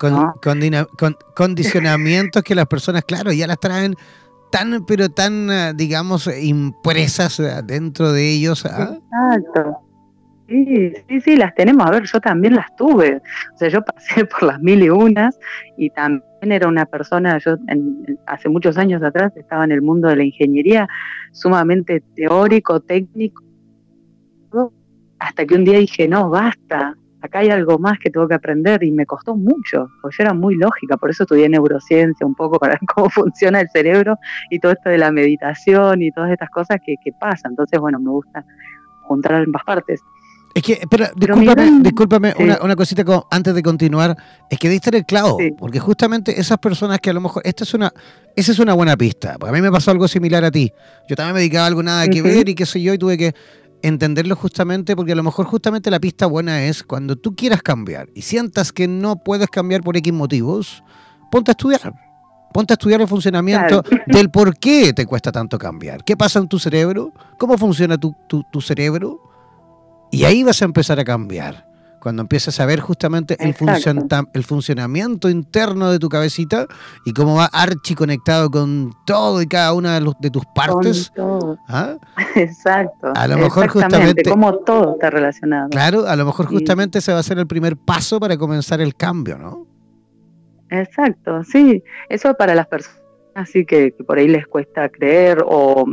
condicionamientos 1.35 2.43
que 2.43 2.55
las 2.55 2.65
personas, 2.65 3.03
claro, 3.05 3.31
ya 3.31 3.47
las 3.47 3.59
traen 3.59 3.95
tan, 4.51 4.85
pero 4.85 5.09
tan, 5.09 5.49
eh, 5.49 5.73
digamos, 5.75 6.27
impresas 6.27 7.39
eh, 7.39 7.61
dentro 7.63 8.11
de 8.11 8.29
ellos. 8.29 8.65
¿ah? 8.65 8.97
Exacto. 8.97 9.77
Sí, 10.47 10.93
sí, 11.07 11.21
sí, 11.21 11.37
las 11.37 11.55
tenemos. 11.55 11.87
A 11.87 11.91
ver, 11.91 12.03
yo 12.03 12.19
también 12.19 12.55
las 12.55 12.75
tuve. 12.75 13.21
O 13.55 13.57
sea, 13.57 13.69
yo 13.69 13.81
pasé 13.83 14.25
por 14.25 14.43
las 14.43 14.59
mil 14.59 14.83
y 14.83 14.89
unas 14.89 15.39
y 15.77 15.89
también 15.91 16.51
era 16.51 16.67
una 16.67 16.85
persona, 16.85 17.37
yo 17.37 17.55
hace 18.25 18.49
muchos 18.49 18.77
años 18.77 19.01
atrás 19.01 19.31
estaba 19.37 19.63
en 19.63 19.71
el 19.71 19.81
mundo 19.81 20.09
de 20.09 20.17
la 20.17 20.23
ingeniería, 20.23 20.87
sumamente 21.31 22.03
teórico, 22.15 22.81
técnico, 22.81 23.43
hasta 25.19 25.45
que 25.45 25.55
un 25.55 25.63
día 25.63 25.77
dije, 25.77 26.07
no, 26.07 26.29
basta, 26.29 26.97
acá 27.21 27.39
hay 27.39 27.49
algo 27.49 27.79
más 27.79 27.99
que 27.99 28.09
tengo 28.09 28.27
que 28.27 28.35
aprender 28.35 28.83
y 28.83 28.91
me 28.91 29.05
costó 29.05 29.35
mucho, 29.35 29.89
porque 30.01 30.17
yo 30.17 30.23
era 30.23 30.33
muy 30.33 30.55
lógica, 30.55 30.97
por 30.97 31.09
eso 31.09 31.23
estudié 31.23 31.49
neurociencia 31.49 32.25
un 32.25 32.35
poco 32.35 32.59
para 32.59 32.73
ver 32.79 32.81
cómo 32.93 33.09
funciona 33.09 33.61
el 33.61 33.69
cerebro 33.69 34.17
y 34.49 34.59
todo 34.59 34.71
esto 34.71 34.89
de 34.89 34.97
la 34.97 35.11
meditación 35.11 36.01
y 36.01 36.11
todas 36.11 36.31
estas 36.31 36.49
cosas 36.49 36.79
que, 36.85 36.95
que 37.03 37.11
pasan. 37.13 37.51
Entonces, 37.51 37.79
bueno, 37.79 37.99
me 37.99 38.09
gusta 38.09 38.45
juntar 39.03 39.35
ambas 39.35 39.63
partes. 39.63 40.01
Es 40.53 40.63
que, 40.63 40.73
espera, 40.73 41.11
discúlpame, 41.15 42.33
una, 42.37 42.75
cosita 42.75 43.03
antes 43.29 43.55
de 43.55 43.63
continuar. 43.63 44.17
Es 44.49 44.59
que 44.59 44.67
diste 44.67 44.95
el 44.95 45.05
clavo, 45.05 45.37
porque 45.57 45.79
justamente 45.79 46.39
esas 46.39 46.57
personas 46.57 46.99
que 46.99 47.09
a 47.09 47.13
lo 47.13 47.21
mejor. 47.21 47.41
Esta 47.45 47.63
es 47.63 47.73
una. 47.73 47.93
Esa 48.35 48.51
es 48.51 48.59
una 48.59 48.73
buena 48.73 48.97
pista. 48.97 49.37
Porque 49.39 49.49
a 49.49 49.53
mí 49.53 49.61
me 49.61 49.71
pasó 49.71 49.91
algo 49.91 50.07
similar 50.07 50.43
a 50.43 50.51
ti. 50.51 50.71
Yo 51.07 51.15
también 51.15 51.35
me 51.35 51.39
dedicaba 51.39 51.65
a 51.65 51.67
algo 51.67 51.83
nada 51.83 52.07
que 52.07 52.21
ver 52.21 52.49
y 52.49 52.55
qué 52.55 52.65
sé 52.65 52.81
yo, 52.81 52.93
y 52.93 52.97
tuve 52.97 53.17
que 53.17 53.33
entenderlo 53.83 54.35
justamente, 54.35 54.95
porque 54.95 55.13
a 55.13 55.15
lo 55.15 55.23
mejor 55.23 55.45
justamente 55.45 55.91
la 55.91 55.99
pista 55.99 56.25
buena 56.25 56.63
es 56.63 56.83
cuando 56.83 57.15
tú 57.15 57.35
quieras 57.35 57.61
cambiar 57.61 58.09
y 58.15 58.21
sientas 58.21 58.71
que 58.71 58.87
no 58.87 59.17
puedes 59.23 59.49
cambiar 59.49 59.81
por 59.81 59.97
X 59.97 60.13
motivos, 60.13 60.83
ponte 61.31 61.51
a 61.51 61.53
estudiar. 61.53 61.93
Ponte 62.53 62.73
a 62.73 62.75
estudiar 62.75 62.99
el 62.99 63.07
funcionamiento 63.07 63.81
del 64.07 64.29
por 64.29 64.57
qué 64.57 64.91
te 64.91 65.05
cuesta 65.05 65.31
tanto 65.31 65.57
cambiar. 65.57 66.03
¿Qué 66.03 66.17
pasa 66.17 66.39
en 66.39 66.49
tu 66.49 66.59
cerebro? 66.59 67.13
¿Cómo 67.37 67.57
funciona 67.57 67.97
tu, 67.97 68.13
tu, 68.27 68.43
tu 68.51 68.59
cerebro? 68.59 69.21
Y 70.11 70.25
ahí 70.25 70.43
vas 70.43 70.61
a 70.61 70.65
empezar 70.65 70.99
a 70.99 71.05
cambiar. 71.05 71.70
Cuando 72.01 72.23
empieces 72.23 72.59
a 72.59 72.65
ver 72.65 72.79
justamente 72.79 73.37
el, 73.39 73.55
el 74.33 74.43
funcionamiento 74.43 75.29
interno 75.29 75.91
de 75.91 75.99
tu 75.99 76.09
cabecita 76.09 76.65
y 77.05 77.13
cómo 77.13 77.35
va 77.35 77.45
archi 77.45 77.93
conectado 77.93 78.49
con 78.49 78.91
todo 79.05 79.39
y 79.39 79.45
cada 79.45 79.73
una 79.73 79.99
de, 79.99 80.11
de 80.19 80.31
tus 80.31 80.43
partes. 80.55 81.13
¿Ah? 81.69 81.97
Exacto. 82.35 83.13
A 83.15 83.27
lo 83.27 83.37
mejor 83.37 83.67
justamente. 83.67 84.27
Cómo 84.27 84.55
todo 84.55 84.93
está 84.93 85.11
relacionado. 85.11 85.69
Claro, 85.69 86.07
a 86.07 86.15
lo 86.15 86.25
mejor 86.25 86.47
justamente 86.47 86.97
ese 86.97 87.13
va 87.13 87.19
a 87.19 87.23
ser 87.23 87.37
el 87.37 87.45
primer 87.45 87.77
paso 87.77 88.19
para 88.19 88.35
comenzar 88.35 88.81
el 88.81 88.95
cambio, 88.95 89.37
¿no? 89.37 89.67
Exacto, 90.71 91.43
sí. 91.43 91.83
Eso 92.09 92.33
para 92.33 92.55
las 92.55 92.65
personas 92.65 93.01
así 93.35 93.65
que 93.65 93.93
por 94.05 94.17
ahí 94.17 94.27
les 94.27 94.47
cuesta 94.47 94.89
creer 94.89 95.43
o 95.45 95.85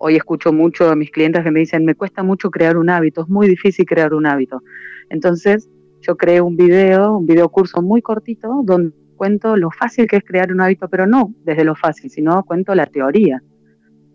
hoy 0.00 0.16
escucho 0.16 0.52
mucho 0.52 0.88
a 0.88 0.96
mis 0.96 1.10
clientes 1.10 1.44
que 1.44 1.50
me 1.50 1.60
dicen, 1.60 1.84
me 1.84 1.94
cuesta 1.94 2.22
mucho 2.22 2.50
crear 2.50 2.78
un 2.78 2.88
hábito, 2.88 3.22
es 3.22 3.28
muy 3.28 3.46
difícil 3.46 3.84
crear 3.84 4.14
un 4.14 4.26
hábito. 4.26 4.62
Entonces, 5.10 5.68
yo 6.00 6.16
creé 6.16 6.40
un 6.40 6.56
video, 6.56 7.18
un 7.18 7.26
video 7.26 7.50
curso 7.50 7.82
muy 7.82 8.00
cortito, 8.00 8.62
donde 8.64 8.94
cuento 9.16 9.56
lo 9.56 9.70
fácil 9.70 10.06
que 10.06 10.16
es 10.16 10.24
crear 10.24 10.50
un 10.52 10.62
hábito, 10.62 10.88
pero 10.88 11.06
no 11.06 11.34
desde 11.44 11.64
lo 11.64 11.76
fácil, 11.76 12.10
sino 12.10 12.42
cuento 12.44 12.74
la 12.74 12.86
teoría. 12.86 13.42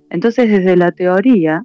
Entonces, 0.10 0.50
desde 0.50 0.76
la 0.76 0.92
teoría, 0.92 1.64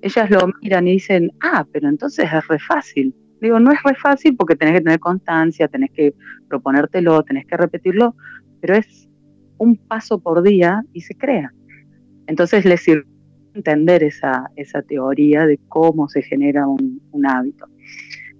ellas 0.00 0.30
lo 0.30 0.52
miran 0.62 0.86
y 0.86 0.92
dicen, 0.92 1.32
ah, 1.40 1.66
pero 1.72 1.88
entonces 1.88 2.26
es 2.32 2.46
re 2.46 2.60
fácil. 2.60 3.12
Digo, 3.40 3.58
no 3.58 3.72
es 3.72 3.82
re 3.82 3.96
fácil 3.96 4.36
porque 4.36 4.54
tenés 4.54 4.74
que 4.74 4.82
tener 4.82 5.00
constancia, 5.00 5.66
tenés 5.66 5.90
que 5.90 6.14
proponértelo, 6.48 7.24
tenés 7.24 7.46
que 7.46 7.56
repetirlo, 7.56 8.14
pero 8.60 8.76
es 8.76 9.08
un 9.58 9.76
paso 9.76 10.20
por 10.20 10.42
día 10.42 10.82
y 10.92 11.00
se 11.00 11.16
crea. 11.16 11.52
Entonces 12.28 12.64
les 12.64 12.80
sirve 12.82 13.09
entender 13.60 14.02
esa, 14.02 14.50
esa 14.56 14.82
teoría 14.82 15.46
de 15.46 15.58
cómo 15.68 16.08
se 16.08 16.22
genera 16.22 16.66
un, 16.66 17.00
hábito 17.26 17.66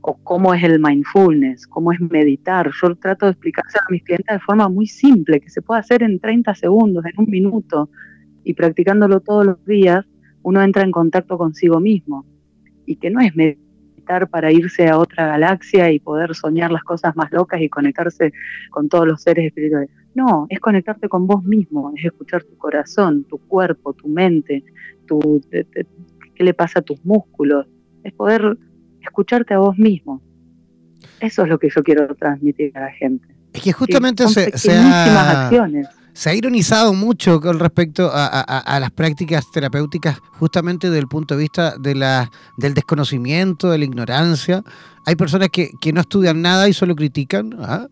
o 0.00 0.16
cómo 0.24 0.54
es 0.54 0.62
el 0.64 0.80
mindfulness, 0.80 1.66
cómo 1.66 1.92
es 1.92 2.00
meditar. 2.00 2.70
Yo 2.80 2.94
trato 2.96 3.26
de 3.26 3.32
explicarse 3.32 3.78
a 3.78 3.90
mis 3.90 4.02
clientes 4.02 4.34
de 4.34 4.40
forma 4.40 4.68
muy 4.68 4.86
simple, 4.86 5.40
que 5.40 5.50
se 5.50 5.60
puede 5.60 5.80
hacer 5.80 6.02
en 6.02 6.18
30 6.18 6.54
segundos, 6.54 7.04
en 7.04 7.12
un 7.18 7.30
minuto, 7.30 7.90
y 8.42 8.54
practicándolo 8.54 9.20
todos 9.20 9.44
los 9.44 9.64
días, 9.66 10.06
uno 10.42 10.62
entra 10.62 10.82
en 10.82 10.90
contacto 10.90 11.36
consigo 11.36 11.80
mismo. 11.80 12.24
Y 12.86 12.96
que 12.96 13.10
no 13.10 13.20
es 13.20 13.36
meditar 13.36 13.69
para 14.28 14.52
irse 14.52 14.88
a 14.88 14.98
otra 14.98 15.26
galaxia 15.26 15.90
y 15.90 16.00
poder 16.00 16.34
soñar 16.34 16.72
las 16.72 16.82
cosas 16.82 17.14
más 17.16 17.30
locas 17.32 17.60
y 17.60 17.68
conectarse 17.68 18.32
con 18.70 18.88
todos 18.88 19.06
los 19.06 19.22
seres 19.22 19.46
espirituales. 19.46 19.90
No, 20.14 20.46
es 20.48 20.58
conectarte 20.58 21.08
con 21.08 21.26
vos 21.26 21.44
mismo, 21.44 21.92
es 21.96 22.04
escuchar 22.04 22.42
tu 22.42 22.56
corazón, 22.56 23.24
tu 23.24 23.38
cuerpo, 23.38 23.92
tu 23.92 24.08
mente, 24.08 24.64
tu, 25.06 25.40
qué 25.50 26.44
le 26.44 26.54
pasa 26.54 26.80
a 26.80 26.82
tus 26.82 27.04
músculos, 27.04 27.66
es 28.02 28.12
poder 28.12 28.58
escucharte 29.00 29.54
a 29.54 29.58
vos 29.58 29.78
mismo. 29.78 30.20
Eso 31.20 31.42
es 31.42 31.48
lo 31.48 31.58
que 31.58 31.68
yo 31.68 31.82
quiero 31.82 32.12
transmitir 32.14 32.76
a 32.76 32.80
la 32.80 32.90
gente. 32.90 33.26
Es 33.52 33.62
que 33.62 33.72
justamente 33.72 34.26
se, 34.28 34.72
ha, 34.72 35.50
se 36.12 36.30
ha 36.30 36.34
ironizado 36.34 36.92
mucho 36.92 37.40
con 37.40 37.58
respecto 37.58 38.10
a, 38.12 38.78
las 38.80 38.90
prácticas 38.90 39.50
terapéuticas, 39.50 40.18
justamente 40.38 40.88
desde 40.88 41.00
el 41.00 41.08
punto 41.08 41.34
de 41.34 41.40
vista 41.40 41.74
de 41.78 41.94
la, 41.94 42.30
del 42.56 42.74
desconocimiento, 42.74 43.70
de 43.70 43.78
la 43.78 43.84
ignorancia. 43.84 44.62
Hay 45.06 45.16
personas 45.16 45.48
que, 45.50 45.70
que 45.80 45.92
no 45.92 46.00
estudian 46.00 46.42
nada 46.42 46.68
y 46.68 46.72
solo 46.72 46.94
critican. 46.94 47.56
¿ah? 47.60 47.86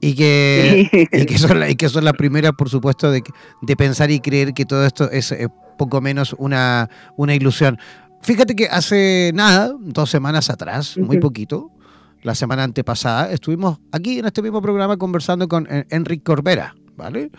Y 0.00 0.14
que, 0.14 1.08
y 1.12 1.26
que, 1.26 1.38
son, 1.38 1.62
y 1.68 1.76
que 1.76 1.88
son 1.88 2.04
las 2.04 2.14
primeras, 2.14 2.52
por 2.58 2.68
supuesto, 2.68 3.10
de, 3.10 3.22
de 3.60 3.76
pensar 3.76 4.10
y 4.10 4.20
creer 4.20 4.52
que 4.52 4.64
todo 4.64 4.84
esto 4.84 5.08
es 5.10 5.30
eh, 5.30 5.48
poco 5.78 6.00
menos 6.00 6.34
una, 6.38 6.90
una 7.16 7.34
ilusión. 7.34 7.78
Fíjate 8.22 8.54
que 8.54 8.66
hace 8.66 9.32
nada, 9.34 9.74
dos 9.80 10.10
semanas 10.10 10.50
atrás, 10.50 10.96
muy 10.96 11.18
poquito, 11.18 11.70
la 12.22 12.34
semana 12.36 12.62
antepasada, 12.62 13.32
estuvimos 13.32 13.78
aquí 13.90 14.20
en 14.20 14.26
este 14.26 14.42
mismo 14.42 14.62
programa 14.62 14.96
conversando 14.96 15.48
con 15.48 15.66
Enrique 15.90 16.22
Corbera, 16.22 16.74
¿vale? 16.96 17.30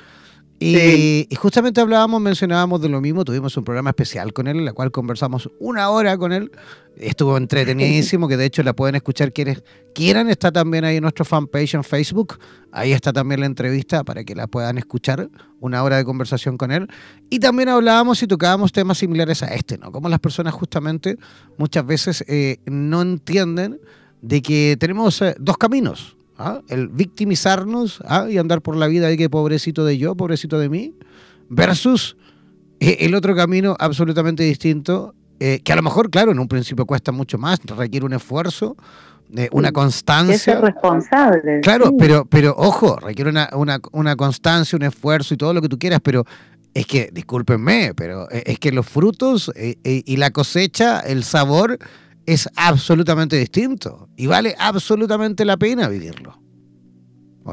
Y, 0.63 1.35
justamente 1.35 1.81
hablábamos, 1.81 2.21
mencionábamos 2.21 2.81
de 2.81 2.87
lo 2.87 3.01
mismo, 3.01 3.25
tuvimos 3.25 3.55
un 3.57 3.63
programa 3.63 3.89
especial 3.89 4.31
con 4.31 4.47
él, 4.47 4.57
en 4.57 4.65
la 4.65 4.73
cual 4.73 4.91
conversamos 4.91 5.49
una 5.59 5.89
hora 5.89 6.17
con 6.17 6.31
él. 6.31 6.51
Estuvo 6.95 7.37
entretenidísimo, 7.37 8.27
que 8.27 8.37
de 8.37 8.45
hecho 8.45 8.63
la 8.63 8.73
pueden 8.73 8.95
escuchar 8.95 9.33
quienes 9.33 9.63
quieran. 9.93 10.29
Está 10.29 10.51
también 10.51 10.85
ahí 10.85 10.97
en 10.97 11.01
nuestro 11.01 11.25
fanpage 11.25 11.73
en 11.73 11.83
Facebook. 11.83 12.39
Ahí 12.71 12.93
está 12.93 13.11
también 13.11 13.41
la 13.41 13.45
entrevista 13.47 14.03
para 14.03 14.23
que 14.23 14.35
la 14.35 14.47
puedan 14.47 14.77
escuchar, 14.77 15.29
una 15.59 15.83
hora 15.83 15.97
de 15.97 16.05
conversación 16.05 16.57
con 16.57 16.71
él. 16.71 16.87
Y 17.29 17.39
también 17.39 17.69
hablábamos 17.69 18.21
y 18.23 18.27
tocábamos 18.27 18.71
temas 18.71 18.99
similares 18.99 19.43
a 19.43 19.47
este, 19.47 19.77
¿no? 19.77 19.91
Como 19.91 20.07
las 20.07 20.19
personas 20.19 20.53
justamente 20.53 21.17
muchas 21.57 21.85
veces 21.85 22.23
eh, 22.27 22.57
no 22.65 23.01
entienden 23.01 23.81
de 24.21 24.41
que 24.41 24.77
tenemos 24.79 25.21
eh, 25.21 25.35
dos 25.39 25.57
caminos 25.57 26.15
¿ah? 26.37 26.61
el 26.69 26.87
victimizarnos 26.87 28.01
¿ah? 28.05 28.27
y 28.29 28.37
andar 28.37 28.61
por 28.61 28.75
la 28.75 28.87
vida 28.87 29.07
de 29.07 29.17
que 29.17 29.29
pobrecito 29.29 29.85
de 29.85 29.97
yo, 29.97 30.15
pobrecito 30.15 30.59
de 30.59 30.69
mí, 30.69 30.95
versus 31.49 32.17
eh, 32.79 32.97
el 33.05 33.15
otro 33.15 33.35
camino 33.35 33.75
absolutamente 33.79 34.43
distinto, 34.43 35.15
eh, 35.39 35.61
que 35.63 35.73
a 35.73 35.75
lo 35.75 35.81
mejor, 35.81 36.09
claro, 36.09 36.31
en 36.31 36.39
un 36.39 36.47
principio 36.47 36.85
cuesta 36.85 37.11
mucho 37.11 37.37
más, 37.37 37.59
requiere 37.77 38.05
un 38.05 38.13
esfuerzo, 38.13 38.75
eh, 39.35 39.49
una 39.51 39.71
constancia. 39.71 40.53
Es 40.53 40.61
responsable. 40.61 41.61
Claro, 41.61 41.95
pero, 41.97 42.25
pero 42.25 42.53
ojo, 42.57 42.97
requiere 42.97 43.29
una, 43.29 43.49
una, 43.53 43.79
una 43.91 44.15
constancia, 44.15 44.75
un 44.75 44.83
esfuerzo 44.83 45.33
y 45.33 45.37
todo 45.37 45.53
lo 45.53 45.61
que 45.61 45.69
tú 45.69 45.79
quieras, 45.79 45.99
pero 46.03 46.25
es 46.73 46.85
que, 46.85 47.09
discúlpenme, 47.11 47.93
pero 47.95 48.27
es 48.31 48.57
que 48.57 48.71
los 48.71 48.87
frutos 48.87 49.51
y 49.55 50.17
la 50.17 50.31
cosecha, 50.31 51.01
el 51.01 51.23
sabor, 51.23 51.77
es 52.25 52.49
absolutamente 52.55 53.35
distinto 53.35 54.09
y 54.15 54.27
vale 54.27 54.55
absolutamente 54.57 55.45
la 55.45 55.57
pena 55.57 55.87
vivirlo. 55.87 56.43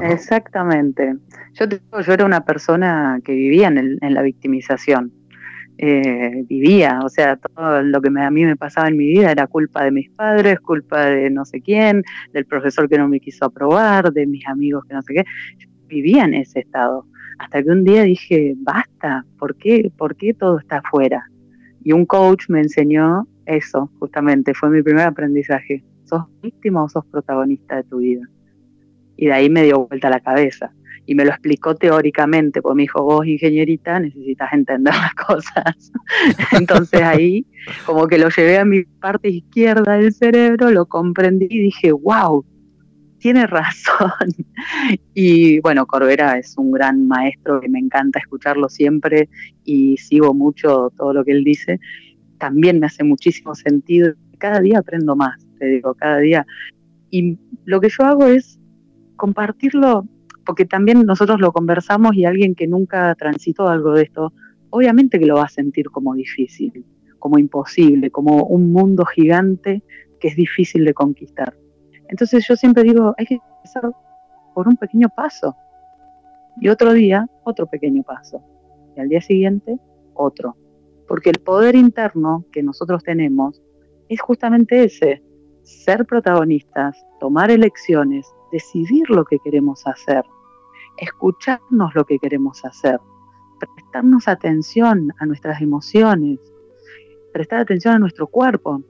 Exactamente. 0.01 1.15
Yo, 1.53 1.65
yo 1.67 2.13
era 2.13 2.25
una 2.25 2.45
persona 2.45 3.19
que 3.23 3.33
vivía 3.33 3.67
en, 3.67 3.99
la 4.01 4.21
victimización. 4.21 5.11
Eh, 5.77 6.43
vivía, 6.47 6.99
o 7.03 7.09
sea, 7.09 7.37
todo 7.37 7.81
lo 7.81 8.01
que 8.01 8.09
a 8.09 8.29
mí 8.29 8.45
me 8.45 8.55
pasaba 8.55 8.87
en 8.87 8.97
mi 8.97 9.07
vida 9.07 9.31
era 9.31 9.47
culpa 9.47 9.83
de 9.83 9.91
mis 9.91 10.11
padres, 10.11 10.59
culpa 10.59 11.07
de 11.07 11.31
no 11.31 11.43
sé 11.43 11.59
quién, 11.59 12.03
del 12.33 12.45
profesor 12.45 12.87
que 12.87 12.99
no 12.99 13.07
me 13.07 13.19
quiso 13.19 13.45
aprobar, 13.45 14.13
de 14.13 14.27
mis 14.27 14.45
amigos 14.47 14.85
que 14.87 14.93
no 14.93 15.01
sé 15.01 15.13
qué. 15.15 15.23
Vivía 15.87 16.23
en 16.23 16.35
ese 16.35 16.59
estado. 16.59 17.05
Hasta 17.39 17.63
que 17.63 17.69
un 17.69 17.83
día 17.83 18.03
dije, 18.03 18.53
basta, 18.57 19.25
¿por 19.39 19.55
qué, 19.55 19.91
¿por 19.97 20.15
qué 20.15 20.33
todo 20.33 20.59
está 20.59 20.77
afuera? 20.77 21.25
Y 21.83 21.91
un 21.93 22.05
coach 22.05 22.47
me 22.47 22.59
enseñó 22.59 23.27
eso, 23.45 23.89
justamente, 23.99 24.53
fue 24.53 24.69
mi 24.69 24.81
primer 24.81 25.07
aprendizaje. 25.07 25.83
¿Sos 26.05 26.23
víctima 26.41 26.83
o 26.83 26.89
sos 26.89 27.05
protagonista 27.05 27.77
de 27.77 27.83
tu 27.83 27.97
vida? 27.97 28.27
Y 29.17 29.27
de 29.27 29.33
ahí 29.33 29.49
me 29.49 29.63
dio 29.63 29.87
vuelta 29.87 30.09
la 30.09 30.19
cabeza. 30.19 30.73
Y 31.05 31.15
me 31.15 31.25
lo 31.25 31.31
explicó 31.31 31.75
teóricamente, 31.75 32.61
porque 32.61 32.75
me 32.75 32.83
dijo, 32.83 33.03
vos 33.03 33.25
ingenierita 33.25 33.99
necesitas 33.99 34.53
entender 34.53 34.93
las 34.93 35.13
cosas. 35.15 35.91
Entonces 36.51 37.01
ahí 37.01 37.45
como 37.85 38.07
que 38.07 38.17
lo 38.17 38.29
llevé 38.29 38.59
a 38.59 38.65
mi 38.65 38.83
parte 38.83 39.29
izquierda 39.29 39.97
del 39.97 40.13
cerebro, 40.13 40.69
lo 40.71 40.85
comprendí 40.85 41.47
y 41.49 41.59
dije, 41.59 41.91
wow, 41.91 42.45
tiene 43.21 43.47
razón. 43.47 44.09
y 45.13 45.59
bueno, 45.61 45.85
Corbera 45.85 46.37
es 46.37 46.57
un 46.57 46.71
gran 46.71 47.07
maestro 47.07 47.61
que 47.61 47.69
me 47.69 47.79
encanta 47.79 48.19
escucharlo 48.19 48.67
siempre 48.67 49.29
y 49.63 49.95
sigo 49.97 50.33
mucho 50.33 50.91
todo 50.97 51.13
lo 51.13 51.23
que 51.23 51.31
él 51.31 51.43
dice. 51.43 51.79
También 52.41 52.79
me 52.79 52.87
hace 52.87 53.03
muchísimo 53.03 53.53
sentido. 53.53 54.15
Cada 54.39 54.59
día 54.61 54.79
aprendo 54.79 55.15
más, 55.15 55.45
te 55.59 55.67
digo, 55.67 55.93
cada 55.93 56.17
día. 56.17 56.47
Y 57.11 57.37
lo 57.65 57.79
que 57.79 57.89
yo 57.89 58.03
hago 58.03 58.25
es 58.25 58.59
compartirlo, 59.15 60.07
porque 60.43 60.65
también 60.65 61.03
nosotros 61.05 61.39
lo 61.39 61.51
conversamos 61.51 62.15
y 62.15 62.25
alguien 62.25 62.55
que 62.55 62.65
nunca 62.65 63.13
transitó 63.13 63.67
algo 63.67 63.93
de 63.93 64.01
esto, 64.01 64.33
obviamente 64.71 65.19
que 65.19 65.27
lo 65.27 65.35
va 65.35 65.43
a 65.43 65.49
sentir 65.49 65.91
como 65.91 66.15
difícil, 66.15 66.83
como 67.19 67.37
imposible, 67.37 68.09
como 68.09 68.45
un 68.45 68.71
mundo 68.71 69.05
gigante 69.05 69.83
que 70.19 70.29
es 70.29 70.35
difícil 70.35 70.83
de 70.83 70.95
conquistar. 70.95 71.55
Entonces 72.09 72.43
yo 72.47 72.55
siempre 72.55 72.81
digo, 72.81 73.13
hay 73.19 73.27
que 73.27 73.35
empezar 73.35 73.91
por 74.55 74.67
un 74.67 74.77
pequeño 74.77 75.09
paso. 75.15 75.55
Y 76.59 76.69
otro 76.69 76.91
día, 76.93 77.29
otro 77.43 77.67
pequeño 77.67 78.01
paso. 78.01 78.41
Y 78.97 78.99
al 78.99 79.09
día 79.09 79.21
siguiente, 79.21 79.77
otro. 80.15 80.55
Porque 81.11 81.29
el 81.29 81.39
poder 81.39 81.75
interno 81.75 82.45
que 82.53 82.63
nosotros 82.63 83.03
tenemos 83.03 83.61
es 84.07 84.21
justamente 84.21 84.85
ese, 84.85 85.21
ser 85.61 86.05
protagonistas, 86.05 87.05
tomar 87.19 87.51
elecciones, 87.51 88.25
decidir 88.49 89.09
lo 89.09 89.25
que 89.25 89.37
queremos 89.43 89.85
hacer, 89.85 90.23
escucharnos 90.95 91.93
lo 91.95 92.05
que 92.05 92.17
queremos 92.17 92.63
hacer, 92.63 92.97
prestarnos 93.59 94.29
atención 94.29 95.11
a 95.19 95.25
nuestras 95.25 95.61
emociones, 95.61 96.39
prestar 97.33 97.59
atención 97.59 97.95
a 97.95 97.99
nuestro 97.99 98.27
cuerpo. 98.27 98.81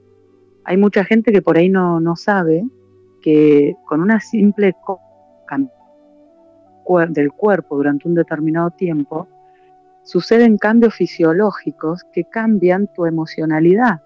Hay 0.62 0.76
mucha 0.76 1.04
gente 1.04 1.32
que 1.32 1.42
por 1.42 1.58
ahí 1.58 1.68
no, 1.68 1.98
no 1.98 2.14
sabe 2.14 2.64
que 3.20 3.74
con 3.84 4.00
una 4.00 4.20
simple 4.20 4.76
del 7.08 7.32
cuerpo 7.32 7.76
durante 7.78 8.06
un 8.06 8.14
determinado 8.14 8.70
tiempo, 8.70 9.26
suceden 10.04 10.58
cambios 10.58 10.94
fisiológicos 10.94 12.02
que 12.12 12.24
cambian 12.24 12.88
tu 12.94 13.06
emocionalidad. 13.06 14.02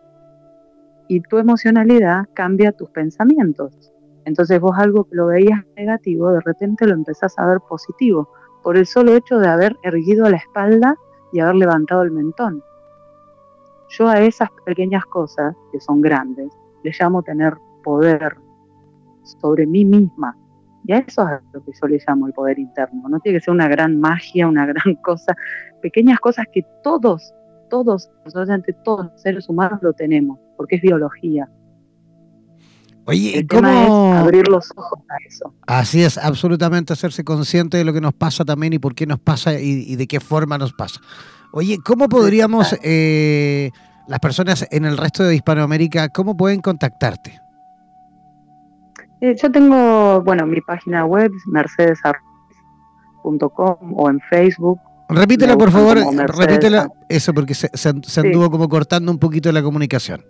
Y 1.09 1.20
tu 1.20 1.38
emocionalidad 1.38 2.24
cambia 2.34 2.72
tus 2.72 2.90
pensamientos. 2.90 3.92
Entonces 4.24 4.61
vos 4.61 4.76
algo 4.76 5.05
que 5.05 5.14
lo 5.14 5.26
veías 5.26 5.64
negativo, 5.76 6.32
de 6.32 6.40
repente 6.40 6.86
lo 6.86 6.94
empezás 6.94 7.38
a 7.38 7.47
ver 7.47 7.61
positivo, 7.68 8.28
por 8.62 8.76
el 8.76 8.86
solo 8.86 9.14
hecho 9.14 9.38
de 9.38 9.47
haber 9.47 9.76
erguido 9.84 10.28
la 10.28 10.38
espalda 10.38 10.97
y 11.32 11.40
haber 11.40 11.55
levantado 11.55 12.03
el 12.03 12.11
mentón. 12.11 12.62
Yo 13.88 14.09
a 14.09 14.20
esas 14.20 14.49
pequeñas 14.64 15.05
cosas, 15.07 15.55
que 15.70 15.80
son 15.80 16.01
grandes, 16.01 16.53
le 16.82 16.92
llamo 16.99 17.22
tener 17.22 17.57
poder 17.84 18.36
sobre 19.22 19.66
mí 19.66 19.84
misma. 19.84 20.36
Y 20.87 20.93
a 20.93 20.99
eso 20.99 21.26
es 21.28 21.41
lo 21.53 21.64
que 21.64 21.72
yo 21.80 21.89
le 21.89 22.01
llamo 22.07 22.28
el 22.28 22.32
poder 22.32 22.59
interno. 22.59 23.09
No 23.09 23.18
tiene 23.20 23.39
que 23.39 23.45
ser 23.45 23.53
una 23.53 23.66
gran 23.66 23.99
magia, 23.99 24.47
una 24.47 24.66
gran 24.66 24.95
cosa, 25.03 25.37
pequeñas 25.82 26.20
cosas 26.20 26.47
que 26.53 26.64
todos, 26.82 27.34
todos, 27.68 28.09
absolutamente 28.24 28.72
todos 28.84 29.07
los 29.07 29.20
seres 29.20 29.49
humanos 29.49 29.80
lo 29.82 29.93
tenemos, 29.93 30.39
porque 30.57 30.76
es 30.76 30.82
biología. 30.82 31.49
Oye, 33.07 33.39
el 33.39 33.47
¿cómo... 33.47 33.68
es 34.12 34.20
abrir 34.20 34.49
los 34.49 34.68
ojos 34.76 35.01
a 35.09 35.14
eso. 35.28 35.55
Así 35.66 36.03
es, 36.03 36.18
absolutamente 36.18 36.93
hacerse 36.93 37.24
consciente 37.24 37.76
de 37.76 37.84
lo 37.84 37.93
que 37.93 38.01
nos 38.01 38.14
pasa 38.14 38.45
también 38.45 38.72
y 38.72 38.78
por 38.78 38.95
qué 38.95 39.07
nos 39.07 39.20
pasa 39.20 39.59
y, 39.59 39.95
de 39.95 40.07
qué 40.07 40.20
forma 40.20 40.59
nos 40.59 40.72
pasa. 40.72 41.01
Oye, 41.53 41.78
¿cómo 41.84 42.09
podríamos, 42.09 42.76
eh, 42.82 43.70
las 44.09 44.18
personas 44.18 44.66
en 44.70 44.84
el 44.84 44.97
resto 44.97 45.22
de 45.24 45.37
Hispanoamérica, 45.37 46.09
cómo 46.09 46.37
pueden 46.37 46.61
contactarte? 46.61 47.45
Eh, 49.21 49.37
yo 49.41 49.51
tengo, 49.51 50.23
bueno, 50.23 50.47
mi 50.47 50.61
página 50.61 51.07
web, 51.07 51.33
mercedesarruiz.com 51.47 53.95
o 53.97 54.11
en 54.11 54.21
Facebook. 54.29 54.79
Repítela, 55.09 55.57
por 55.57 55.71
favor, 55.71 55.99
repítela, 56.37 56.89
eso, 57.09 57.33
porque 57.33 57.55
se, 57.55 57.71
anduvo 58.21 58.51
como 58.51 58.69
cortando 58.69 59.12
un 59.12 59.19
poquito 59.19 59.51
la 59.53 59.62
comunicación. 59.62 60.25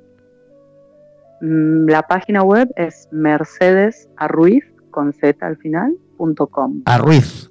Mm, 1.40 1.88
la 1.88 2.02
página 2.02 2.42
web 2.42 2.70
es 2.76 3.08
mercedesarruiz, 3.10 4.64
con 4.90 5.12
Z 5.12 5.46
al 5.46 5.56
final, 5.56 5.96
punto 6.16 6.46
com. 6.46 6.82
Arruiz. 6.84 7.50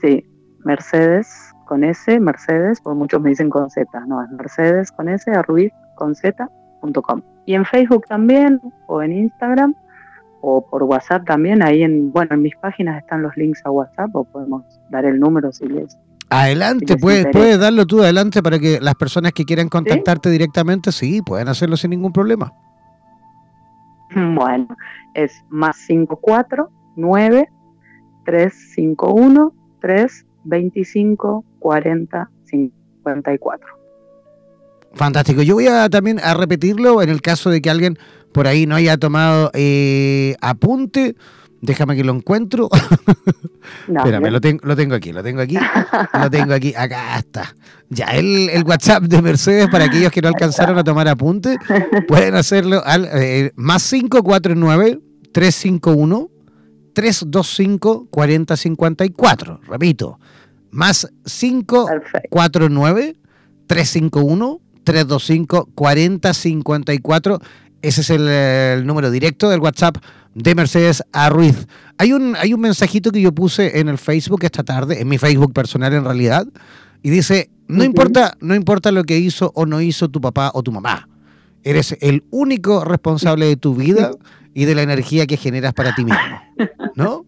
Sí, 0.00 0.24
Mercedes 0.64 1.26
con 1.66 1.84
S, 1.84 2.18
Mercedes, 2.20 2.80
por 2.80 2.94
muchos 2.94 3.20
me 3.20 3.30
dicen 3.30 3.50
con 3.50 3.68
Z, 3.70 3.86
no, 4.06 4.22
es 4.22 4.30
Mercedes 4.30 4.92
con 4.92 5.08
S, 5.08 5.30
Arruiz 5.30 5.72
con 5.96 6.14
Z, 6.14 6.48
punto 6.80 7.02
com. 7.02 7.20
Y 7.44 7.54
en 7.54 7.64
Facebook 7.64 8.06
también, 8.06 8.60
o 8.86 9.02
en 9.02 9.12
Instagram, 9.12 9.74
o 10.48 10.64
por 10.64 10.84
WhatsApp 10.84 11.24
también. 11.26 11.60
Ahí 11.60 11.82
en, 11.82 12.12
bueno, 12.12 12.34
en 12.34 12.42
mis 12.42 12.54
páginas 12.56 13.02
están 13.02 13.22
los 13.22 13.36
links 13.36 13.60
a 13.64 13.70
WhatsApp 13.70 14.14
o 14.14 14.24
podemos 14.24 14.62
dar 14.90 15.04
el 15.04 15.18
número 15.18 15.52
si 15.52 15.66
les. 15.66 15.98
Adelante, 16.30 16.96
puedes, 16.96 17.26
puedes 17.32 17.58
darlo 17.58 17.84
tú 17.86 18.02
adelante 18.02 18.42
para 18.42 18.58
que 18.58 18.80
las 18.80 18.94
personas 18.94 19.32
que 19.32 19.44
quieran 19.44 19.68
contactarte 19.68 20.30
directamente, 20.30 20.92
sí, 20.92 21.20
pueden 21.22 21.48
hacerlo 21.48 21.76
sin 21.76 21.90
ningún 21.90 22.12
problema. 22.12 22.52
Bueno, 24.14 24.68
es 25.14 25.44
más 25.50 25.76
549 25.88 27.48
351 28.24 29.52
325 29.80 31.44
40 31.58 32.30
54. 32.44 33.66
Fantástico. 34.94 35.42
Yo 35.42 35.56
voy 35.56 35.66
a 35.66 35.90
también 35.90 36.20
a 36.20 36.34
repetirlo 36.34 37.02
en 37.02 37.10
el 37.10 37.20
caso 37.20 37.50
de 37.50 37.60
que 37.60 37.68
alguien 37.68 37.98
por 38.36 38.46
ahí 38.46 38.66
no 38.66 38.74
haya 38.74 38.98
tomado 38.98 39.50
eh, 39.54 40.36
apunte. 40.42 41.16
Déjame 41.62 41.96
que 41.96 42.04
lo 42.04 42.12
encuentro. 42.12 42.68
Espérame, 43.88 44.30
lo 44.30 44.42
tengo, 44.42 44.60
lo 44.62 44.76
tengo 44.76 44.94
aquí, 44.94 45.10
lo 45.10 45.22
tengo 45.22 45.40
aquí, 45.40 45.56
lo 46.20 46.30
tengo 46.30 46.52
aquí, 46.52 46.74
acá 46.76 47.16
está. 47.16 47.56
Ya, 47.88 48.08
el, 48.08 48.50
el 48.50 48.62
WhatsApp 48.64 49.04
de 49.04 49.22
Mercedes 49.22 49.68
para 49.70 49.86
aquellos 49.86 50.12
que 50.12 50.20
no 50.20 50.28
alcanzaron 50.28 50.76
a 50.76 50.84
tomar 50.84 51.08
apunte, 51.08 51.56
pueden 52.06 52.34
hacerlo 52.34 52.82
al 52.84 53.08
eh, 53.10 53.52
más 53.56 53.88
549 53.88 55.00
351 55.32 56.28
325 56.92 58.08
4054. 58.10 59.60
Repito, 59.66 60.20
más 60.70 61.08
549 61.24 63.16
351 63.66 64.60
325 64.84 65.70
4054 65.74 67.40
ese 67.82 68.00
es 68.00 68.10
el, 68.10 68.86
número 68.86 69.10
directo 69.10 69.48
del 69.48 69.60
WhatsApp 69.60 69.96
de 70.34 70.54
Mercedes 70.54 71.02
a 71.12 71.28
Ruiz. 71.30 71.66
Hay 71.98 72.12
un, 72.12 72.36
hay 72.36 72.52
un 72.52 72.60
mensajito 72.60 73.10
que 73.10 73.20
yo 73.20 73.32
puse 73.32 73.78
en 73.78 73.88
el 73.88 73.98
Facebook 73.98 74.44
esta 74.44 74.64
tarde, 74.64 75.00
en 75.00 75.08
mi 75.08 75.18
Facebook 75.18 75.52
personal 75.52 75.92
en 75.94 76.04
realidad, 76.04 76.46
y 77.02 77.10
dice, 77.10 77.50
no, 77.68 77.84
importa, 77.84 78.36
no 78.40 78.54
importa 78.54 78.92
lo 78.92 79.04
que 79.04 79.18
hizo 79.18 79.52
o 79.54 79.66
no 79.66 79.80
hizo 79.80 80.08
tu 80.08 80.20
papá 80.20 80.50
o 80.54 80.62
tu 80.62 80.72
mamá, 80.72 81.08
eres 81.62 81.96
el 82.00 82.24
único 82.30 82.84
responsable 82.84 83.46
de 83.46 83.56
tu 83.56 83.74
vida 83.74 84.10
y 84.54 84.64
de 84.64 84.74
la 84.74 84.82
energía 84.82 85.26
que 85.26 85.36
generas 85.36 85.72
para 85.74 85.94
ti 85.94 86.04
mismo, 86.04 86.42
¿no? 86.94 87.24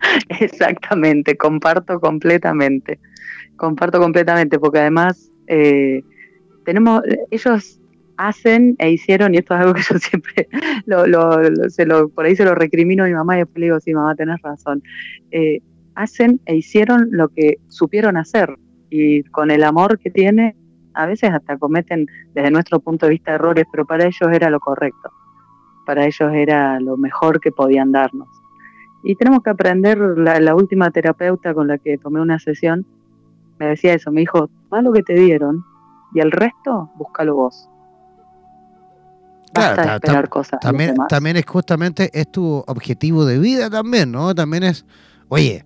Exactamente, 0.40 1.36
comparto 1.36 2.00
completamente, 2.00 2.98
comparto 3.56 3.98
completamente, 3.98 4.58
porque 4.58 4.80
además 4.80 5.30
eh, 5.46 6.02
tenemos, 6.64 7.02
ellos 7.30 7.77
hacen 8.18 8.74
e 8.78 8.90
hicieron, 8.90 9.34
y 9.34 9.38
esto 9.38 9.54
es 9.54 9.60
algo 9.60 9.72
que 9.72 9.82
yo 9.82 9.98
siempre 9.98 10.48
lo, 10.84 12.08
por 12.10 12.26
ahí 12.26 12.36
se 12.36 12.44
lo 12.44 12.54
recrimino 12.54 13.04
a 13.04 13.06
mi 13.06 13.14
mamá 13.14 13.36
y 13.36 13.38
después 13.38 13.58
le 13.58 13.66
digo, 13.66 13.80
sí, 13.80 13.94
mamá, 13.94 14.14
tenés 14.14 14.42
razón. 14.42 14.82
Eh, 15.30 15.60
hacen 15.94 16.40
e 16.44 16.56
hicieron 16.56 17.08
lo 17.10 17.28
que 17.28 17.58
supieron 17.68 18.16
hacer 18.16 18.56
y 18.90 19.22
con 19.24 19.50
el 19.50 19.64
amor 19.64 19.98
que 19.98 20.10
tiene, 20.10 20.56
a 20.94 21.06
veces 21.06 21.30
hasta 21.32 21.56
cometen 21.56 22.06
desde 22.34 22.50
nuestro 22.50 22.80
punto 22.80 23.06
de 23.06 23.10
vista 23.10 23.32
errores, 23.32 23.64
pero 23.70 23.86
para 23.86 24.04
ellos 24.04 24.28
era 24.32 24.50
lo 24.50 24.60
correcto, 24.60 25.10
para 25.86 26.04
ellos 26.04 26.32
era 26.34 26.80
lo 26.80 26.96
mejor 26.96 27.40
que 27.40 27.52
podían 27.52 27.92
darnos. 27.92 28.28
Y 29.04 29.14
tenemos 29.14 29.42
que 29.42 29.50
aprender, 29.50 29.98
la, 29.98 30.54
última 30.56 30.90
terapeuta 30.90 31.54
con 31.54 31.68
la 31.68 31.78
que 31.78 31.98
tomé 31.98 32.20
una 32.20 32.40
sesión, 32.40 32.84
me 33.60 33.66
decía 33.66 33.94
eso, 33.94 34.10
me 34.10 34.20
dijo, 34.20 34.50
toma 34.68 34.82
lo 34.82 34.92
que 34.92 35.04
te 35.04 35.14
dieron 35.14 35.64
y 36.14 36.20
el 36.20 36.32
resto, 36.32 36.90
búscalo 36.96 37.36
vos 37.36 37.68
también, 40.60 40.94
también 41.08 41.36
es 41.36 41.44
justamente 41.46 42.10
es 42.12 42.30
tu 42.30 42.64
objetivo 42.66 43.24
de 43.24 43.38
vida 43.38 43.70
también, 43.70 44.12
¿no? 44.12 44.34
También 44.34 44.64
es, 44.64 44.84
oye, 45.28 45.64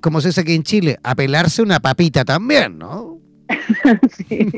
como 0.00 0.20
se 0.20 0.28
dice 0.28 0.40
aquí 0.40 0.54
en 0.54 0.62
Chile, 0.62 0.98
apelarse 1.02 1.62
una 1.62 1.80
papita 1.80 2.24
también, 2.24 2.78
¿no? 2.78 3.18
sí, 4.28 4.48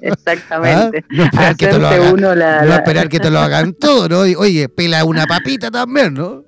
exactamente. 0.00 1.04
¿Ah? 1.10 1.14
No 1.16 1.24
esperar, 1.24 1.56
que 1.56 1.66
te, 1.66 1.78
lo 1.78 1.88
hagan, 1.88 2.20
no 2.20 2.74
esperar 2.74 3.08
que 3.08 3.18
te 3.18 3.30
lo 3.30 3.38
hagan 3.38 3.72
todo, 3.80 4.08
¿no? 4.08 4.20
Oye, 4.38 4.68
pela 4.68 5.04
una 5.04 5.26
papita 5.26 5.70
también, 5.70 6.14
¿no? 6.14 6.44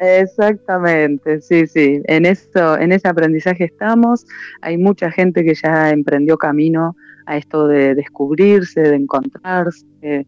Exactamente, 0.00 1.40
sí, 1.40 1.66
sí. 1.66 2.02
En 2.06 2.26
eso, 2.26 2.76
en 2.78 2.92
ese 2.92 3.08
aprendizaje 3.08 3.64
estamos. 3.64 4.26
Hay 4.60 4.76
mucha 4.76 5.10
gente 5.10 5.44
que 5.44 5.54
ya 5.54 5.90
emprendió 5.90 6.36
camino 6.36 6.96
a 7.26 7.36
esto 7.36 7.68
de 7.68 7.94
descubrirse, 7.94 8.80
de 8.80 8.96
encontrarse, 8.96 10.26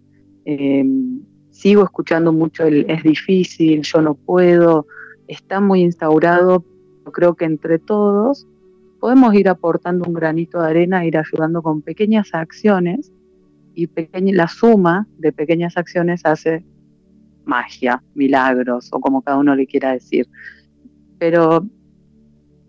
Em, 0.48 1.22
sigo 1.50 1.82
escuchando 1.82 2.32
mucho 2.32 2.62
el 2.62 2.88
es 2.88 3.02
difícil, 3.02 3.82
yo 3.82 4.00
no 4.00 4.14
puedo, 4.14 4.86
está 5.26 5.60
muy 5.60 5.80
instaurado, 5.82 6.64
creo 7.12 7.34
que 7.34 7.46
entre 7.46 7.80
todos 7.80 8.46
podemos 9.00 9.34
ir 9.34 9.48
aportando 9.48 10.04
un 10.06 10.14
granito 10.14 10.62
de 10.62 10.68
arena, 10.68 11.04
ir 11.04 11.18
ayudando 11.18 11.62
con 11.62 11.82
pequeñas 11.82 12.28
acciones 12.32 13.12
y 13.74 13.88
la 14.32 14.46
suma 14.46 15.08
de 15.18 15.32
pequeñas 15.32 15.76
acciones 15.76 16.22
hace 16.24 16.64
magia, 17.44 18.00
milagros 18.14 18.88
o 18.92 19.00
como 19.00 19.20
cada 19.22 19.38
uno 19.38 19.56
le 19.56 19.66
quiera 19.66 19.92
decir. 19.92 20.28
Pero 21.18 21.66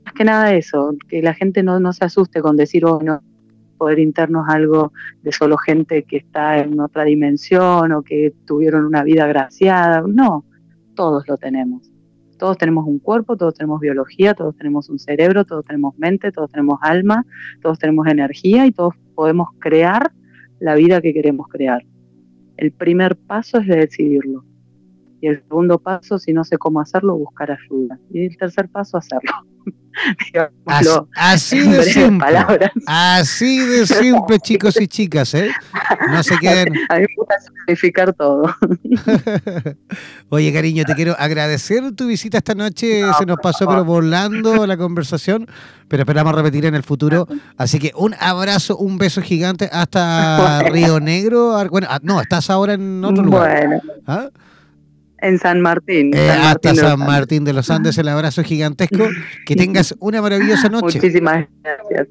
más 0.03 0.13
que 0.15 0.23
nada 0.23 0.51
eso, 0.55 0.95
que 1.07 1.21
la 1.21 1.35
gente 1.35 1.61
no, 1.61 1.79
no 1.79 1.93
se 1.93 2.05
asuste 2.05 2.41
con 2.41 2.57
decir, 2.57 2.85
oh, 2.85 2.99
no, 3.03 3.21
poder 3.77 3.99
interno 3.99 4.43
es 4.45 4.53
algo 4.53 4.91
de 5.21 5.31
solo 5.31 5.57
gente 5.57 6.03
que 6.03 6.17
está 6.17 6.59
en 6.59 6.79
otra 6.79 7.03
dimensión 7.03 7.91
o 7.91 8.01
que 8.01 8.33
tuvieron 8.45 8.85
una 8.85 9.03
vida 9.03 9.25
agraciada. 9.25 10.03
No, 10.07 10.45
todos 10.95 11.27
lo 11.27 11.37
tenemos. 11.37 11.89
Todos 12.37 12.57
tenemos 12.57 12.85
un 12.85 12.99
cuerpo, 12.99 13.35
todos 13.35 13.55
tenemos 13.55 13.79
biología, 13.79 14.33
todos 14.33 14.55
tenemos 14.55 14.89
un 14.89 14.99
cerebro, 14.99 15.43
todos 15.45 15.65
tenemos 15.65 15.97
mente, 15.97 16.31
todos 16.31 16.51
tenemos 16.51 16.77
alma, 16.81 17.25
todos 17.61 17.79
tenemos 17.79 18.07
energía 18.07 18.67
y 18.67 18.71
todos 18.71 18.93
podemos 19.15 19.49
crear 19.59 20.11
la 20.59 20.75
vida 20.75 21.01
que 21.01 21.13
queremos 21.13 21.47
crear. 21.47 21.83
El 22.57 22.71
primer 22.71 23.15
paso 23.15 23.59
es 23.59 23.67
de 23.67 23.77
decidirlo. 23.77 24.43
Y 25.19 25.27
el 25.27 25.41
segundo 25.41 25.79
paso, 25.79 26.19
si 26.19 26.31
no 26.31 26.43
sé 26.43 26.57
cómo 26.57 26.79
hacerlo, 26.79 27.17
buscar 27.17 27.51
ayuda. 27.51 27.99
Y 28.11 28.25
el 28.25 28.37
tercer 28.37 28.69
paso, 28.69 28.97
hacerlo. 28.97 29.31
Así, 31.15 31.59
de 31.59 31.83
simple. 31.83 32.39
Así 32.85 33.59
de 33.59 33.87
simple, 33.87 34.39
chicos 34.39 34.79
y 34.79 34.87
chicas, 34.87 35.33
¿eh? 35.33 35.49
No 36.09 36.21
se 36.23 36.37
queden. 36.37 36.73
A 36.89 36.95
mí 36.95 37.01
me 37.01 37.15
gusta 37.15 37.35
simplificar 37.39 38.13
todo. 38.13 38.53
Oye, 40.29 40.53
cariño, 40.53 40.83
te 40.85 40.93
quiero 40.93 41.15
agradecer 41.17 41.91
tu 41.93 42.07
visita 42.07 42.37
esta 42.37 42.55
noche. 42.55 43.01
se 43.17 43.25
nos 43.25 43.37
pasó, 43.41 43.67
pero 43.67 43.83
volando 43.85 44.65
la 44.67 44.77
conversación. 44.77 45.47
Pero 45.87 46.03
esperamos 46.03 46.35
repetir 46.35 46.65
en 46.65 46.75
el 46.75 46.83
futuro. 46.83 47.27
Así 47.57 47.79
que 47.79 47.91
un 47.95 48.13
abrazo, 48.19 48.77
un 48.77 48.97
beso 48.97 49.21
gigante 49.21 49.69
hasta 49.71 50.63
Río 50.69 50.99
Negro. 50.99 51.57
Bueno, 51.69 51.87
ah, 51.89 51.99
no, 52.01 52.21
estás 52.21 52.49
ahora 52.49 52.73
en 52.73 53.03
otro 53.03 53.23
lugar. 53.23 53.67
Bueno. 53.67 53.81
¿Ah? 54.05 54.29
En 55.19 55.39
San 55.39 55.61
Martín. 55.61 56.11
Eh, 56.15 56.29
hasta 56.29 56.75
San 56.75 56.99
Martín 56.99 57.43
de 57.43 57.53
los 57.53 57.69
Andes, 57.69 57.97
el 57.97 58.07
abrazo 58.07 58.43
gigantesco. 58.43 59.07
Que 59.45 59.55
tengas 59.55 59.95
una 59.99 60.21
maravillosa 60.21 60.69
noche. 60.69 60.99
Muchísimas 60.99 61.47
gracias. 61.63 62.07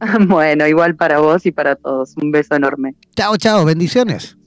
Bueno, 0.28 0.64
igual 0.68 0.94
para 0.94 1.18
vos 1.18 1.44
y 1.44 1.50
para 1.50 1.74
todos. 1.74 2.16
Un 2.16 2.30
beso 2.30 2.54
enorme. 2.54 2.94
Chao, 3.16 3.36
chao. 3.36 3.64
Bendiciones. 3.64 4.38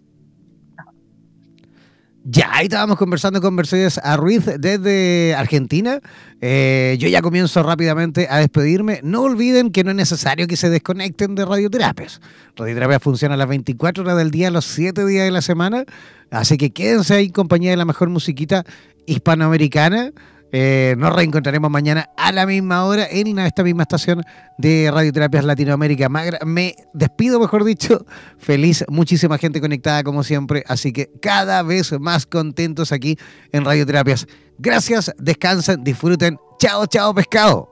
Ya, 2.24 2.52
ahí 2.54 2.66
estábamos 2.66 2.98
conversando 2.98 3.42
con 3.42 3.56
Mercedes 3.56 4.00
Ruiz 4.18 4.46
desde 4.60 5.34
Argentina. 5.36 6.02
Eh, 6.40 6.96
yo 7.00 7.08
ya 7.08 7.20
comienzo 7.24 7.64
rápidamente 7.64 8.28
a 8.30 8.38
despedirme. 8.38 9.00
No 9.02 9.24
olviden 9.24 9.72
que 9.72 9.84
no 9.84 9.90
es 9.90 9.96
necesario 9.96 10.46
que 10.46 10.56
se 10.56 10.70
desconecten 10.70 11.34
de 11.34 11.46
radioterapias. 11.46 12.22
Radioterapia 12.56 13.00
funciona 13.00 13.34
a 13.34 13.38
las 13.38 13.48
24 13.48 14.04
horas 14.04 14.18
del 14.18 14.30
día, 14.30 14.52
los 14.52 14.66
7 14.66 15.04
días 15.08 15.26
de 15.26 15.32
la 15.32 15.42
semana. 15.42 15.84
Así 16.30 16.58
que 16.58 16.70
quédense 16.70 17.16
ahí 17.16 17.26
en 17.26 17.32
compañía 17.32 17.72
de 17.72 17.78
la 17.78 17.86
mejor 17.86 18.10
musiquita 18.10 18.66
hispanoamericana. 19.08 20.12
Eh, 20.52 20.96
nos 20.98 21.16
reencontraremos 21.16 21.72
mañana 21.72 22.10
a 22.18 22.32
la 22.32 22.46
misma 22.46 22.84
hora 22.86 23.08
en 23.10 23.40
esta 23.40 23.64
misma 23.64 23.84
estación 23.84 24.22
de 24.58 24.90
Radioterapias 24.92 25.46
Latinoamérica. 25.46 26.10
Me 26.10 26.76
despido, 26.94 27.40
mejor 27.40 27.64
dicho. 27.64 28.06
Feliz, 28.38 28.84
muchísima 28.90 29.38
gente 29.38 29.62
conectada 29.62 30.04
como 30.04 30.24
siempre. 30.24 30.64
Así 30.68 30.92
que 30.92 31.10
cada 31.22 31.64
vez 31.64 31.98
más 32.00 32.26
contentos 32.26 32.92
aquí 32.92 33.18
en 33.52 33.64
Radioterapias. 33.64 34.28
Gracias, 34.58 35.12
descansen, 35.18 35.84
disfruten. 35.84 36.38
Chao, 36.60 36.86
chao, 36.86 37.14
pescado. 37.14 37.70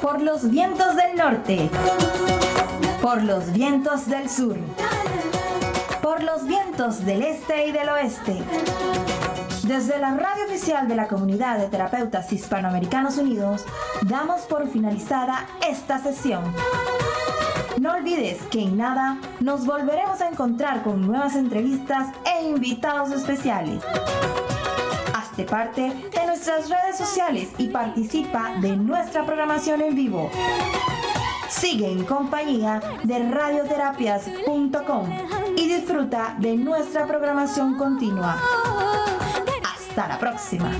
Por 0.00 0.20
los 0.20 0.50
vientos 0.50 0.96
del 0.96 1.16
norte 1.16 1.70
por 3.02 3.20
los 3.24 3.52
vientos 3.52 4.06
del 4.06 4.30
sur, 4.30 4.56
por 6.00 6.22
los 6.22 6.46
vientos 6.46 7.04
del 7.04 7.22
este 7.22 7.66
y 7.66 7.72
del 7.72 7.88
oeste. 7.88 8.40
Desde 9.64 9.98
la 9.98 10.14
radio 10.14 10.44
oficial 10.44 10.86
de 10.86 10.94
la 10.94 11.08
Comunidad 11.08 11.58
de 11.58 11.68
Terapeutas 11.68 12.32
Hispanoamericanos 12.32 13.18
Unidos, 13.18 13.64
damos 14.02 14.42
por 14.42 14.68
finalizada 14.68 15.48
esta 15.68 15.98
sesión. 15.98 16.44
No 17.78 17.94
olvides 17.94 18.42
que 18.50 18.62
en 18.62 18.76
nada 18.76 19.18
nos 19.40 19.64
volveremos 19.64 20.20
a 20.20 20.28
encontrar 20.28 20.82
con 20.82 21.06
nuevas 21.06 21.34
entrevistas 21.34 22.08
e 22.24 22.44
invitados 22.44 23.10
especiales. 23.12 23.82
Hazte 25.14 25.44
parte 25.44 25.82
de 25.82 26.26
nuestras 26.26 26.68
redes 26.68 26.96
sociales 26.96 27.48
y 27.58 27.68
participa 27.68 28.52
de 28.60 28.76
nuestra 28.76 29.24
programación 29.24 29.80
en 29.80 29.94
vivo. 29.94 30.30
Sigue 31.48 31.90
en 31.90 32.04
compañía 32.04 32.80
de 33.02 33.30
radioterapias.com 33.30 35.08
y 35.56 35.68
disfruta 35.68 36.34
de 36.38 36.56
nuestra 36.56 37.06
programación 37.06 37.76
continua. 37.76 38.38
Hasta 39.64 40.08
la 40.08 40.18
próxima. 40.18 40.70